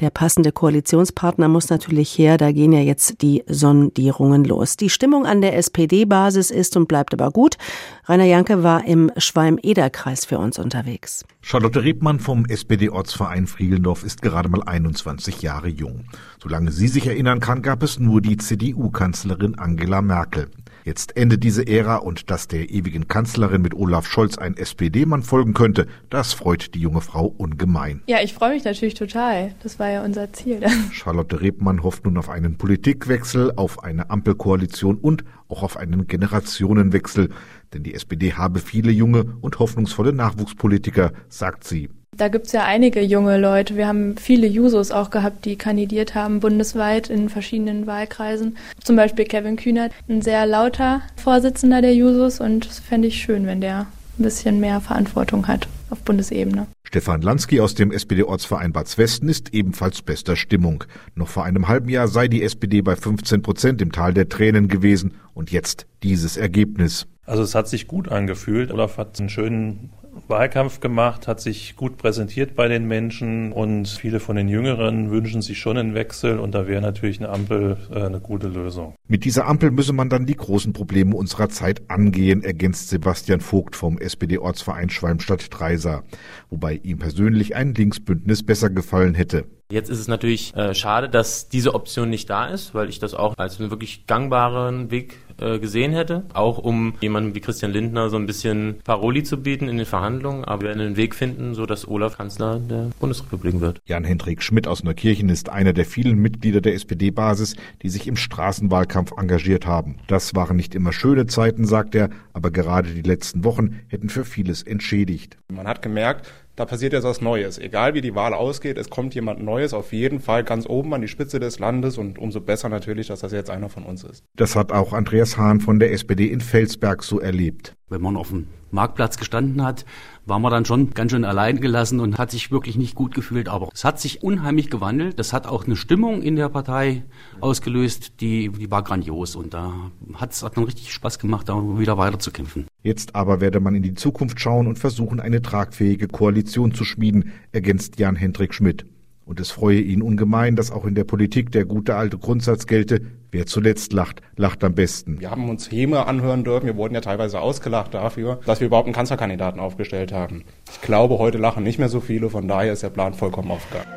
Der 0.00 0.10
passende 0.10 0.50
Koalitionspartner 0.50 1.46
muss 1.46 1.70
natürlich 1.70 2.18
her. 2.18 2.36
Da 2.36 2.50
gehen 2.50 2.72
ja 2.72 2.80
jetzt 2.80 3.22
die 3.22 3.44
Sondierungen 3.46 4.44
los. 4.44 4.76
Die 4.76 4.90
Stimmung 4.90 5.24
an 5.24 5.40
der 5.40 5.56
SPD-Basis 5.56 6.50
ist 6.50 6.76
und 6.76 6.88
bleibt 6.88 7.14
aber 7.14 7.30
gut. 7.30 7.58
Rainer 8.06 8.23
Janke 8.24 8.62
war 8.62 8.84
im 8.84 9.10
Schwalm-Eder-Kreis 9.16 10.24
für 10.24 10.38
uns 10.38 10.58
unterwegs. 10.58 11.24
Charlotte 11.42 11.82
Rebmann 11.82 12.20
vom 12.20 12.44
SPD-Ortsverein 12.46 13.46
Friegeldorf 13.46 14.04
ist 14.04 14.22
gerade 14.22 14.48
mal 14.48 14.62
21 14.62 15.42
Jahre 15.42 15.68
jung. 15.68 16.04
Solange 16.42 16.72
sie 16.72 16.88
sich 16.88 17.06
erinnern 17.06 17.40
kann, 17.40 17.62
gab 17.62 17.82
es 17.82 17.98
nur 17.98 18.20
die 18.20 18.36
CDU-Kanzlerin 18.36 19.58
Angela 19.58 20.02
Merkel. 20.02 20.50
Jetzt 20.84 21.16
endet 21.16 21.42
diese 21.42 21.66
Ära 21.66 21.96
und 21.96 22.30
dass 22.30 22.46
der 22.46 22.68
ewigen 22.68 23.08
Kanzlerin 23.08 23.62
mit 23.62 23.72
Olaf 23.72 24.06
Scholz 24.06 24.36
ein 24.36 24.54
SPD-Mann 24.54 25.22
folgen 25.22 25.54
könnte, 25.54 25.86
das 26.10 26.34
freut 26.34 26.74
die 26.74 26.80
junge 26.80 27.00
Frau 27.00 27.24
ungemein. 27.24 28.02
Ja, 28.06 28.18
ich 28.22 28.34
freue 28.34 28.52
mich 28.52 28.64
natürlich 28.64 28.92
total. 28.92 29.54
Das 29.62 29.78
war 29.78 29.88
ja 29.88 30.04
unser 30.04 30.30
Ziel. 30.34 30.60
Charlotte 30.92 31.40
Rebmann 31.40 31.82
hofft 31.82 32.04
nun 32.04 32.18
auf 32.18 32.28
einen 32.28 32.58
Politikwechsel, 32.58 33.52
auf 33.56 33.82
eine 33.82 34.10
Ampelkoalition 34.10 34.98
und 34.98 35.24
auch 35.48 35.62
auf 35.62 35.78
einen 35.78 36.06
Generationenwechsel. 36.06 37.30
Denn 37.72 37.82
die 37.82 37.94
SPD 37.94 38.34
habe 38.34 38.58
viele 38.58 38.92
junge 38.92 39.24
und 39.40 39.58
hoffnungsvolle 39.60 40.12
Nachwuchspolitiker, 40.12 41.12
sagt 41.30 41.64
sie. 41.64 41.88
Da 42.16 42.28
gibt 42.28 42.46
es 42.46 42.52
ja 42.52 42.64
einige 42.64 43.00
junge 43.00 43.38
Leute. 43.38 43.76
Wir 43.76 43.88
haben 43.88 44.16
viele 44.16 44.46
Jusos 44.46 44.92
auch 44.92 45.10
gehabt, 45.10 45.44
die 45.44 45.56
kandidiert 45.56 46.14
haben 46.14 46.38
bundesweit 46.40 47.10
in 47.10 47.28
verschiedenen 47.28 47.86
Wahlkreisen. 47.86 48.56
Zum 48.82 48.94
Beispiel 48.94 49.24
Kevin 49.24 49.56
Kühnert, 49.56 49.92
ein 50.08 50.22
sehr 50.22 50.46
lauter 50.46 51.02
Vorsitzender 51.16 51.82
der 51.82 51.94
Jusos 51.94 52.40
und 52.40 52.66
das 52.66 52.78
fände 52.78 53.08
ich 53.08 53.20
schön, 53.20 53.46
wenn 53.46 53.60
der 53.60 53.86
ein 54.16 54.22
bisschen 54.22 54.60
mehr 54.60 54.80
Verantwortung 54.80 55.48
hat 55.48 55.66
auf 55.90 56.02
Bundesebene. 56.02 56.68
Stefan 56.84 57.22
Lansky 57.22 57.60
aus 57.60 57.74
dem 57.74 57.90
SPD-Ortsverein 57.90 58.72
Bad 58.72 58.96
Westen 58.96 59.28
ist 59.28 59.52
ebenfalls 59.52 60.02
bester 60.02 60.36
Stimmung. 60.36 60.84
Noch 61.16 61.28
vor 61.28 61.44
einem 61.44 61.66
halben 61.66 61.88
Jahr 61.88 62.06
sei 62.06 62.28
die 62.28 62.44
SPD 62.44 62.80
bei 62.80 62.94
15 62.94 63.42
Prozent 63.42 63.82
im 63.82 63.90
Tal 63.90 64.14
der 64.14 64.28
Tränen 64.28 64.68
gewesen 64.68 65.14
und 65.34 65.50
jetzt 65.50 65.86
dieses 66.04 66.36
Ergebnis. 66.36 67.08
Also 67.26 67.42
es 67.42 67.56
hat 67.56 67.68
sich 67.68 67.88
gut 67.88 68.08
angefühlt. 68.08 68.70
Olaf 68.70 68.98
hat 68.98 69.18
einen 69.18 69.30
schönen 69.30 69.90
Wahlkampf 70.28 70.80
gemacht, 70.80 71.28
hat 71.28 71.40
sich 71.40 71.76
gut 71.76 71.96
präsentiert 71.96 72.54
bei 72.54 72.68
den 72.68 72.86
Menschen 72.86 73.52
und 73.52 73.88
viele 73.88 74.20
von 74.20 74.36
den 74.36 74.48
Jüngeren 74.48 75.10
wünschen 75.10 75.42
sich 75.42 75.58
schon 75.58 75.76
einen 75.76 75.94
Wechsel 75.94 76.38
und 76.38 76.54
da 76.54 76.66
wäre 76.66 76.80
natürlich 76.80 77.20
eine 77.20 77.28
Ampel 77.28 77.76
äh, 77.90 78.02
eine 78.02 78.20
gute 78.20 78.48
Lösung. 78.48 78.94
Mit 79.08 79.24
dieser 79.24 79.46
Ampel 79.46 79.70
müsse 79.70 79.92
man 79.92 80.08
dann 80.08 80.26
die 80.26 80.36
großen 80.36 80.72
Probleme 80.72 81.14
unserer 81.14 81.48
Zeit 81.48 81.82
angehen, 81.88 82.42
ergänzt 82.42 82.88
Sebastian 82.88 83.40
Vogt 83.40 83.76
vom 83.76 83.98
SPD-Ortsverein 83.98 84.90
Schwalmstadt-Dreisa, 84.90 86.04
wobei 86.50 86.80
ihm 86.82 86.98
persönlich 86.98 87.54
ein 87.54 87.74
Linksbündnis 87.74 88.42
besser 88.42 88.70
gefallen 88.70 89.14
hätte. 89.14 89.44
Jetzt 89.70 89.88
ist 89.88 89.98
es 89.98 90.08
natürlich 90.08 90.54
äh, 90.54 90.74
schade, 90.74 91.08
dass 91.08 91.48
diese 91.48 91.74
Option 91.74 92.10
nicht 92.10 92.28
da 92.28 92.46
ist, 92.46 92.74
weil 92.74 92.88
ich 92.88 92.98
das 92.98 93.14
auch 93.14 93.34
als 93.38 93.58
einen 93.58 93.70
wirklich 93.70 94.06
gangbaren 94.06 94.90
Weg 94.90 95.18
äh, 95.38 95.58
gesehen 95.58 95.92
hätte. 95.92 96.24
Auch 96.34 96.58
um 96.58 96.94
jemandem 97.00 97.34
wie 97.34 97.40
Christian 97.40 97.72
Lindner 97.72 98.10
so 98.10 98.16
ein 98.16 98.26
bisschen 98.26 98.76
Paroli 98.84 99.22
zu 99.22 99.42
bieten 99.42 99.68
in 99.68 99.78
den 99.78 99.86
Verhandlungen. 99.86 100.44
Aber 100.44 100.62
wir 100.62 100.68
werden 100.68 100.80
einen 100.82 100.96
Weg 100.96 101.14
finden, 101.14 101.54
so 101.54 101.66
dass 101.66 101.88
Olaf 101.88 102.18
Kanzler 102.18 102.60
der 102.60 102.90
Bundesrepublik 103.00 103.60
wird. 103.60 103.80
Jan-Hendrik 103.86 104.42
Schmidt 104.42 104.68
aus 104.68 104.84
Neukirchen 104.84 105.30
ist 105.30 105.48
einer 105.48 105.72
der 105.72 105.86
vielen 105.86 106.18
Mitglieder 106.18 106.60
der 106.60 106.74
SPD-Basis, 106.74 107.56
die 107.82 107.88
sich 107.88 108.06
im 108.06 108.16
Straßenwahlkampf 108.16 109.12
engagiert 109.16 109.66
haben. 109.66 109.96
Das 110.08 110.34
waren 110.34 110.56
nicht 110.56 110.74
immer 110.74 110.92
schöne 110.92 111.26
Zeiten, 111.26 111.64
sagt 111.64 111.94
er, 111.94 112.10
aber 112.34 112.50
gerade 112.50 112.90
die 112.90 113.02
letzten 113.02 113.44
Wochen 113.44 113.80
hätten 113.88 114.10
für 114.10 114.24
vieles 114.24 114.62
entschädigt. 114.62 115.38
Man 115.50 115.66
hat 115.66 115.82
gemerkt, 115.82 116.30
da 116.56 116.64
passiert 116.64 116.92
jetzt 116.92 117.04
was 117.04 117.20
Neues. 117.20 117.58
Egal 117.58 117.94
wie 117.94 118.00
die 118.00 118.14
Wahl 118.14 118.32
ausgeht, 118.32 118.78
es 118.78 118.90
kommt 118.90 119.14
jemand 119.14 119.42
Neues 119.42 119.74
auf 119.74 119.92
jeden 119.92 120.20
Fall 120.20 120.44
ganz 120.44 120.66
oben 120.66 120.94
an 120.94 121.00
die 121.00 121.08
Spitze 121.08 121.40
des 121.40 121.58
Landes 121.58 121.98
und 121.98 122.18
umso 122.18 122.40
besser 122.40 122.68
natürlich, 122.68 123.08
dass 123.08 123.20
das 123.20 123.32
jetzt 123.32 123.50
einer 123.50 123.68
von 123.68 123.84
uns 123.84 124.04
ist. 124.04 124.24
Das 124.36 124.54
hat 124.54 124.72
auch 124.72 124.92
Andreas 124.92 125.36
Hahn 125.36 125.60
von 125.60 125.78
der 125.78 125.92
SPD 125.92 126.26
in 126.26 126.40
Felsberg 126.40 127.02
so 127.02 127.18
erlebt. 127.18 127.74
Wenn 127.88 128.00
man 128.00 128.16
auf 128.16 128.28
dem 128.28 128.46
Marktplatz 128.70 129.16
gestanden 129.18 129.64
hat, 129.64 129.84
war 130.26 130.38
man 130.38 130.50
dann 130.50 130.64
schon 130.64 130.90
ganz 130.90 131.12
schön 131.12 131.24
allein 131.24 131.60
gelassen 131.60 132.00
und 132.00 132.18
hat 132.18 132.30
sich 132.30 132.50
wirklich 132.50 132.76
nicht 132.76 132.94
gut 132.94 133.14
gefühlt. 133.14 133.48
Aber 133.48 133.68
es 133.72 133.84
hat 133.84 134.00
sich 134.00 134.22
unheimlich 134.22 134.70
gewandelt. 134.70 135.18
Das 135.18 135.32
hat 135.32 135.46
auch 135.46 135.64
eine 135.64 135.76
Stimmung 135.76 136.22
in 136.22 136.36
der 136.36 136.48
Partei 136.48 137.04
ausgelöst, 137.40 138.20
die, 138.20 138.50
die 138.50 138.70
war 138.70 138.82
grandios. 138.82 139.36
Und 139.36 139.54
da 139.54 139.72
hat 140.14 140.32
es 140.32 140.40
dann 140.40 140.64
richtig 140.64 140.92
Spaß 140.92 141.18
gemacht, 141.18 141.48
da 141.48 141.54
wieder 141.78 141.98
weiterzukämpfen. 141.98 142.66
Jetzt 142.82 143.14
aber 143.14 143.40
werde 143.40 143.60
man 143.60 143.74
in 143.74 143.82
die 143.82 143.94
Zukunft 143.94 144.40
schauen 144.40 144.66
und 144.66 144.78
versuchen, 144.78 145.20
eine 145.20 145.42
tragfähige 145.42 146.08
Koalition 146.08 146.74
zu 146.74 146.84
schmieden, 146.84 147.32
ergänzt 147.52 147.98
Jan-Hendrik 147.98 148.54
Schmidt. 148.54 148.86
Und 149.26 149.40
es 149.40 149.50
freue 149.50 149.80
ihn 149.80 150.02
ungemein, 150.02 150.54
dass 150.54 150.70
auch 150.70 150.84
in 150.84 150.94
der 150.94 151.04
Politik 151.04 151.50
der 151.50 151.64
gute 151.64 151.96
alte 151.96 152.18
Grundsatz 152.18 152.66
gelte, 152.66 153.00
wer 153.30 153.46
zuletzt 153.46 153.92
lacht, 153.92 154.20
lacht 154.36 154.62
am 154.64 154.74
besten. 154.74 155.18
Wir 155.20 155.30
haben 155.30 155.48
uns 155.48 155.70
Häme 155.70 156.06
anhören 156.06 156.44
dürfen, 156.44 156.66
wir 156.66 156.76
wurden 156.76 156.94
ja 156.94 157.00
teilweise 157.00 157.40
ausgelacht 157.40 157.94
dafür, 157.94 158.40
dass 158.44 158.60
wir 158.60 158.66
überhaupt 158.66 158.86
einen 158.86 158.94
Kanzlerkandidaten 158.94 159.60
aufgestellt 159.60 160.12
haben. 160.12 160.44
Ich 160.70 160.80
glaube, 160.82 161.18
heute 161.18 161.38
lachen 161.38 161.62
nicht 161.62 161.78
mehr 161.78 161.88
so 161.88 162.00
viele, 162.00 162.28
von 162.28 162.46
daher 162.46 162.74
ist 162.74 162.82
der 162.82 162.90
Plan 162.90 163.14
vollkommen 163.14 163.50
aufgegangen. 163.50 163.88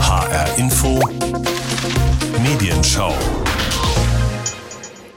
HR 0.00 0.58
Info 0.58 0.98
Medienschau 2.42 3.14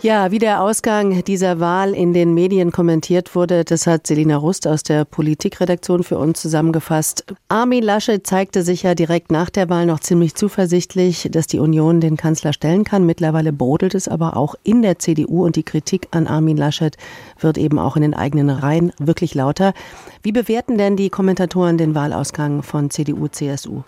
ja, 0.03 0.31
wie 0.31 0.39
der 0.39 0.61
Ausgang 0.61 1.23
dieser 1.23 1.61
Wahl 1.61 1.93
in 1.93 2.11
den 2.11 2.33
Medien 2.33 2.73
kommentiert 2.73 3.35
wurde, 3.35 3.63
das 3.63 3.87
hat 3.87 4.05
Selina 4.05 4.35
Rust 4.35 4.67
aus 4.67 4.83
der 4.83 5.05
Politikredaktion 5.05 6.03
für 6.03 6.17
uns 6.17 6.41
zusammengefasst. 6.41 7.25
Armin 7.47 7.83
Laschet 7.83 8.27
zeigte 8.27 8.63
sich 8.63 8.83
ja 8.83 8.95
direkt 8.95 9.31
nach 9.31 9.49
der 9.49 9.69
Wahl 9.69 9.85
noch 9.85 10.01
ziemlich 10.01 10.35
zuversichtlich, 10.35 11.29
dass 11.31 11.47
die 11.47 11.59
Union 11.59 12.01
den 12.01 12.17
Kanzler 12.17 12.51
stellen 12.51 12.83
kann. 12.83 13.05
Mittlerweile 13.05 13.53
brodelt 13.53 13.95
es 13.95 14.09
aber 14.09 14.35
auch 14.35 14.55
in 14.63 14.81
der 14.81 14.99
CDU 14.99 15.45
und 15.45 15.55
die 15.55 15.63
Kritik 15.63 16.09
an 16.11 16.27
Armin 16.27 16.57
Laschet 16.57 16.97
wird 17.39 17.57
eben 17.57 17.79
auch 17.79 17.95
in 17.95 18.01
den 18.01 18.13
eigenen 18.13 18.49
Reihen 18.49 18.91
wirklich 18.99 19.33
lauter. 19.35 19.73
Wie 20.21 20.33
bewerten 20.33 20.77
denn 20.77 20.97
die 20.97 21.09
Kommentatoren 21.09 21.77
den 21.77 21.95
Wahlausgang 21.95 22.61
von 22.61 22.89
CDU, 22.89 23.29
CSU? 23.29 23.83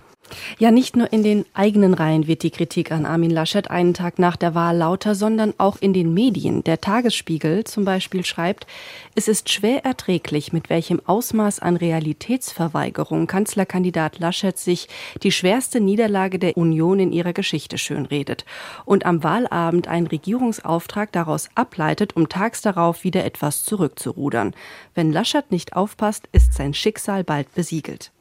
Ja, 0.58 0.72
nicht 0.72 0.96
nur 0.96 1.12
in 1.14 1.24
den 1.24 1.46
eigenen 1.54 1.94
Reihen 1.94 2.28
wird 2.28 2.44
die 2.44 2.50
Kritik 2.50 2.92
an 2.92 3.06
Armin 3.06 3.30
Laschet 3.30 3.70
einen 3.70 3.94
Tag 3.94 4.20
nach 4.20 4.36
der 4.36 4.56
Wahl 4.56 4.78
lauter, 4.78 5.14
sondern 5.14 5.54
auch 5.58 5.78
in 5.80 5.94
den 5.94 6.14
Medien. 6.14 6.64
Der 6.64 6.82
Tagesspiegel 6.82 7.64
zum 7.66 7.86
Beispiel 7.86 8.26
schreibt, 8.26 8.66
es 9.16 9.28
ist 9.28 9.50
schwer 9.50 9.86
erträglich, 9.86 10.52
mit 10.52 10.70
welchem 10.70 11.02
Ausmaß 11.06 11.60
an 11.60 11.76
Realitätsverweigerung 11.78 13.28
Kanzlerkandidat 13.28 14.20
Laschet 14.20 14.58
sich 14.58 14.88
die 15.22 15.32
schwerste 15.32 15.80
Niederlage 15.80 16.40
der 16.40 16.58
Union 16.58 17.00
in 17.00 17.12
ihrer 17.12 17.34
Geschichte 17.34 17.78
schönredet 17.78 18.46
und 18.86 19.06
am 19.06 19.24
Wahlabend 19.24 19.88
einen 19.88 20.08
Regierungsauftrag 20.08 21.12
daraus 21.12 21.50
ableitet, 21.56 22.16
um 22.16 22.30
tags 22.30 22.62
darauf 22.62 23.04
wieder 23.04 23.26
etwas 23.26 23.64
zurückzurudern. 23.64 24.56
Wenn 24.96 25.12
Laschet 25.12 25.52
nicht 25.52 25.76
aufpasst, 25.76 26.28
ist 26.32 26.54
sein 26.54 26.74
Schicksal 26.74 27.24
bald 27.24 27.54
besiegelt. 27.54 28.12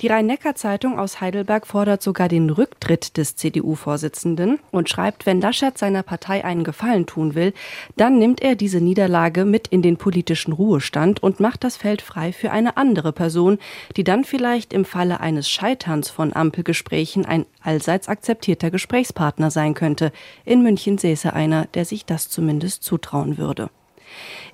Die 0.00 0.08
Rhein-Neckar-Zeitung 0.08 0.98
aus 0.98 1.20
Heidelberg 1.20 1.66
fordert 1.66 2.02
sogar 2.02 2.28
den 2.28 2.50
Rücktritt 2.50 3.16
des 3.16 3.36
CDU-Vorsitzenden 3.36 4.58
und 4.70 4.88
schreibt, 4.88 5.26
wenn 5.26 5.40
Laschet 5.40 5.76
seiner 5.76 6.02
Partei 6.02 6.44
einen 6.44 6.64
Gefallen 6.64 7.06
tun 7.06 7.34
will, 7.34 7.52
dann 7.96 8.18
nimmt 8.18 8.42
er 8.42 8.56
diese 8.56 8.80
Niederlage 8.80 9.44
mit 9.44 9.68
in 9.68 9.82
den 9.82 9.96
politischen 9.96 10.52
Ruhestand 10.52 11.22
und 11.22 11.40
macht 11.40 11.64
das 11.64 11.76
Feld 11.76 12.02
frei 12.02 12.32
für 12.32 12.50
eine 12.50 12.76
andere 12.76 13.12
Person, 13.12 13.58
die 13.96 14.04
dann 14.04 14.24
vielleicht 14.24 14.72
im 14.72 14.84
Falle 14.84 15.20
eines 15.20 15.48
Scheiterns 15.48 16.10
von 16.10 16.34
Ampelgesprächen 16.34 17.24
ein 17.24 17.46
allseits 17.62 18.08
akzeptierter 18.08 18.70
Gesprächspartner 18.70 19.50
sein 19.50 19.74
könnte. 19.74 20.12
In 20.44 20.62
München 20.62 20.98
säße 20.98 21.32
einer, 21.32 21.66
der 21.66 21.84
sich 21.84 22.04
das 22.04 22.28
zumindest 22.28 22.82
zutrauen 22.84 23.38
würde. 23.38 23.70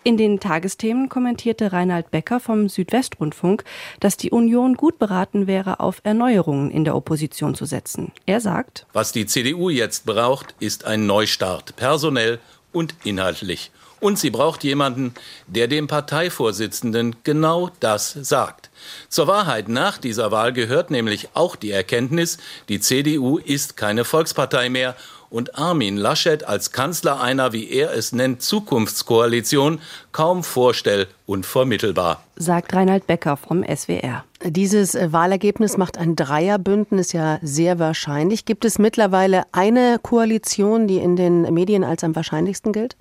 In 0.04 0.16
den 0.16 0.40
Tagesthemen 0.40 1.08
kommentierte 1.08 1.72
Reinhard 1.72 2.10
Becker 2.10 2.40
vom 2.40 2.68
Südwestrundfunk, 2.68 3.64
dass 4.00 4.16
die 4.16 4.30
Union 4.30 4.74
gut 4.74 4.98
beraten 4.98 5.46
wäre, 5.46 5.80
auf 5.80 6.00
Erneuerungen 6.04 6.70
in 6.70 6.84
der 6.84 6.96
Opposition 6.96 7.54
zu 7.54 7.64
setzen. 7.64 8.12
Er 8.26 8.40
sagt, 8.40 8.86
Was 8.92 9.12
die 9.12 9.26
CDU 9.26 9.70
jetzt 9.70 10.06
braucht, 10.06 10.54
ist 10.58 10.84
ein 10.84 11.06
Neustart, 11.06 11.76
personell 11.76 12.40
und 12.72 12.94
inhaltlich. 13.04 13.70
Und 14.00 14.18
sie 14.18 14.30
braucht 14.30 14.64
jemanden, 14.64 15.14
der 15.46 15.68
dem 15.68 15.86
Parteivorsitzenden 15.86 17.14
genau 17.22 17.70
das 17.78 18.10
sagt. 18.10 18.70
Zur 19.08 19.28
Wahrheit 19.28 19.68
nach 19.68 19.96
dieser 19.96 20.32
Wahl 20.32 20.52
gehört 20.52 20.90
nämlich 20.90 21.28
auch 21.34 21.54
die 21.54 21.70
Erkenntnis, 21.70 22.38
die 22.68 22.80
CDU 22.80 23.38
ist 23.38 23.76
keine 23.76 24.04
Volkspartei 24.04 24.70
mehr 24.70 24.96
und 25.32 25.58
Armin 25.58 25.96
Laschet 25.96 26.44
als 26.44 26.72
Kanzler 26.72 27.20
einer, 27.20 27.52
wie 27.52 27.68
er 27.70 27.92
es 27.94 28.12
nennt, 28.12 28.42
Zukunftskoalition 28.42 29.80
kaum 30.12 30.44
vorstell- 30.44 31.08
und 31.26 31.46
vermittelbar. 31.46 32.22
Sagt 32.36 32.74
Reinhard 32.74 33.06
Becker 33.06 33.36
vom 33.36 33.64
SWR. 33.64 34.24
Dieses 34.44 34.94
Wahlergebnis 34.94 35.76
macht 35.76 35.96
ein 35.98 36.16
Dreierbündnis 36.16 37.12
ja 37.12 37.38
sehr 37.42 37.78
wahrscheinlich. 37.78 38.44
Gibt 38.44 38.64
es 38.64 38.78
mittlerweile 38.78 39.44
eine 39.52 39.98
Koalition, 40.02 40.86
die 40.86 40.98
in 40.98 41.16
den 41.16 41.42
Medien 41.54 41.84
als 41.84 42.04
am 42.04 42.14
wahrscheinlichsten 42.14 42.72
gilt? 42.72 42.96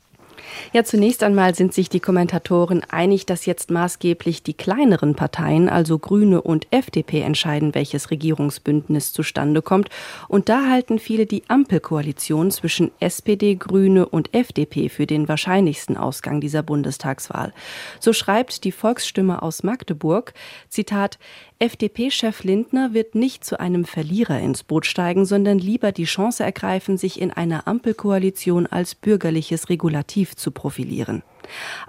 Ja, 0.73 0.83
zunächst 0.83 1.23
einmal 1.23 1.55
sind 1.55 1.73
sich 1.73 1.89
die 1.89 1.99
Kommentatoren 1.99 2.83
einig, 2.89 3.25
dass 3.25 3.45
jetzt 3.45 3.71
maßgeblich 3.71 4.43
die 4.43 4.53
kleineren 4.53 5.15
Parteien, 5.15 5.69
also 5.69 5.99
Grüne 5.99 6.41
und 6.41 6.67
FDP, 6.71 7.21
entscheiden, 7.21 7.75
welches 7.75 8.11
Regierungsbündnis 8.11 9.13
zustande 9.13 9.61
kommt. 9.61 9.89
Und 10.27 10.49
da 10.49 10.69
halten 10.69 10.99
viele 10.99 11.25
die 11.25 11.43
Ampelkoalition 11.47 12.51
zwischen 12.51 12.91
SPD, 12.99 13.55
Grüne 13.55 14.05
und 14.05 14.33
FDP 14.33 14.89
für 14.89 15.05
den 15.05 15.27
wahrscheinlichsten 15.27 15.97
Ausgang 15.97 16.41
dieser 16.41 16.63
Bundestagswahl. 16.63 17.53
So 17.99 18.13
schreibt 18.13 18.63
die 18.63 18.71
Volksstimme 18.71 19.41
aus 19.41 19.63
Magdeburg, 19.63 20.33
Zitat, 20.69 21.19
FDP-Chef 21.61 22.43
Lindner 22.43 22.95
wird 22.95 23.13
nicht 23.13 23.45
zu 23.45 23.59
einem 23.59 23.85
Verlierer 23.85 24.39
ins 24.39 24.63
Boot 24.63 24.87
steigen, 24.87 25.25
sondern 25.25 25.59
lieber 25.59 25.91
die 25.91 26.05
Chance 26.05 26.43
ergreifen, 26.43 26.97
sich 26.97 27.21
in 27.21 27.29
einer 27.29 27.67
Ampelkoalition 27.67 28.65
als 28.65 28.95
bürgerliches 28.95 29.69
Regulativ 29.69 30.35
zu 30.35 30.49
profilieren. 30.49 31.21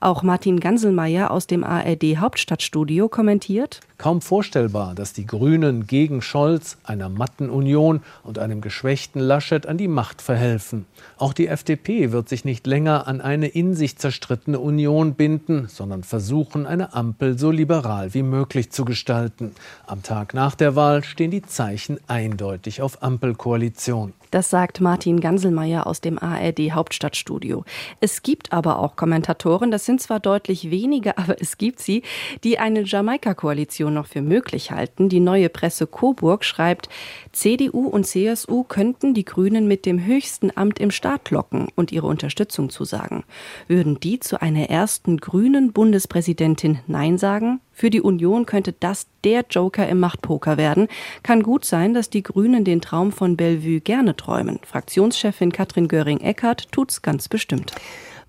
Auch 0.00 0.22
Martin 0.22 0.60
Ganselmeier 0.60 1.30
aus 1.30 1.46
dem 1.46 1.64
ARD 1.64 2.18
Hauptstadtstudio 2.18 3.08
kommentiert. 3.08 3.80
Kaum 3.98 4.20
vorstellbar, 4.20 4.94
dass 4.96 5.12
die 5.12 5.26
Grünen 5.26 5.86
gegen 5.86 6.22
Scholz, 6.22 6.76
einer 6.82 7.08
matten 7.08 7.50
Union 7.50 8.00
und 8.24 8.38
einem 8.38 8.60
geschwächten 8.60 9.20
Laschet 9.20 9.66
an 9.66 9.78
die 9.78 9.86
Macht 9.86 10.22
verhelfen. 10.22 10.86
Auch 11.18 11.32
die 11.32 11.46
FDP 11.46 12.10
wird 12.10 12.28
sich 12.28 12.44
nicht 12.44 12.66
länger 12.66 13.06
an 13.06 13.20
eine 13.20 13.46
in 13.46 13.74
sich 13.74 13.98
zerstrittene 13.98 14.58
Union 14.58 15.14
binden, 15.14 15.68
sondern 15.68 16.02
versuchen, 16.02 16.66
eine 16.66 16.94
Ampel 16.94 17.38
so 17.38 17.52
liberal 17.52 18.12
wie 18.12 18.24
möglich 18.24 18.70
zu 18.70 18.84
gestalten. 18.84 19.52
Am 19.86 20.02
Tag 20.02 20.34
nach 20.34 20.56
der 20.56 20.74
Wahl 20.74 21.04
stehen 21.04 21.30
die 21.30 21.42
Zeichen 21.42 22.00
eindeutig 22.08 22.82
auf 22.82 23.02
Ampelkoalition. 23.02 24.14
Das 24.32 24.48
sagt 24.48 24.80
Martin 24.80 25.20
Ganselmeier 25.20 25.86
aus 25.86 26.00
dem 26.00 26.18
ARD 26.18 26.72
Hauptstadtstudio. 26.72 27.64
Es 28.00 28.22
gibt 28.22 28.50
aber 28.50 28.78
auch 28.78 28.96
Kommentatoren, 28.96 29.51
Kommentatoren, 29.52 29.70
das 29.70 29.84
sind 29.84 30.00
zwar 30.00 30.20
deutlich 30.20 30.70
weniger, 30.70 31.18
aber 31.18 31.36
es 31.40 31.58
gibt 31.58 31.80
sie, 31.80 32.02
die 32.44 32.58
eine 32.58 32.82
Jamaika-Koalition 32.82 33.92
noch 33.92 34.06
für 34.06 34.22
möglich 34.22 34.70
halten. 34.70 35.08
Die 35.08 35.20
neue 35.20 35.48
Presse 35.48 35.86
Coburg 35.86 36.44
schreibt, 36.44 36.88
CDU 37.32 37.86
und 37.86 38.06
CSU 38.06 38.64
könnten 38.64 39.14
die 39.14 39.24
Grünen 39.24 39.68
mit 39.68 39.84
dem 39.84 40.04
höchsten 40.04 40.56
Amt 40.56 40.78
im 40.78 40.90
Staat 40.90 41.30
locken 41.30 41.68
und 41.74 41.92
ihre 41.92 42.06
Unterstützung 42.06 42.70
zusagen. 42.70 43.24
Würden 43.68 44.00
die 44.00 44.20
zu 44.20 44.40
einer 44.40 44.70
ersten 44.70 45.18
grünen 45.18 45.72
Bundespräsidentin 45.72 46.78
Nein 46.86 47.18
sagen? 47.18 47.60
Für 47.72 47.90
die 47.90 48.00
Union 48.00 48.46
könnte 48.46 48.74
das 48.78 49.06
der 49.24 49.44
Joker 49.48 49.88
im 49.88 49.98
Machtpoker 50.00 50.56
werden. 50.56 50.88
Kann 51.22 51.42
gut 51.42 51.64
sein, 51.64 51.94
dass 51.94 52.10
die 52.10 52.22
Grünen 52.22 52.64
den 52.64 52.80
Traum 52.80 53.12
von 53.12 53.36
Bellevue 53.36 53.80
gerne 53.80 54.14
träumen. 54.14 54.60
Fraktionschefin 54.64 55.52
Katrin 55.52 55.88
Göring-Eckardt 55.88 56.70
tut's 56.70 57.02
ganz 57.02 57.28
bestimmt. 57.28 57.72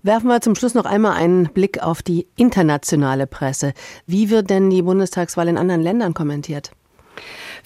Werfen 0.04 0.28
wir 0.28 0.42
zum 0.42 0.54
Schluss 0.54 0.74
noch 0.74 0.84
einmal 0.84 1.16
einen 1.16 1.46
Blick 1.46 1.82
auf 1.82 2.02
die 2.02 2.26
internationale 2.36 3.26
Presse. 3.26 3.72
Wie 4.06 4.28
wird 4.28 4.50
denn 4.50 4.68
die 4.68 4.82
Bundestagswahl 4.82 5.48
in 5.48 5.56
anderen 5.56 5.80
Ländern 5.80 6.12
kommentiert? 6.12 6.72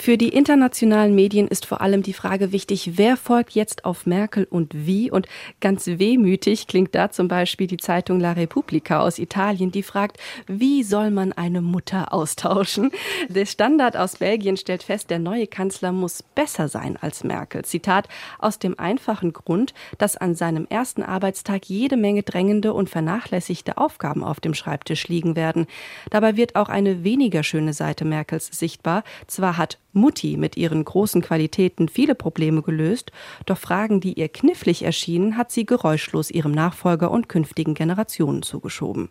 Für 0.00 0.16
die 0.16 0.28
internationalen 0.28 1.16
Medien 1.16 1.48
ist 1.48 1.66
vor 1.66 1.80
allem 1.80 2.04
die 2.04 2.12
Frage 2.12 2.52
wichtig, 2.52 2.92
wer 2.94 3.16
folgt 3.16 3.50
jetzt 3.50 3.84
auf 3.84 4.06
Merkel 4.06 4.46
und 4.48 4.86
wie? 4.86 5.10
Und 5.10 5.26
ganz 5.60 5.86
wehmütig 5.86 6.68
klingt 6.68 6.94
da 6.94 7.10
zum 7.10 7.26
Beispiel 7.26 7.66
die 7.66 7.78
Zeitung 7.78 8.20
La 8.20 8.32
Repubblica 8.32 9.00
aus 9.00 9.18
Italien, 9.18 9.72
die 9.72 9.82
fragt, 9.82 10.18
wie 10.46 10.84
soll 10.84 11.10
man 11.10 11.32
eine 11.32 11.62
Mutter 11.62 12.12
austauschen? 12.12 12.92
Der 13.28 13.44
Standard 13.44 13.96
aus 13.96 14.16
Belgien 14.16 14.56
stellt 14.56 14.84
fest, 14.84 15.10
der 15.10 15.18
neue 15.18 15.48
Kanzler 15.48 15.90
muss 15.90 16.22
besser 16.22 16.68
sein 16.68 16.96
als 17.00 17.24
Merkel. 17.24 17.64
Zitat, 17.64 18.08
aus 18.38 18.60
dem 18.60 18.78
einfachen 18.78 19.32
Grund, 19.32 19.74
dass 19.98 20.16
an 20.16 20.36
seinem 20.36 20.66
ersten 20.70 21.02
Arbeitstag 21.02 21.66
jede 21.66 21.96
Menge 21.96 22.22
drängende 22.22 22.72
und 22.72 22.88
vernachlässigte 22.88 23.76
Aufgaben 23.76 24.22
auf 24.22 24.38
dem 24.38 24.54
Schreibtisch 24.54 25.08
liegen 25.08 25.34
werden. 25.34 25.66
Dabei 26.10 26.36
wird 26.36 26.54
auch 26.54 26.68
eine 26.68 27.02
weniger 27.02 27.42
schöne 27.42 27.72
Seite 27.72 28.04
Merkels 28.04 28.46
sichtbar. 28.46 29.02
Zwar 29.26 29.56
hat 29.56 29.76
Mutti 29.92 30.36
mit 30.36 30.56
ihren 30.56 30.84
großen 30.84 31.22
Qualitäten 31.22 31.88
viele 31.88 32.14
Probleme 32.14 32.62
gelöst, 32.62 33.10
doch 33.46 33.58
Fragen, 33.58 34.00
die 34.00 34.14
ihr 34.14 34.28
knifflig 34.28 34.84
erschienen, 34.84 35.36
hat 35.36 35.50
sie 35.50 35.66
geräuschlos 35.66 36.30
ihrem 36.30 36.52
Nachfolger 36.52 37.10
und 37.10 37.28
künftigen 37.28 37.74
Generationen 37.74 38.42
zugeschoben. 38.42 39.08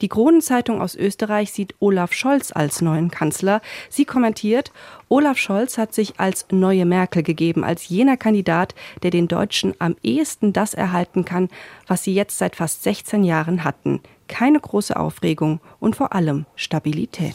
Die 0.00 0.08
Kronenzeitung 0.08 0.80
aus 0.80 0.94
Österreich 0.94 1.52
sieht 1.52 1.74
Olaf 1.78 2.12
Scholz 2.12 2.52
als 2.52 2.80
neuen 2.80 3.10
Kanzler. 3.10 3.60
Sie 3.88 4.04
kommentiert, 4.04 4.72
Olaf 5.08 5.38
Scholz 5.38 5.78
hat 5.78 5.94
sich 5.94 6.18
als 6.18 6.46
neue 6.50 6.86
Merkel 6.86 7.22
gegeben, 7.22 7.64
als 7.64 7.88
jener 7.88 8.16
Kandidat, 8.16 8.74
der 9.02 9.10
den 9.10 9.28
Deutschen 9.28 9.74
am 9.78 9.96
ehesten 10.02 10.52
das 10.52 10.74
erhalten 10.74 11.24
kann, 11.24 11.48
was 11.86 12.02
sie 12.04 12.14
jetzt 12.14 12.38
seit 12.38 12.56
fast 12.56 12.82
16 12.82 13.24
Jahren 13.24 13.64
hatten. 13.64 14.00
Keine 14.28 14.60
große 14.60 14.96
Aufregung 14.96 15.60
und 15.78 15.96
vor 15.96 16.14
allem 16.14 16.46
Stabilität. 16.56 17.34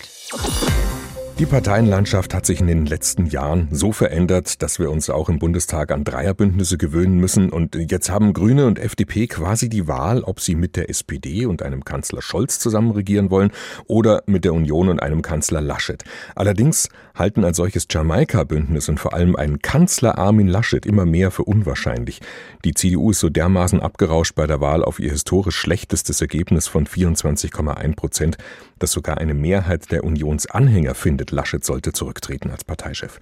Die 1.40 1.46
Parteienlandschaft 1.46 2.34
hat 2.34 2.48
sich 2.48 2.62
in 2.62 2.66
den 2.66 2.88
letzten 2.88 3.28
Jahren 3.28 3.68
so 3.70 3.92
verändert, 3.92 4.64
dass 4.64 4.80
wir 4.80 4.90
uns 4.90 5.08
auch 5.12 5.30
im 5.30 5.38
Bundestag 5.38 5.92
an 5.92 6.04
Dreierbündnisse 6.04 6.80
gewöhnen 6.80 7.20
müssen. 7.20 7.52
Und 7.52 7.76
jetzt 7.76 8.10
haben 8.10 8.34
Grüne 8.34 8.66
und 8.66 8.80
FDP 8.80 9.28
quasi 9.28 9.70
die 9.70 9.88
Wahl, 9.88 10.24
ob 10.24 10.40
sie 10.40 10.56
mit 10.56 10.76
der 10.76 10.90
SPD 10.90 11.46
und 11.46 11.62
einem 11.62 11.86
Kanzler 11.86 12.24
Scholz 12.24 12.58
zusammen 12.58 12.90
regieren 12.90 13.30
wollen 13.30 13.52
oder 13.86 14.24
mit 14.26 14.46
der 14.46 14.56
Union 14.56 14.90
und 14.90 15.00
einem 15.00 15.22
Kanzler 15.22 15.62
Laschet. 15.62 16.04
Allerdings 16.34 16.90
halten 17.14 17.44
ein 17.44 17.54
solches 17.54 17.86
Jamaika-Bündnis 17.88 18.90
und 18.90 19.00
vor 19.00 19.14
allem 19.14 19.36
einen 19.36 19.60
Kanzler 19.60 20.18
Armin 20.18 20.48
Laschet 20.48 20.88
immer 20.88 21.06
mehr 21.06 21.30
für 21.30 21.44
unwahrscheinlich. 21.44 22.20
Die 22.66 22.74
CDU 22.74 23.12
ist 23.12 23.20
so 23.20 23.30
dermaßen 23.30 23.80
abgerauscht 23.80 24.34
bei 24.34 24.48
der 24.48 24.60
Wahl 24.60 24.84
auf 24.84 25.00
ihr 25.00 25.12
historisch 25.12 25.58
schlechtestes 25.58 26.20
Ergebnis 26.20 26.68
von 26.68 26.88
24,1 26.88 27.96
Prozent, 27.96 28.38
dass 28.80 28.92
sogar 28.92 29.18
eine 29.18 29.34
Mehrheit 29.34 29.92
der 29.92 30.04
Unionsanhänger 30.04 30.96
findet, 30.96 31.32
Laschet 31.32 31.64
sollte 31.64 31.94
zurücktreten 31.94 32.52
als 32.52 32.64
Parteichef. 32.64 33.20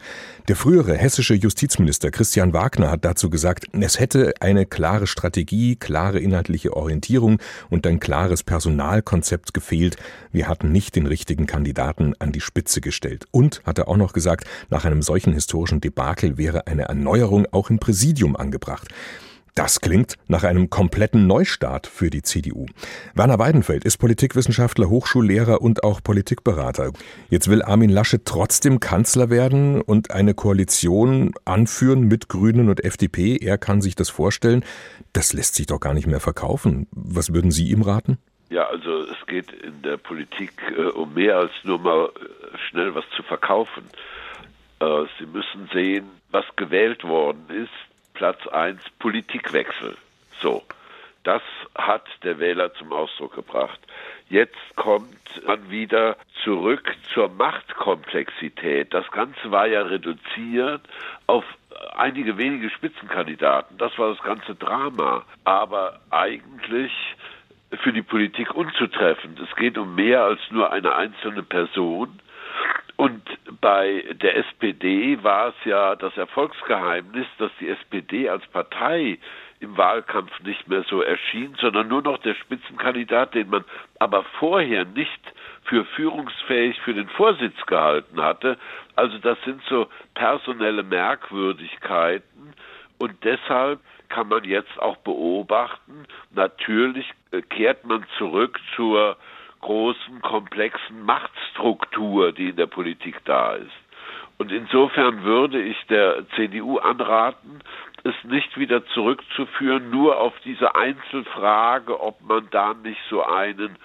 Der 0.48 0.56
frühere 0.56 0.96
hessische 0.96 1.34
Justizminister 1.34 2.12
Christian 2.12 2.54
Wagner 2.54 2.91
hat 2.91 3.06
dazu 3.06 3.30
gesagt, 3.30 3.68
es 3.74 4.00
hätte 4.00 4.34
eine 4.39 4.65
klare 4.65 5.08
Strategie, 5.08 5.76
klare 5.76 6.20
inhaltliche 6.20 6.76
Orientierung 6.76 7.39
und 7.70 7.88
ein 7.88 8.00
klares 8.00 8.44
Personalkonzept 8.44 9.54
gefehlt. 9.54 9.98
Wir 10.32 10.48
hatten 10.48 10.72
nicht 10.72 10.96
den 10.96 11.08
richtigen 11.08 11.46
Kandidaten 11.46 12.13
an 12.20 12.32
die 12.32 12.41
Spitze 12.41 12.82
gestellt. 12.82 13.26
Und 13.32 13.62
hat 13.65 13.78
er 13.80 13.88
auch 13.88 13.98
noch 13.98 14.13
gesagt, 14.13 14.46
nach 14.70 14.86
einem 14.86 15.02
solchen 15.02 15.34
historischen 15.34 15.82
Debakel 15.82 16.38
wäre 16.38 16.68
eine 16.68 16.84
Erneuerung 16.84 17.46
auch 17.52 17.70
im 17.70 17.80
Präsidium 17.80 18.36
angebracht. 18.36 18.88
Das 19.56 19.80
klingt 19.80 20.15
nach 20.28 20.44
einem 20.44 20.70
kompletten 20.70 21.28
Neustart 21.28 21.88
für 21.88 22.10
die 22.10 22.22
CDU. 22.22 22.65
Werner 23.13 23.39
Weidenfeld 23.39 23.86
ist 23.86 23.98
Politikwissenschaftler, 24.00 24.89
Hochschullehrer 24.89 25.62
und 25.62 25.86
auch 25.86 26.04
Politikberater. 26.04 26.91
Jetzt 27.30 27.50
will 27.50 27.62
Armin 27.62 27.89
Laschet 27.89 28.26
trotzdem 28.26 28.82
Kanzler 28.82 29.30
werden 29.30 29.80
und 29.80 30.12
eine 30.12 30.34
Koalition 30.34 31.32
anführen 31.46 32.02
mit 32.02 32.28
Grünen 32.28 32.68
und 32.68 32.84
FDP. 32.84 33.38
Er 33.38 33.58
kann 33.58 33.80
sich 33.80 33.96
das 33.96 34.10
vorstellen. 34.10 34.65
Das 35.13 35.32
lässt 35.32 35.56
sich 35.56 35.68
doch 35.68 35.80
gar 35.80 35.94
nicht 35.94 36.08
mehr 36.08 36.20
verkaufen. 36.20 36.88
Was 36.91 37.34
würden 37.34 37.52
Sie 37.52 37.70
ihm 37.70 37.82
raten? 37.82 38.18
Ja, 38.50 38.68
also 38.68 39.04
es 39.04 39.26
geht 39.26 39.54
in 39.54 39.82
der 39.84 39.96
Politik 39.96 40.52
äh, 40.78 40.82
um 40.82 41.13
mehr 41.13 41.38
als 41.38 41.52
nur 41.63 41.80
mal 41.80 42.10
äh, 42.10 42.58
schnell 42.70 42.94
was 42.94 43.06
zu 43.15 43.24
verkaufen. 43.24 43.86
Äh, 44.82 45.06
Sie 45.18 45.26
müssen 45.26 45.70
sehen, 45.72 46.08
was 46.32 46.44
gewählt 46.58 47.06
worden 47.06 47.46
ist 47.50 47.94
Platz 48.15 48.47
1 48.47 48.82
Politikwechsel. 48.97 49.95
So, 50.41 50.63
das 51.23 51.41
hat 51.75 52.06
der 52.23 52.39
Wähler 52.39 52.73
zum 52.73 52.91
Ausdruck 52.91 53.36
gebracht. 53.36 53.80
Jetzt 54.30 54.58
kommt 54.75 55.45
man 55.45 55.69
wieder 55.69 56.17
zurück 56.43 56.95
zur 57.13 57.30
Machtkomplexität. 57.30 58.93
Das 58.93 59.10
Ganze 59.12 59.51
war 59.51 59.67
ja 59.67 59.84
reduziert 59.84 60.82
auf 61.28 61.43
einige 61.95 62.38
wenige 62.38 62.69
Spitzenkandidaten. 62.69 63.78
Das 63.78 63.97
war 63.99 64.10
das 64.10 64.23
ganze 64.23 64.56
Drama. 64.56 65.23
Aber 65.43 65.99
eigentlich 66.10 66.91
für 67.84 67.93
die 67.93 68.01
Politik 68.01 68.54
unzutreffend. 68.56 69.39
Es 69.39 69.56
geht 69.56 69.78
um 69.78 69.95
mehr 69.95 70.23
als 70.23 70.39
nur 70.49 70.71
eine 70.71 70.95
einzelne 70.95 71.43
Person. 71.43 72.19
Und 72.97 73.21
bei 73.60 74.05
der 74.21 74.38
SPD 74.38 75.21
war 75.21 75.49
es 75.49 75.65
ja 75.65 75.95
das 75.95 76.15
Erfolgsgeheimnis, 76.15 77.27
dass 77.38 77.51
die 77.60 77.69
SPD 77.69 78.29
als 78.29 78.45
Partei 78.47 79.19
im 79.60 79.77
Wahlkampf 79.77 80.31
nicht 80.41 80.67
mehr 80.67 80.84
so 80.84 81.01
erschien, 81.01 81.55
sondern 81.60 81.88
nur 81.88 82.01
noch 82.01 82.17
der 82.19 82.36
Spitzenkandidat, 82.36 83.34
den 83.34 83.49
man 83.49 83.65
aber 83.99 84.23
vorher 84.39 84.86
nicht 84.86 85.21
für 85.63 85.86
führungsfähig 85.86 86.79
für 86.81 86.93
den 86.93 87.10
Vorsitz 87.10 87.55
gehalten 87.65 88.21
hatte. 88.21 88.58
Also 88.95 89.17
das 89.17 89.38
sind 89.43 89.62
so 89.67 89.88
personelle 90.13 90.84
Merkwürdigkeiten 90.84 92.53
und 92.97 93.23
deshalb 93.23 93.79
kann 94.10 94.27
man 94.29 94.43
jetzt 94.43 94.79
auch 94.79 94.97
beobachten, 94.97 96.05
natürlich 96.31 97.10
äh, 97.31 97.41
kehrt 97.41 97.86
man 97.86 98.05
zurück 98.17 98.60
zur 98.75 99.17
großen, 99.65 100.21
komplexen 100.21 101.04
Machtstruktur, 101.06 102.32
die 102.32 102.49
in 102.49 102.56
der 102.56 102.67
Politik 102.67 103.19
da 103.25 103.54
ist. 103.54 103.71
Und 104.38 104.51
insofern 104.51 105.23
würde 105.23 105.60
ich 105.60 105.78
der 105.89 106.23
CDU 106.36 106.78
anraten, 106.78 107.62
es 108.04 108.13
nicht 108.25 108.60
wieder 108.60 108.86
zurückzuführen, 108.93 109.89
nur 109.89 110.19
auf 110.19 110.34
diese 110.43 110.75
Einzelfrage, 110.75 111.99
ob 111.99 112.21
man 112.21 112.47
da 112.51 112.75
nicht 112.75 112.99
so 113.10 113.23
einen 113.25 113.78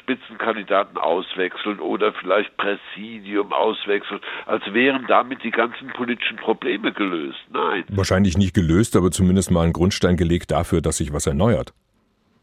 Spitzenkandidaten 0.00 0.98
auswechseln 0.98 1.80
oder 1.80 2.12
vielleicht 2.12 2.54
Präsidium 2.58 3.54
auswechseln, 3.54 4.20
als 4.44 4.62
wären 4.74 5.06
damit 5.06 5.42
die 5.44 5.50
ganzen 5.50 5.88
politischen 5.94 6.36
Probleme 6.36 6.92
gelöst. 6.92 7.40
Nein. 7.50 7.84
Wahrscheinlich 7.88 8.36
nicht 8.36 8.52
gelöst, 8.54 8.96
aber 8.96 9.10
zumindest 9.10 9.50
mal 9.50 9.64
ein 9.64 9.72
Grundstein 9.72 10.18
gelegt 10.18 10.50
dafür, 10.50 10.82
dass 10.82 10.98
sich 10.98 11.14
was 11.14 11.26
erneuert. 11.26 11.72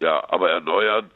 Ja, 0.02 0.24
aber 0.30 0.50
erneuern 0.50 1.12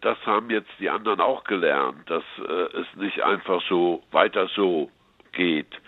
das 0.00 0.18
haben 0.26 0.50
jetzt 0.50 0.70
die 0.78 0.90
anderen 0.90 1.20
auch 1.20 1.44
gelernt, 1.44 2.08
dass 2.10 2.24
äh, 2.38 2.78
es 2.78 2.86
nicht 2.96 3.22
einfach 3.22 3.62
so 3.68 4.02
weiter 4.10 4.48
so 4.48 4.90
geht. 5.32 5.80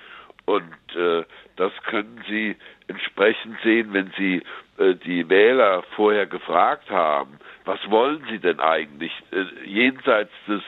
Und 0.47 0.97
äh, 0.97 1.25
das 1.57 1.73
können 1.85 2.23
Sie 2.29 2.57
entsprechend 2.89 3.57
sehen, 3.63 3.93
wenn 3.93 4.13
Sie 4.17 4.43
äh, 4.79 4.95
die 4.95 5.29
Wähler 5.29 5.83
vorher 5.97 6.27
gefragt 6.27 6.91
haben, 6.91 7.39
was 7.65 7.79
wollen 7.91 8.25
Sie 8.31 8.39
denn 8.39 8.61
eigentlich 8.61 9.13
äh, 9.33 9.45
jenseits 9.65 10.33
des 10.47 10.63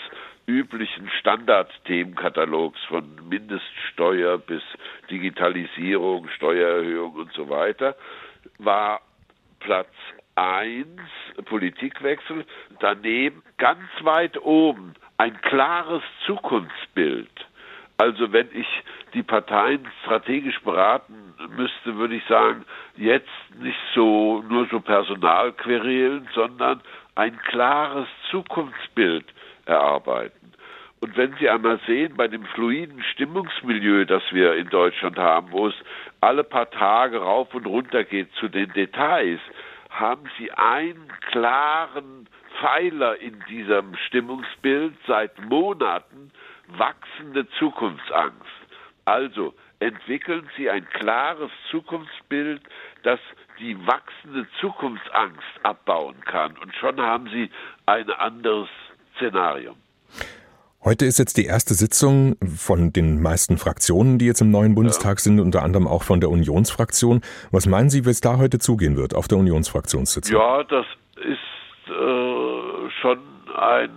üblichen 0.47 1.11
Standardthemenkatalogs 1.21 2.83
von 2.85 3.29
Mindeststeuer 3.29 4.39
bis 4.39 4.63
Digitalisierung, 5.11 6.29
Steuererhöhung 6.29 7.15
und 7.15 7.33
so 7.33 7.51
weiter, 7.51 7.97
war 8.59 9.01
Platz 9.61 9.93
eins 10.37 11.01
Politikwechsel, 11.46 12.44
daneben 12.81 13.42
ganz 13.59 13.88
weit 14.03 14.40
oben 14.42 14.94
ein 15.18 15.40
klares 15.40 16.03
Zukunftsbild. 16.27 17.31
Also 17.99 18.33
wenn 18.33 18.49
ich 18.53 18.66
die 19.14 19.22
Parteien 19.22 19.88
strategisch 20.03 20.61
beraten 20.61 21.35
müsste, 21.57 21.96
würde 21.96 22.16
ich 22.16 22.25
sagen, 22.27 22.66
jetzt 22.96 23.29
nicht 23.59 23.79
so 23.94 24.44
nur 24.49 24.66
so 24.66 24.81
Personalquerelen, 24.81 26.29
sondern 26.35 26.83
ein 27.14 27.38
klares 27.38 28.09
Zukunftsbild 28.31 29.25
erarbeiten. 29.64 30.53
Und 31.01 31.16
wenn 31.16 31.35
Sie 31.38 31.49
einmal 31.49 31.79
sehen, 31.87 32.14
bei 32.16 32.29
dem 32.29 32.44
fluiden 32.46 33.03
Stimmungsmilieu, 33.12 34.05
das 34.05 34.22
wir 34.33 34.55
in 34.55 34.68
Deutschland 34.68 35.18
haben, 35.18 35.53
wo 35.53 35.68
es 35.68 35.75
alle 36.20 36.44
paar 36.44 36.70
Tage 36.70 37.18
rauf 37.18 37.55
und 37.55 37.66
runter 37.66 38.05
geht 38.05 38.33
zu 38.35 38.49
den 38.49 38.72
Details, 38.72 39.40
haben 39.99 40.29
Sie 40.39 40.51
einen 40.53 41.09
klaren 41.31 42.29
Pfeiler 42.61 43.19
in 43.19 43.43
diesem 43.49 43.97
Stimmungsbild 44.07 44.95
seit 45.07 45.39
Monaten, 45.41 46.31
wachsende 46.69 47.49
Zukunftsangst. 47.59 48.47
Also 49.05 49.55
entwickeln 49.79 50.49
Sie 50.57 50.69
ein 50.71 50.89
klares 50.91 51.51
Zukunftsbild, 51.71 52.63
das 53.03 53.21
die 53.59 53.87
wachsende 53.87 54.47
Zukunftsangst 54.61 55.65
abbauen 55.65 56.21
kann. 56.25 56.57
Und 56.59 56.75
schon 56.75 57.01
haben 57.01 57.29
Sie 57.31 57.51
ein 57.87 58.11
anderes 58.11 58.69
Szenario. 59.17 59.77
Heute 60.85 61.05
ist 61.05 61.19
jetzt 61.19 61.37
die 61.37 61.47
erste 61.47 61.75
Sitzung 61.75 62.37
von 62.57 62.93
den 62.93 63.21
meisten 63.21 63.59
Fraktionen, 63.59 64.19
die 64.19 64.27
jetzt 64.27 64.41
im 64.41 64.51
neuen 64.51 64.75
Bundestag 64.75 65.19
ja. 65.19 65.23
sind, 65.23 65.41
unter 65.41 65.62
anderem 65.62 65.89
auch 65.89 66.05
von 66.05 66.21
der 66.21 66.31
Unionsfraktion. 66.31 67.23
Was 67.51 67.67
meinen 67.67 67.91
Sie, 67.91 68.05
wie 68.05 68.11
es 68.11 68.21
da 68.21 68.39
heute 68.39 68.59
zugehen 68.59 68.97
wird 68.97 69.15
auf 69.15 69.27
der 69.27 69.39
Unionsfraktionssitzung? 69.39 70.37
Ja, 70.37 70.62
das 70.62 70.87
ist 71.17 71.91
äh, 71.91 72.91
schon 73.01 73.19
ein 73.57 73.91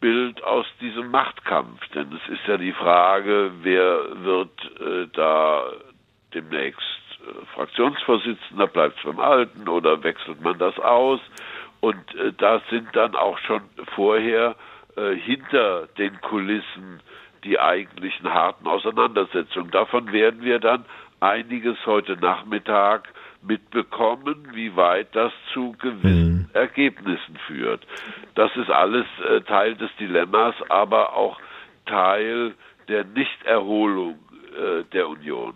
Bild 0.00 0.42
aus 0.42 0.66
diesem 0.80 1.12
Machtkampf, 1.12 1.80
denn 1.94 2.08
es 2.12 2.32
ist 2.32 2.46
ja 2.48 2.56
die 2.56 2.72
Frage, 2.72 3.52
wer 3.62 4.24
wird 4.24 4.50
äh, 4.80 5.06
da 5.14 5.64
demnächst 6.34 6.80
äh, 7.20 7.46
Fraktionsvorsitzender, 7.54 8.66
bleibt 8.66 8.98
es 8.98 9.04
beim 9.04 9.20
Alten 9.20 9.68
oder 9.68 10.02
wechselt 10.02 10.40
man 10.40 10.58
das 10.58 10.76
aus? 10.80 11.20
Und 11.78 12.14
äh, 12.16 12.32
da 12.36 12.60
sind 12.68 12.88
dann 12.94 13.14
auch 13.14 13.38
schon 13.38 13.62
vorher 13.94 14.56
äh, 14.96 15.14
hinter 15.14 15.88
den 15.98 16.20
Kulissen 16.20 17.00
die 17.44 17.58
eigentlichen 17.58 18.32
harten 18.32 18.66
Auseinandersetzungen. 18.66 19.70
Davon 19.70 20.12
werden 20.12 20.42
wir 20.42 20.58
dann 20.58 20.84
einiges 21.20 21.76
heute 21.86 22.16
Nachmittag 22.16 23.08
mitbekommen, 23.42 24.48
wie 24.52 24.76
weit 24.76 25.14
das 25.14 25.32
zu 25.52 25.72
gewissen 25.80 26.32
mhm. 26.32 26.50
Ergebnissen 26.52 27.36
führt. 27.46 27.86
Das 28.34 28.54
ist 28.56 28.70
alles 28.70 29.06
äh, 29.28 29.40
Teil 29.42 29.74
des 29.74 29.90
Dilemmas, 29.98 30.54
aber 30.68 31.14
auch 31.14 31.40
Teil 31.86 32.54
der 32.88 33.04
Nichterholung 33.04 34.18
äh, 34.56 34.84
der 34.92 35.08
Union. 35.08 35.54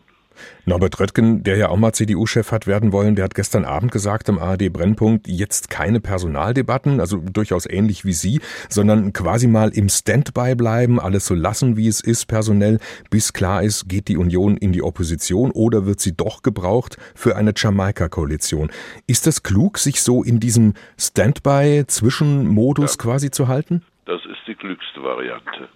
Norbert 0.64 0.98
Röttgen, 1.00 1.42
der 1.42 1.56
ja 1.56 1.68
auch 1.68 1.76
mal 1.76 1.92
CDU-Chef 1.92 2.52
hat 2.52 2.66
werden 2.66 2.92
wollen, 2.92 3.16
der 3.16 3.24
hat 3.24 3.34
gestern 3.34 3.64
Abend 3.64 3.92
gesagt 3.92 4.28
im 4.28 4.38
ARD 4.38 4.72
Brennpunkt, 4.72 5.28
jetzt 5.28 5.70
keine 5.70 6.00
Personaldebatten, 6.00 7.00
also 7.00 7.18
durchaus 7.18 7.66
ähnlich 7.66 8.04
wie 8.04 8.12
Sie, 8.12 8.40
sondern 8.68 9.12
quasi 9.12 9.46
mal 9.46 9.70
im 9.70 9.88
Standby 9.88 10.54
bleiben, 10.54 11.00
alles 11.00 11.26
so 11.26 11.34
lassen, 11.34 11.76
wie 11.76 11.88
es 11.88 12.00
ist 12.00 12.26
personell, 12.26 12.78
bis 13.10 13.32
klar 13.32 13.62
ist, 13.62 13.88
geht 13.88 14.08
die 14.08 14.16
Union 14.16 14.56
in 14.56 14.72
die 14.72 14.82
Opposition 14.82 15.50
oder 15.50 15.86
wird 15.86 16.00
sie 16.00 16.16
doch 16.16 16.42
gebraucht 16.42 16.96
für 17.14 17.36
eine 17.36 17.52
Jamaika-Koalition. 17.56 18.70
Ist 19.06 19.26
das 19.26 19.42
klug, 19.42 19.78
sich 19.78 20.02
so 20.02 20.22
in 20.22 20.40
diesem 20.40 20.74
Standby-Zwischenmodus 20.98 22.92
ja, 22.92 23.02
quasi 23.02 23.30
zu 23.30 23.48
halten? 23.48 23.82
Das 24.06 24.20
ist 24.24 24.35
die 24.46 24.54
klügste 24.54 25.02
Variante 25.02 25.68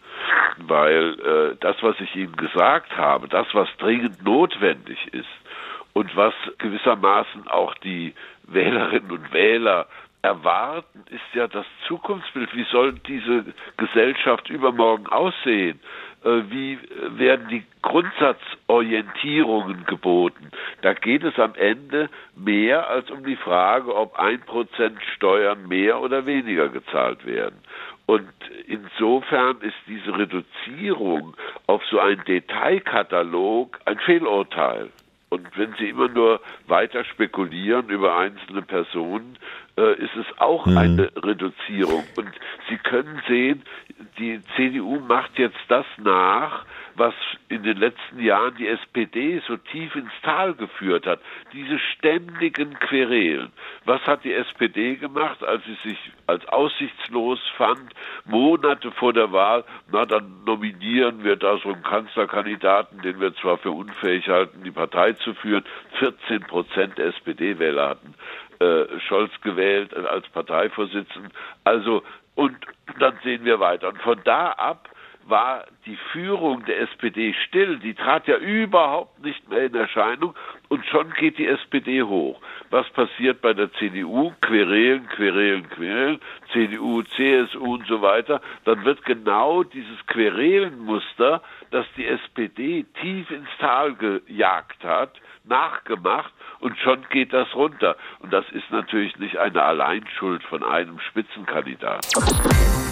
weil 0.59 1.16
äh, 1.20 1.56
das, 1.61 1.76
was 1.83 1.98
ich 2.00 2.14
Ihnen 2.16 2.37
gesagt 2.37 2.96
habe, 2.96 3.28
das, 3.28 3.46
was 3.52 3.68
dringend 3.78 4.24
notwendig 4.24 4.98
ist 5.12 5.28
und 5.92 6.16
was 6.16 6.33
gewissermaßen 6.59 7.48
auch 7.48 7.74
die 7.76 8.14
Wählerinnen 8.44 9.11
und 9.11 9.33
Wähler 9.33 9.87
erwarten, 10.22 11.04
ist 11.11 11.35
ja 11.35 11.48
das 11.48 11.66
Zukunftsbild. 11.88 12.54
Wie 12.54 12.64
soll 12.64 12.92
diese 13.06 13.46
Gesellschaft 13.78 14.50
übermorgen 14.50 15.06
aussehen? 15.06 15.80
Äh, 16.24 16.42
wie 16.50 16.78
werden 17.16 17.48
die 17.48 17.64
Grundsatzorientierungen 17.83 19.87
geboten? 19.87 20.50
Da 20.83 20.92
geht 20.92 21.24
es 21.24 21.38
am 21.38 21.54
Ende 21.54 22.11
mehr 22.37 22.90
als 22.90 23.11
um 23.11 23.24
die 23.24 23.37
Frage, 23.37 23.96
ob 23.96 24.18
ein 24.18 24.40
Prozent 24.40 24.98
Steuern 25.16 25.66
mehr 25.68 25.98
oder 26.00 26.26
weniger 26.26 26.68
gezahlt 26.68 27.24
werden. 27.24 27.56
Und 28.10 28.28
insofern 28.66 29.60
ist 29.60 29.76
diese 29.86 30.12
Reduzierung 30.18 31.36
auf 31.68 31.80
so 31.84 32.00
einen 32.00 32.24
Detailkatalog 32.24 33.78
ein 33.84 34.00
Fehlurteil. 34.00 34.90
Und 35.28 35.46
wenn 35.56 35.72
Sie 35.74 35.90
immer 35.90 36.08
nur 36.08 36.40
weiter 36.66 37.04
spekulieren 37.04 37.88
über 37.88 38.16
einzelne 38.16 38.62
Personen, 38.62 39.38
äh, 39.80 39.94
ist 39.94 40.14
es 40.16 40.26
auch 40.38 40.66
mhm. 40.66 40.78
eine 40.78 41.10
Reduzierung. 41.16 42.04
Und 42.16 42.30
Sie 42.68 42.76
können 42.76 43.22
sehen, 43.26 43.62
die 44.18 44.40
CDU 44.56 45.00
macht 45.00 45.38
jetzt 45.38 45.58
das 45.68 45.86
nach, 45.98 46.64
was 46.94 47.14
in 47.48 47.62
den 47.62 47.78
letzten 47.78 48.20
Jahren 48.20 48.54
die 48.56 48.68
SPD 48.68 49.40
so 49.46 49.56
tief 49.56 49.94
ins 49.94 50.12
Tal 50.22 50.54
geführt 50.54 51.06
hat. 51.06 51.20
Diese 51.52 51.78
ständigen 51.78 52.74
Querelen. 52.78 53.50
Was 53.86 54.02
hat 54.02 54.24
die 54.24 54.34
SPD 54.34 54.96
gemacht, 54.96 55.42
als 55.42 55.62
sie 55.64 55.88
sich 55.88 55.98
als 56.26 56.46
aussichtslos 56.48 57.40
fand, 57.56 57.94
Monate 58.24 58.92
vor 58.92 59.12
der 59.12 59.32
Wahl? 59.32 59.64
Na, 59.90 60.04
dann 60.04 60.44
nominieren 60.44 61.24
wir 61.24 61.36
da 61.36 61.56
so 61.58 61.72
einen 61.72 61.82
Kanzlerkandidaten, 61.82 63.00
den 63.02 63.20
wir 63.20 63.34
zwar 63.36 63.56
für 63.58 63.70
unfähig 63.70 64.28
halten, 64.28 64.62
die 64.62 64.70
Partei 64.70 65.12
zu 65.14 65.34
führen. 65.34 65.64
14 65.98 66.40
Prozent 66.42 66.98
SPD-Wähler 66.98 67.90
hatten 67.90 68.14
äh, 68.60 69.00
Scholz 69.00 69.32
gewählt 69.42 69.94
als 69.94 70.28
Parteivorsitzenden. 70.28 71.32
Also, 71.64 72.02
und 72.34 72.56
dann 72.98 73.18
sehen 73.24 73.44
wir 73.44 73.58
weiter. 73.60 73.88
Und 73.88 74.00
von 74.02 74.20
da 74.24 74.50
ab 74.50 74.88
war 75.30 75.64
die 75.86 75.96
Führung 76.12 76.64
der 76.66 76.80
SPD 76.80 77.34
still. 77.46 77.78
Die 77.78 77.94
trat 77.94 78.26
ja 78.26 78.36
überhaupt 78.36 79.22
nicht 79.24 79.48
mehr 79.48 79.64
in 79.64 79.74
Erscheinung 79.74 80.34
und 80.68 80.84
schon 80.86 81.12
geht 81.14 81.38
die 81.38 81.46
SPD 81.46 82.02
hoch. 82.02 82.40
Was 82.70 82.88
passiert 82.90 83.40
bei 83.40 83.52
der 83.52 83.72
CDU? 83.74 84.32
Querelen, 84.40 85.08
querelen, 85.08 85.68
querelen, 85.70 86.20
CDU, 86.52 87.02
CSU 87.02 87.74
und 87.74 87.86
so 87.86 88.02
weiter. 88.02 88.40
Dann 88.64 88.84
wird 88.84 89.04
genau 89.04 89.62
dieses 89.62 90.06
Querelenmuster, 90.06 91.42
das 91.70 91.86
die 91.96 92.06
SPD 92.06 92.84
tief 93.00 93.30
ins 93.30 93.48
Tal 93.58 93.94
gejagt 93.94 94.84
hat, 94.84 95.12
nachgemacht 95.44 96.33
und 96.61 96.79
schon 96.79 97.05
geht 97.11 97.33
das 97.33 97.55
runter. 97.55 97.96
Und 98.20 98.33
das 98.33 98.44
ist 98.50 98.70
natürlich 98.70 99.16
nicht 99.18 99.38
eine 99.38 99.62
Alleinschuld 99.62 100.42
von 100.44 100.62
einem 100.62 100.98
Spitzenkandidaten. 101.00 102.89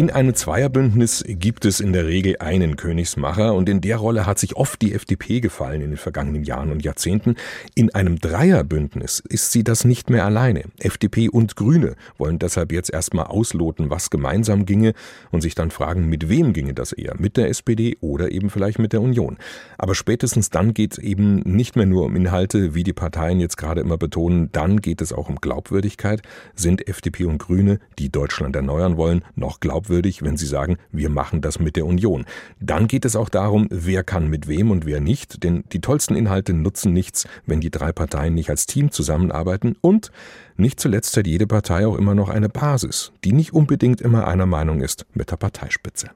In 0.00 0.08
einem 0.10 0.34
Zweierbündnis 0.34 1.22
gibt 1.26 1.66
es 1.66 1.78
in 1.78 1.92
der 1.92 2.06
Regel 2.06 2.36
einen 2.38 2.76
Königsmacher 2.76 3.52
und 3.52 3.68
in 3.68 3.82
der 3.82 3.98
Rolle 3.98 4.24
hat 4.24 4.38
sich 4.38 4.56
oft 4.56 4.80
die 4.80 4.94
FDP 4.94 5.40
gefallen 5.40 5.82
in 5.82 5.90
den 5.90 5.98
vergangenen 5.98 6.42
Jahren 6.42 6.72
und 6.72 6.82
Jahrzehnten. 6.82 7.34
In 7.74 7.94
einem 7.94 8.18
Dreierbündnis 8.18 9.22
ist 9.28 9.52
sie 9.52 9.62
das 9.62 9.84
nicht 9.84 10.08
mehr 10.08 10.24
alleine. 10.24 10.62
FDP 10.78 11.28
und 11.28 11.54
Grüne 11.54 11.96
wollen 12.16 12.38
deshalb 12.38 12.72
jetzt 12.72 12.90
erstmal 12.90 13.26
ausloten, 13.26 13.90
was 13.90 14.08
gemeinsam 14.08 14.64
ginge 14.64 14.94
und 15.32 15.42
sich 15.42 15.54
dann 15.54 15.70
fragen, 15.70 16.08
mit 16.08 16.30
wem 16.30 16.54
ginge 16.54 16.72
das 16.72 16.92
eher? 16.92 17.16
Mit 17.18 17.36
der 17.36 17.50
SPD 17.50 17.98
oder 18.00 18.32
eben 18.32 18.48
vielleicht 18.48 18.78
mit 18.78 18.94
der 18.94 19.02
Union? 19.02 19.36
Aber 19.76 19.94
spätestens 19.94 20.48
dann 20.48 20.72
geht 20.72 20.92
es 20.92 20.98
eben 20.98 21.40
nicht 21.40 21.76
mehr 21.76 21.84
nur 21.84 22.06
um 22.06 22.16
Inhalte, 22.16 22.74
wie 22.74 22.84
die 22.84 22.94
Parteien 22.94 23.38
jetzt 23.38 23.58
gerade 23.58 23.82
immer 23.82 23.98
betonen, 23.98 24.48
dann 24.52 24.80
geht 24.80 25.02
es 25.02 25.12
auch 25.12 25.28
um 25.28 25.42
Glaubwürdigkeit. 25.42 26.22
Sind 26.54 26.88
FDP 26.88 27.26
und 27.26 27.36
Grüne, 27.36 27.80
die 27.98 28.08
Deutschland 28.08 28.56
erneuern 28.56 28.96
wollen, 28.96 29.26
noch 29.34 29.60
glaubwürdig? 29.60 29.89
Glaubwürdig, 29.90 30.22
wenn 30.22 30.36
Sie 30.36 30.46
sagen, 30.46 30.76
wir 30.92 31.10
machen 31.10 31.40
das 31.40 31.58
mit 31.58 31.76
der 31.76 31.84
Union. 31.84 32.24
Dann 32.60 32.86
geht 32.86 33.04
es 33.04 33.16
auch 33.16 33.28
darum, 33.28 33.66
wer 33.70 34.04
kann 34.04 34.28
mit 34.28 34.46
wem 34.46 34.70
und 34.70 34.86
wer 34.86 35.00
nicht, 35.00 35.42
denn 35.42 35.64
die 35.72 35.80
tollsten 35.80 36.14
Inhalte 36.14 36.54
nutzen 36.54 36.92
nichts, 36.92 37.26
wenn 37.44 37.60
die 37.60 37.70
drei 37.70 37.92
Parteien 37.92 38.34
nicht 38.34 38.50
als 38.50 38.66
Team 38.66 38.92
zusammenarbeiten 38.92 39.76
und 39.80 40.12
nicht 40.56 40.78
zuletzt 40.78 41.16
hat 41.16 41.26
jede 41.26 41.46
Partei 41.46 41.86
auch 41.86 41.96
immer 41.96 42.14
noch 42.14 42.28
eine 42.28 42.48
Basis, 42.48 43.12
die 43.24 43.32
nicht 43.32 43.52
unbedingt 43.52 44.00
immer 44.00 44.26
einer 44.28 44.46
Meinung 44.46 44.80
ist 44.80 45.06
mit 45.12 45.30
der 45.30 45.36
Parteispitze. 45.36 46.10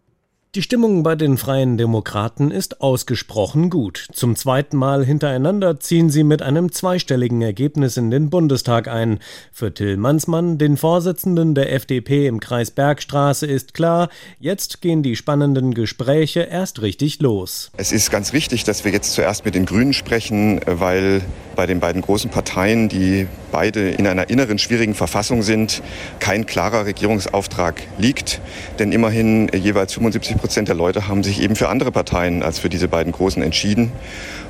Die 0.55 0.63
Stimmung 0.63 1.03
bei 1.03 1.17
den 1.17 1.37
Freien 1.37 1.79
Demokraten 1.79 2.53
ist 2.53 2.81
ausgesprochen 2.81 3.71
gut. 3.71 4.07
Zum 4.13 4.37
zweiten 4.37 4.77
Mal 4.77 5.05
hintereinander 5.05 5.81
ziehen 5.81 6.11
sie 6.11 6.23
mit 6.23 6.43
einem 6.43 6.71
zweistelligen 6.71 7.43
Ergebnis 7.43 7.97
in 7.97 8.13
den 8.13 8.31
Bundestag 8.31 8.87
ein. 8.87 9.19
Für 9.51 9.75
Till 9.75 9.97
Mansmann, 9.97 10.57
den 10.57 10.77
Vorsitzenden 10.77 11.57
der 11.57 11.73
FDP 11.73 12.29
im 12.29 12.39
Kreis 12.39 12.71
Bergstraße, 12.71 13.47
ist 13.47 13.75
klar, 13.75 14.11
jetzt 14.39 14.81
gehen 14.81 15.03
die 15.03 15.17
spannenden 15.17 15.75
Gespräche 15.75 16.43
erst 16.43 16.83
richtig 16.83 17.19
los. 17.19 17.73
Es 17.77 17.91
ist 17.91 18.13
ganz 18.13 18.33
wichtig, 18.33 18.63
dass 18.63 18.85
wir 18.85 18.93
jetzt 18.93 19.13
zuerst 19.13 19.45
mit 19.45 19.57
den 19.57 19.67
Grünen 19.67 19.93
sprechen, 19.93 20.61
weil 20.67 21.23
bei 21.57 21.67
den 21.67 21.81
beiden 21.81 22.01
großen 22.01 22.31
Parteien, 22.31 22.89
die 22.89 23.27
beide 23.51 23.91
in 23.91 24.07
einer 24.07 24.31
inneren 24.31 24.59
schwierigen 24.59 24.95
Verfassung 24.95 25.43
sind, 25.43 25.83
kein 26.21 26.47
klarer 26.47 26.87
Regierungsauftrag 26.87 27.83
liegt. 27.99 28.41
Denn 28.79 28.93
immerhin 28.93 29.49
jeweils 29.53 29.95
75 29.95 30.44
Prozent 30.45 30.69
der 30.69 30.77
Leute 30.77 31.09
haben 31.09 31.23
sich 31.23 31.41
eben 31.41 31.57
für 31.57 31.71
andere 31.71 31.91
Parteien 31.91 32.43
als 32.43 32.59
für 32.59 32.69
diese 32.69 32.87
beiden 32.87 33.13
großen 33.15 33.43
entschieden. 33.43 33.91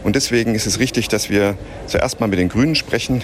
Und 0.03 0.17
deswegen 0.17 0.57
ist 0.57 0.67
es 0.67 0.81
richtig, 0.81 1.07
dass 1.07 1.31
wir 1.31 1.57
zuerst 1.87 2.19
mal 2.19 2.27
mit 2.27 2.41
den 2.41 2.49
Grünen 2.49 2.75
sprechen. 2.75 3.23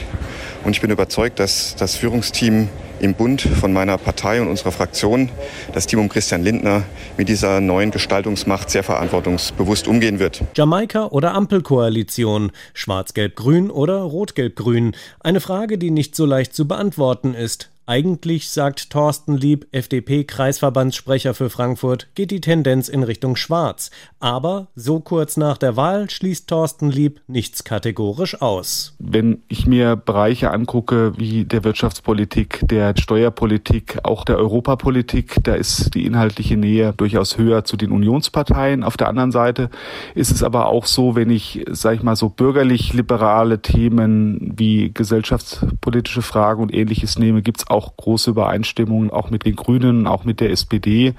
Und 0.62 0.70
ich 0.76 0.80
bin 0.80 0.92
überzeugt, 0.92 1.40
dass 1.40 1.74
das 1.74 1.96
Führungsteam 1.96 2.68
im 3.00 3.14
Bund 3.14 3.42
von 3.42 3.72
meiner 3.72 3.98
Partei 3.98 4.40
und 4.40 4.46
unserer 4.46 4.70
Fraktion, 4.70 5.30
das 5.72 5.88
Team 5.88 5.98
um 5.98 6.08
Christian 6.08 6.44
Lindner 6.44 6.84
mit 7.16 7.28
dieser 7.28 7.60
neuen 7.60 7.90
Gestaltungsmacht 7.90 8.70
sehr 8.70 8.84
verantwortungsbewusst 8.84 9.88
umgehen 9.88 10.20
wird. 10.20 10.44
Jamaika 10.54 11.06
oder 11.06 11.34
Ampelkoalition, 11.34 12.52
Schwarz-Gelb-Grün 12.74 13.72
oder 13.72 13.96
Rot-Gelb-Grün, 14.02 14.94
eine 15.18 15.40
Frage, 15.40 15.76
die 15.76 15.90
nicht 15.90 16.14
so 16.14 16.24
leicht 16.24 16.54
zu 16.54 16.68
beantworten 16.68 17.34
ist. 17.34 17.68
Eigentlich, 17.91 18.51
sagt 18.51 18.91
Thorsten 18.91 19.36
Lieb, 19.36 19.66
FDP-Kreisverbandssprecher 19.72 21.34
für 21.34 21.51
Frankfurt, 21.51 22.07
geht 22.14 22.30
die 22.30 22.41
Tendenz 22.41 22.88
in 22.88 23.03
Richtung 23.03 23.34
Schwarz. 23.34 23.91
Aber 24.20 24.68
so 24.76 25.01
kurz 25.01 25.36
nach 25.36 25.59
der 25.59 25.76
Wahl 25.76 26.09
schließt 26.09 26.47
Thorsten 26.47 26.88
Lieb 26.88 27.20
nichts 27.26 27.64
kategorisch 27.64 28.41
aus. 28.41 28.95
Wenn 29.01 29.43
ich 29.49 29.66
mir 29.66 29.97
Bereiche 29.97 30.53
angucke 30.53 31.18
wie 31.18 31.45
der 31.45 31.64
Wirtschaftspolitik, 31.64 32.61
der 32.62 32.95
Steuerpolitik, 32.97 33.99
auch 34.05 34.24
der 34.24 34.36
Europapolitik, 34.38 35.43
da 35.43 35.57
ist 35.57 35.93
die 35.97 36.07
inhaltliche 36.07 36.57
Nähe 36.57 36.95
durchaus 36.97 37.38
höher 37.38 37.64
zu 37.64 37.76
den 37.76 37.91
Unionsparteien. 37.91 38.84
Auf 38.84 38.99
der 38.99 39.09
anderen 39.09 39.32
Seite 39.32 39.68
ist 40.14 40.30
es 40.30 40.45
aber 40.45 40.66
auch 40.66 40.86
so, 40.86 41.16
wenn 41.16 41.30
ich, 41.30 41.64
sage 41.68 41.97
ich 41.97 42.03
mal, 42.05 42.14
so 42.14 42.28
bürgerlich-liberale 42.28 43.62
Themen 43.62 44.53
wie 44.57 44.93
gesellschaftspolitische 44.95 46.22
Fragen 46.22 46.62
und 46.62 46.72
ähnliches 46.72 47.18
nehme, 47.18 47.43
gibt 47.43 47.59
es 47.59 47.66
auch 47.66 47.79
auch 47.80 47.96
große 47.96 48.30
Übereinstimmungen, 48.30 49.10
auch 49.10 49.30
mit 49.30 49.44
den 49.46 49.56
Grünen, 49.56 50.06
auch 50.06 50.24
mit 50.24 50.40
der 50.40 50.50
SPD. 50.50 51.14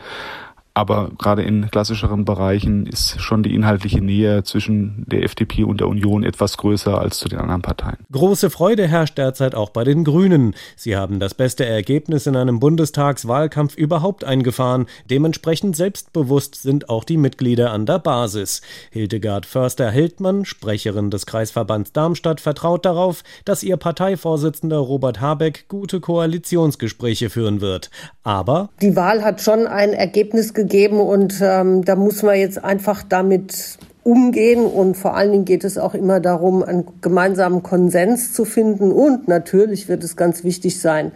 Aber 0.74 1.12
gerade 1.18 1.44
in 1.44 1.70
klassischeren 1.70 2.24
Bereichen 2.24 2.86
ist 2.86 3.20
schon 3.20 3.44
die 3.44 3.54
inhaltliche 3.54 4.00
Nähe 4.00 4.44
zwischen 4.44 5.04
der 5.08 5.24
FDP 5.24 5.66
und 5.66 5.82
der 5.82 5.88
Union 5.90 6.24
etwas 6.24 6.56
größer 6.58 6.98
als 6.98 7.18
zu 7.18 7.28
den 7.28 7.40
anderen 7.40 7.62
Parteien. 7.62 7.98
Große 8.12 8.50
Freude 8.50 8.88
herrscht 8.88 9.18
derzeit 9.18 9.54
auch 9.54 9.72
bei 9.72 9.84
den 9.84 10.06
Grünen. 10.06 10.56
Sie 10.78 10.96
haben 10.96 11.20
das 11.20 11.34
beste 11.34 11.66
Ergebnis 11.66 12.26
in 12.26 12.38
einem 12.38 12.62
Bundestagswahlkampf 12.62 13.76
überhaupt 13.76 14.24
eingefahren. 14.24 14.86
Dementsprechend 15.10 15.76
selbstbewusst 15.76 16.62
sind 16.62 16.90
auch 16.90 17.04
die 17.04 17.18
Mitglieder 17.18 17.72
an 17.72 17.86
der 17.86 18.00
Basis. 18.00 18.62
Hildegard 18.92 19.46
Förster-Heldmann, 19.46 20.46
Sprecherin 20.46 21.10
des 21.10 21.26
Kreisverbands 21.26 21.92
Darmstadt, 21.92 22.40
vertraut 22.40 22.86
darauf, 22.86 23.24
dass 23.44 23.64
ihr 23.64 23.76
Parteivorsitzender 23.76 24.78
Robert 24.78 25.20
Habeck 25.20 25.66
gute 25.68 26.00
Koalitionsgespräche 26.00 27.30
führen 27.30 27.60
wird. 27.60 27.90
Aber 28.24 28.70
die 28.82 28.96
Wahl 28.96 29.24
hat 29.24 29.42
schon 29.42 29.68
ein 29.68 29.94
Ergebnis 29.94 30.54
gegeben 30.62 31.00
und 31.00 31.40
ähm, 31.42 31.84
da 31.84 31.96
muss 31.96 32.24
man 32.24 32.36
jetzt 32.36 32.64
einfach 32.64 33.04
damit 33.08 33.78
umgehen 34.04 34.66
und 34.66 34.96
vor 34.96 35.16
allen 35.16 35.32
Dingen 35.32 35.46
geht 35.46 35.64
es 35.64 35.78
auch 35.78 35.94
immer 35.94 36.20
darum, 36.20 36.64
einen 36.64 36.86
gemeinsamen 37.02 37.64
Konsens 37.64 38.34
zu 38.34 38.46
finden 38.46 38.92
und 38.92 39.28
natürlich 39.28 39.88
wird 39.88 40.04
es 40.04 40.16
ganz 40.16 40.44
wichtig 40.44 40.80
sein, 40.80 41.12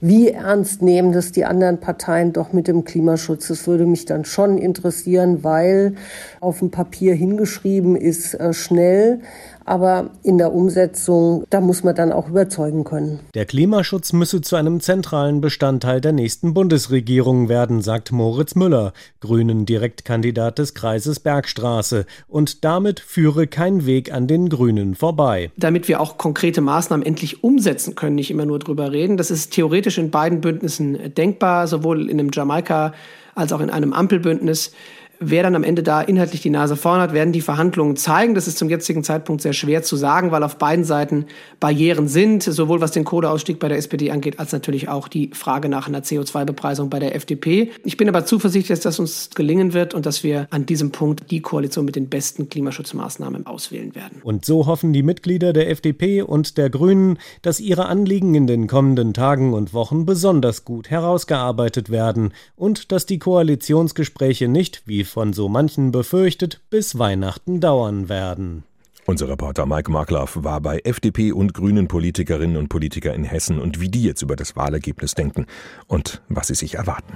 wie 0.00 0.28
ernst 0.28 0.80
nehmen 0.80 1.12
das 1.12 1.32
die 1.32 1.44
anderen 1.44 1.78
Parteien 1.78 2.32
doch 2.32 2.52
mit 2.52 2.68
dem 2.68 2.84
Klimaschutz. 2.84 3.48
Das 3.48 3.66
würde 3.66 3.84
mich 3.84 4.04
dann 4.04 4.24
schon 4.24 4.56
interessieren, 4.56 5.42
weil 5.42 5.94
auf 6.40 6.60
dem 6.60 6.70
Papier 6.70 7.14
hingeschrieben 7.14 7.96
ist 7.96 8.34
äh, 8.34 8.52
schnell, 8.52 9.20
aber 9.68 10.10
in 10.22 10.38
der 10.38 10.52
Umsetzung, 10.52 11.44
da 11.50 11.60
muss 11.60 11.84
man 11.84 11.94
dann 11.94 12.12
auch 12.12 12.28
überzeugen 12.28 12.84
können. 12.84 13.20
Der 13.34 13.46
Klimaschutz 13.46 14.12
müsse 14.12 14.40
zu 14.40 14.56
einem 14.56 14.80
zentralen 14.80 15.40
Bestandteil 15.40 16.00
der 16.00 16.12
nächsten 16.12 16.54
Bundesregierung 16.54 17.48
werden, 17.48 17.82
sagt 17.82 18.12
Moritz 18.12 18.54
Müller, 18.54 18.92
Grünen 19.20 19.66
Direktkandidat 19.66 20.58
des 20.58 20.74
Kreises 20.74 21.20
Bergstraße. 21.20 22.06
Und 22.26 22.64
damit 22.64 23.00
führe 23.00 23.46
kein 23.46 23.86
Weg 23.86 24.12
an 24.12 24.26
den 24.26 24.48
Grünen 24.48 24.94
vorbei. 24.94 25.50
Damit 25.56 25.88
wir 25.88 26.00
auch 26.00 26.18
konkrete 26.18 26.60
Maßnahmen 26.60 27.04
endlich 27.04 27.44
umsetzen 27.44 27.94
können, 27.94 28.16
nicht 28.16 28.30
immer 28.30 28.46
nur 28.46 28.58
drüber 28.58 28.92
reden. 28.92 29.16
Das 29.16 29.30
ist 29.30 29.52
theoretisch 29.52 29.98
in 29.98 30.10
beiden 30.10 30.40
Bündnissen 30.40 31.14
denkbar, 31.14 31.66
sowohl 31.66 32.10
in 32.10 32.18
einem 32.18 32.30
Jamaika 32.32 32.92
als 33.34 33.52
auch 33.52 33.60
in 33.60 33.70
einem 33.70 33.92
Ampelbündnis. 33.92 34.72
Wer 35.20 35.42
dann 35.42 35.56
am 35.56 35.64
Ende 35.64 35.82
da 35.82 36.00
inhaltlich 36.00 36.42
die 36.42 36.50
Nase 36.50 36.76
vorn 36.76 37.00
hat, 37.00 37.12
werden 37.12 37.32
die 37.32 37.40
Verhandlungen 37.40 37.96
zeigen. 37.96 38.36
Das 38.36 38.46
ist 38.46 38.56
zum 38.56 38.70
jetzigen 38.70 39.02
Zeitpunkt 39.02 39.42
sehr 39.42 39.52
schwer 39.52 39.82
zu 39.82 39.96
sagen, 39.96 40.30
weil 40.30 40.44
auf 40.44 40.58
beiden 40.58 40.84
Seiten 40.84 41.26
Barrieren 41.58 42.06
sind, 42.06 42.44
sowohl 42.44 42.80
was 42.80 42.92
den 42.92 43.02
Kohleausstieg 43.02 43.58
bei 43.58 43.68
der 43.68 43.78
SPD 43.78 44.12
angeht, 44.12 44.38
als 44.38 44.52
natürlich 44.52 44.88
auch 44.88 45.08
die 45.08 45.30
Frage 45.32 45.68
nach 45.68 45.88
einer 45.88 46.02
CO2-Bepreisung 46.02 46.88
bei 46.88 47.00
der 47.00 47.16
FDP. 47.16 47.72
Ich 47.84 47.96
bin 47.96 48.08
aber 48.08 48.26
zuversichtlich, 48.26 48.78
dass 48.78 48.84
das 48.84 49.00
uns 49.00 49.30
gelingen 49.34 49.72
wird 49.72 49.92
und 49.92 50.06
dass 50.06 50.22
wir 50.22 50.46
an 50.50 50.66
diesem 50.66 50.92
Punkt 50.92 51.32
die 51.32 51.40
Koalition 51.40 51.84
mit 51.84 51.96
den 51.96 52.08
besten 52.08 52.48
Klimaschutzmaßnahmen 52.48 53.44
auswählen 53.44 53.96
werden. 53.96 54.20
Und 54.22 54.44
so 54.44 54.66
hoffen 54.66 54.92
die 54.92 55.02
Mitglieder 55.02 55.52
der 55.52 55.68
FDP 55.68 56.22
und 56.22 56.56
der 56.58 56.70
Grünen, 56.70 57.18
dass 57.42 57.58
ihre 57.58 57.86
Anliegen 57.86 58.36
in 58.36 58.46
den 58.46 58.68
kommenden 58.68 59.14
Tagen 59.14 59.52
und 59.52 59.74
Wochen 59.74 60.06
besonders 60.06 60.64
gut 60.64 60.90
herausgearbeitet 60.90 61.90
werden 61.90 62.32
und 62.54 62.92
dass 62.92 63.04
die 63.04 63.18
Koalitionsgespräche 63.18 64.46
nicht, 64.46 64.82
wie 64.86 65.07
von 65.08 65.32
so 65.32 65.48
manchen 65.48 65.90
befürchtet, 65.90 66.60
bis 66.70 66.98
Weihnachten 66.98 67.60
dauern 67.60 68.08
werden. 68.08 68.64
Unser 69.06 69.28
Reporter 69.28 69.64
Mike 69.64 69.90
Markloff 69.90 70.38
war 70.42 70.60
bei 70.60 70.80
FDP 70.84 71.32
und 71.32 71.54
Grünen 71.54 71.88
Politikerinnen 71.88 72.58
und 72.58 72.68
Politiker 72.68 73.14
in 73.14 73.24
Hessen 73.24 73.58
und 73.58 73.80
wie 73.80 73.88
die 73.88 74.02
jetzt 74.02 74.20
über 74.20 74.36
das 74.36 74.54
Wahlergebnis 74.54 75.14
denken 75.14 75.46
und 75.86 76.20
was 76.28 76.48
sie 76.48 76.54
sich 76.54 76.74
erwarten. 76.74 77.14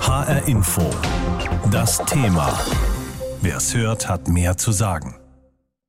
HR 0.00 0.48
Info. 0.48 0.82
Das 1.70 1.98
Thema. 2.04 2.52
Wer 3.42 3.58
es 3.58 3.74
hört, 3.74 4.08
hat 4.08 4.26
mehr 4.28 4.56
zu 4.56 4.72
sagen. 4.72 5.14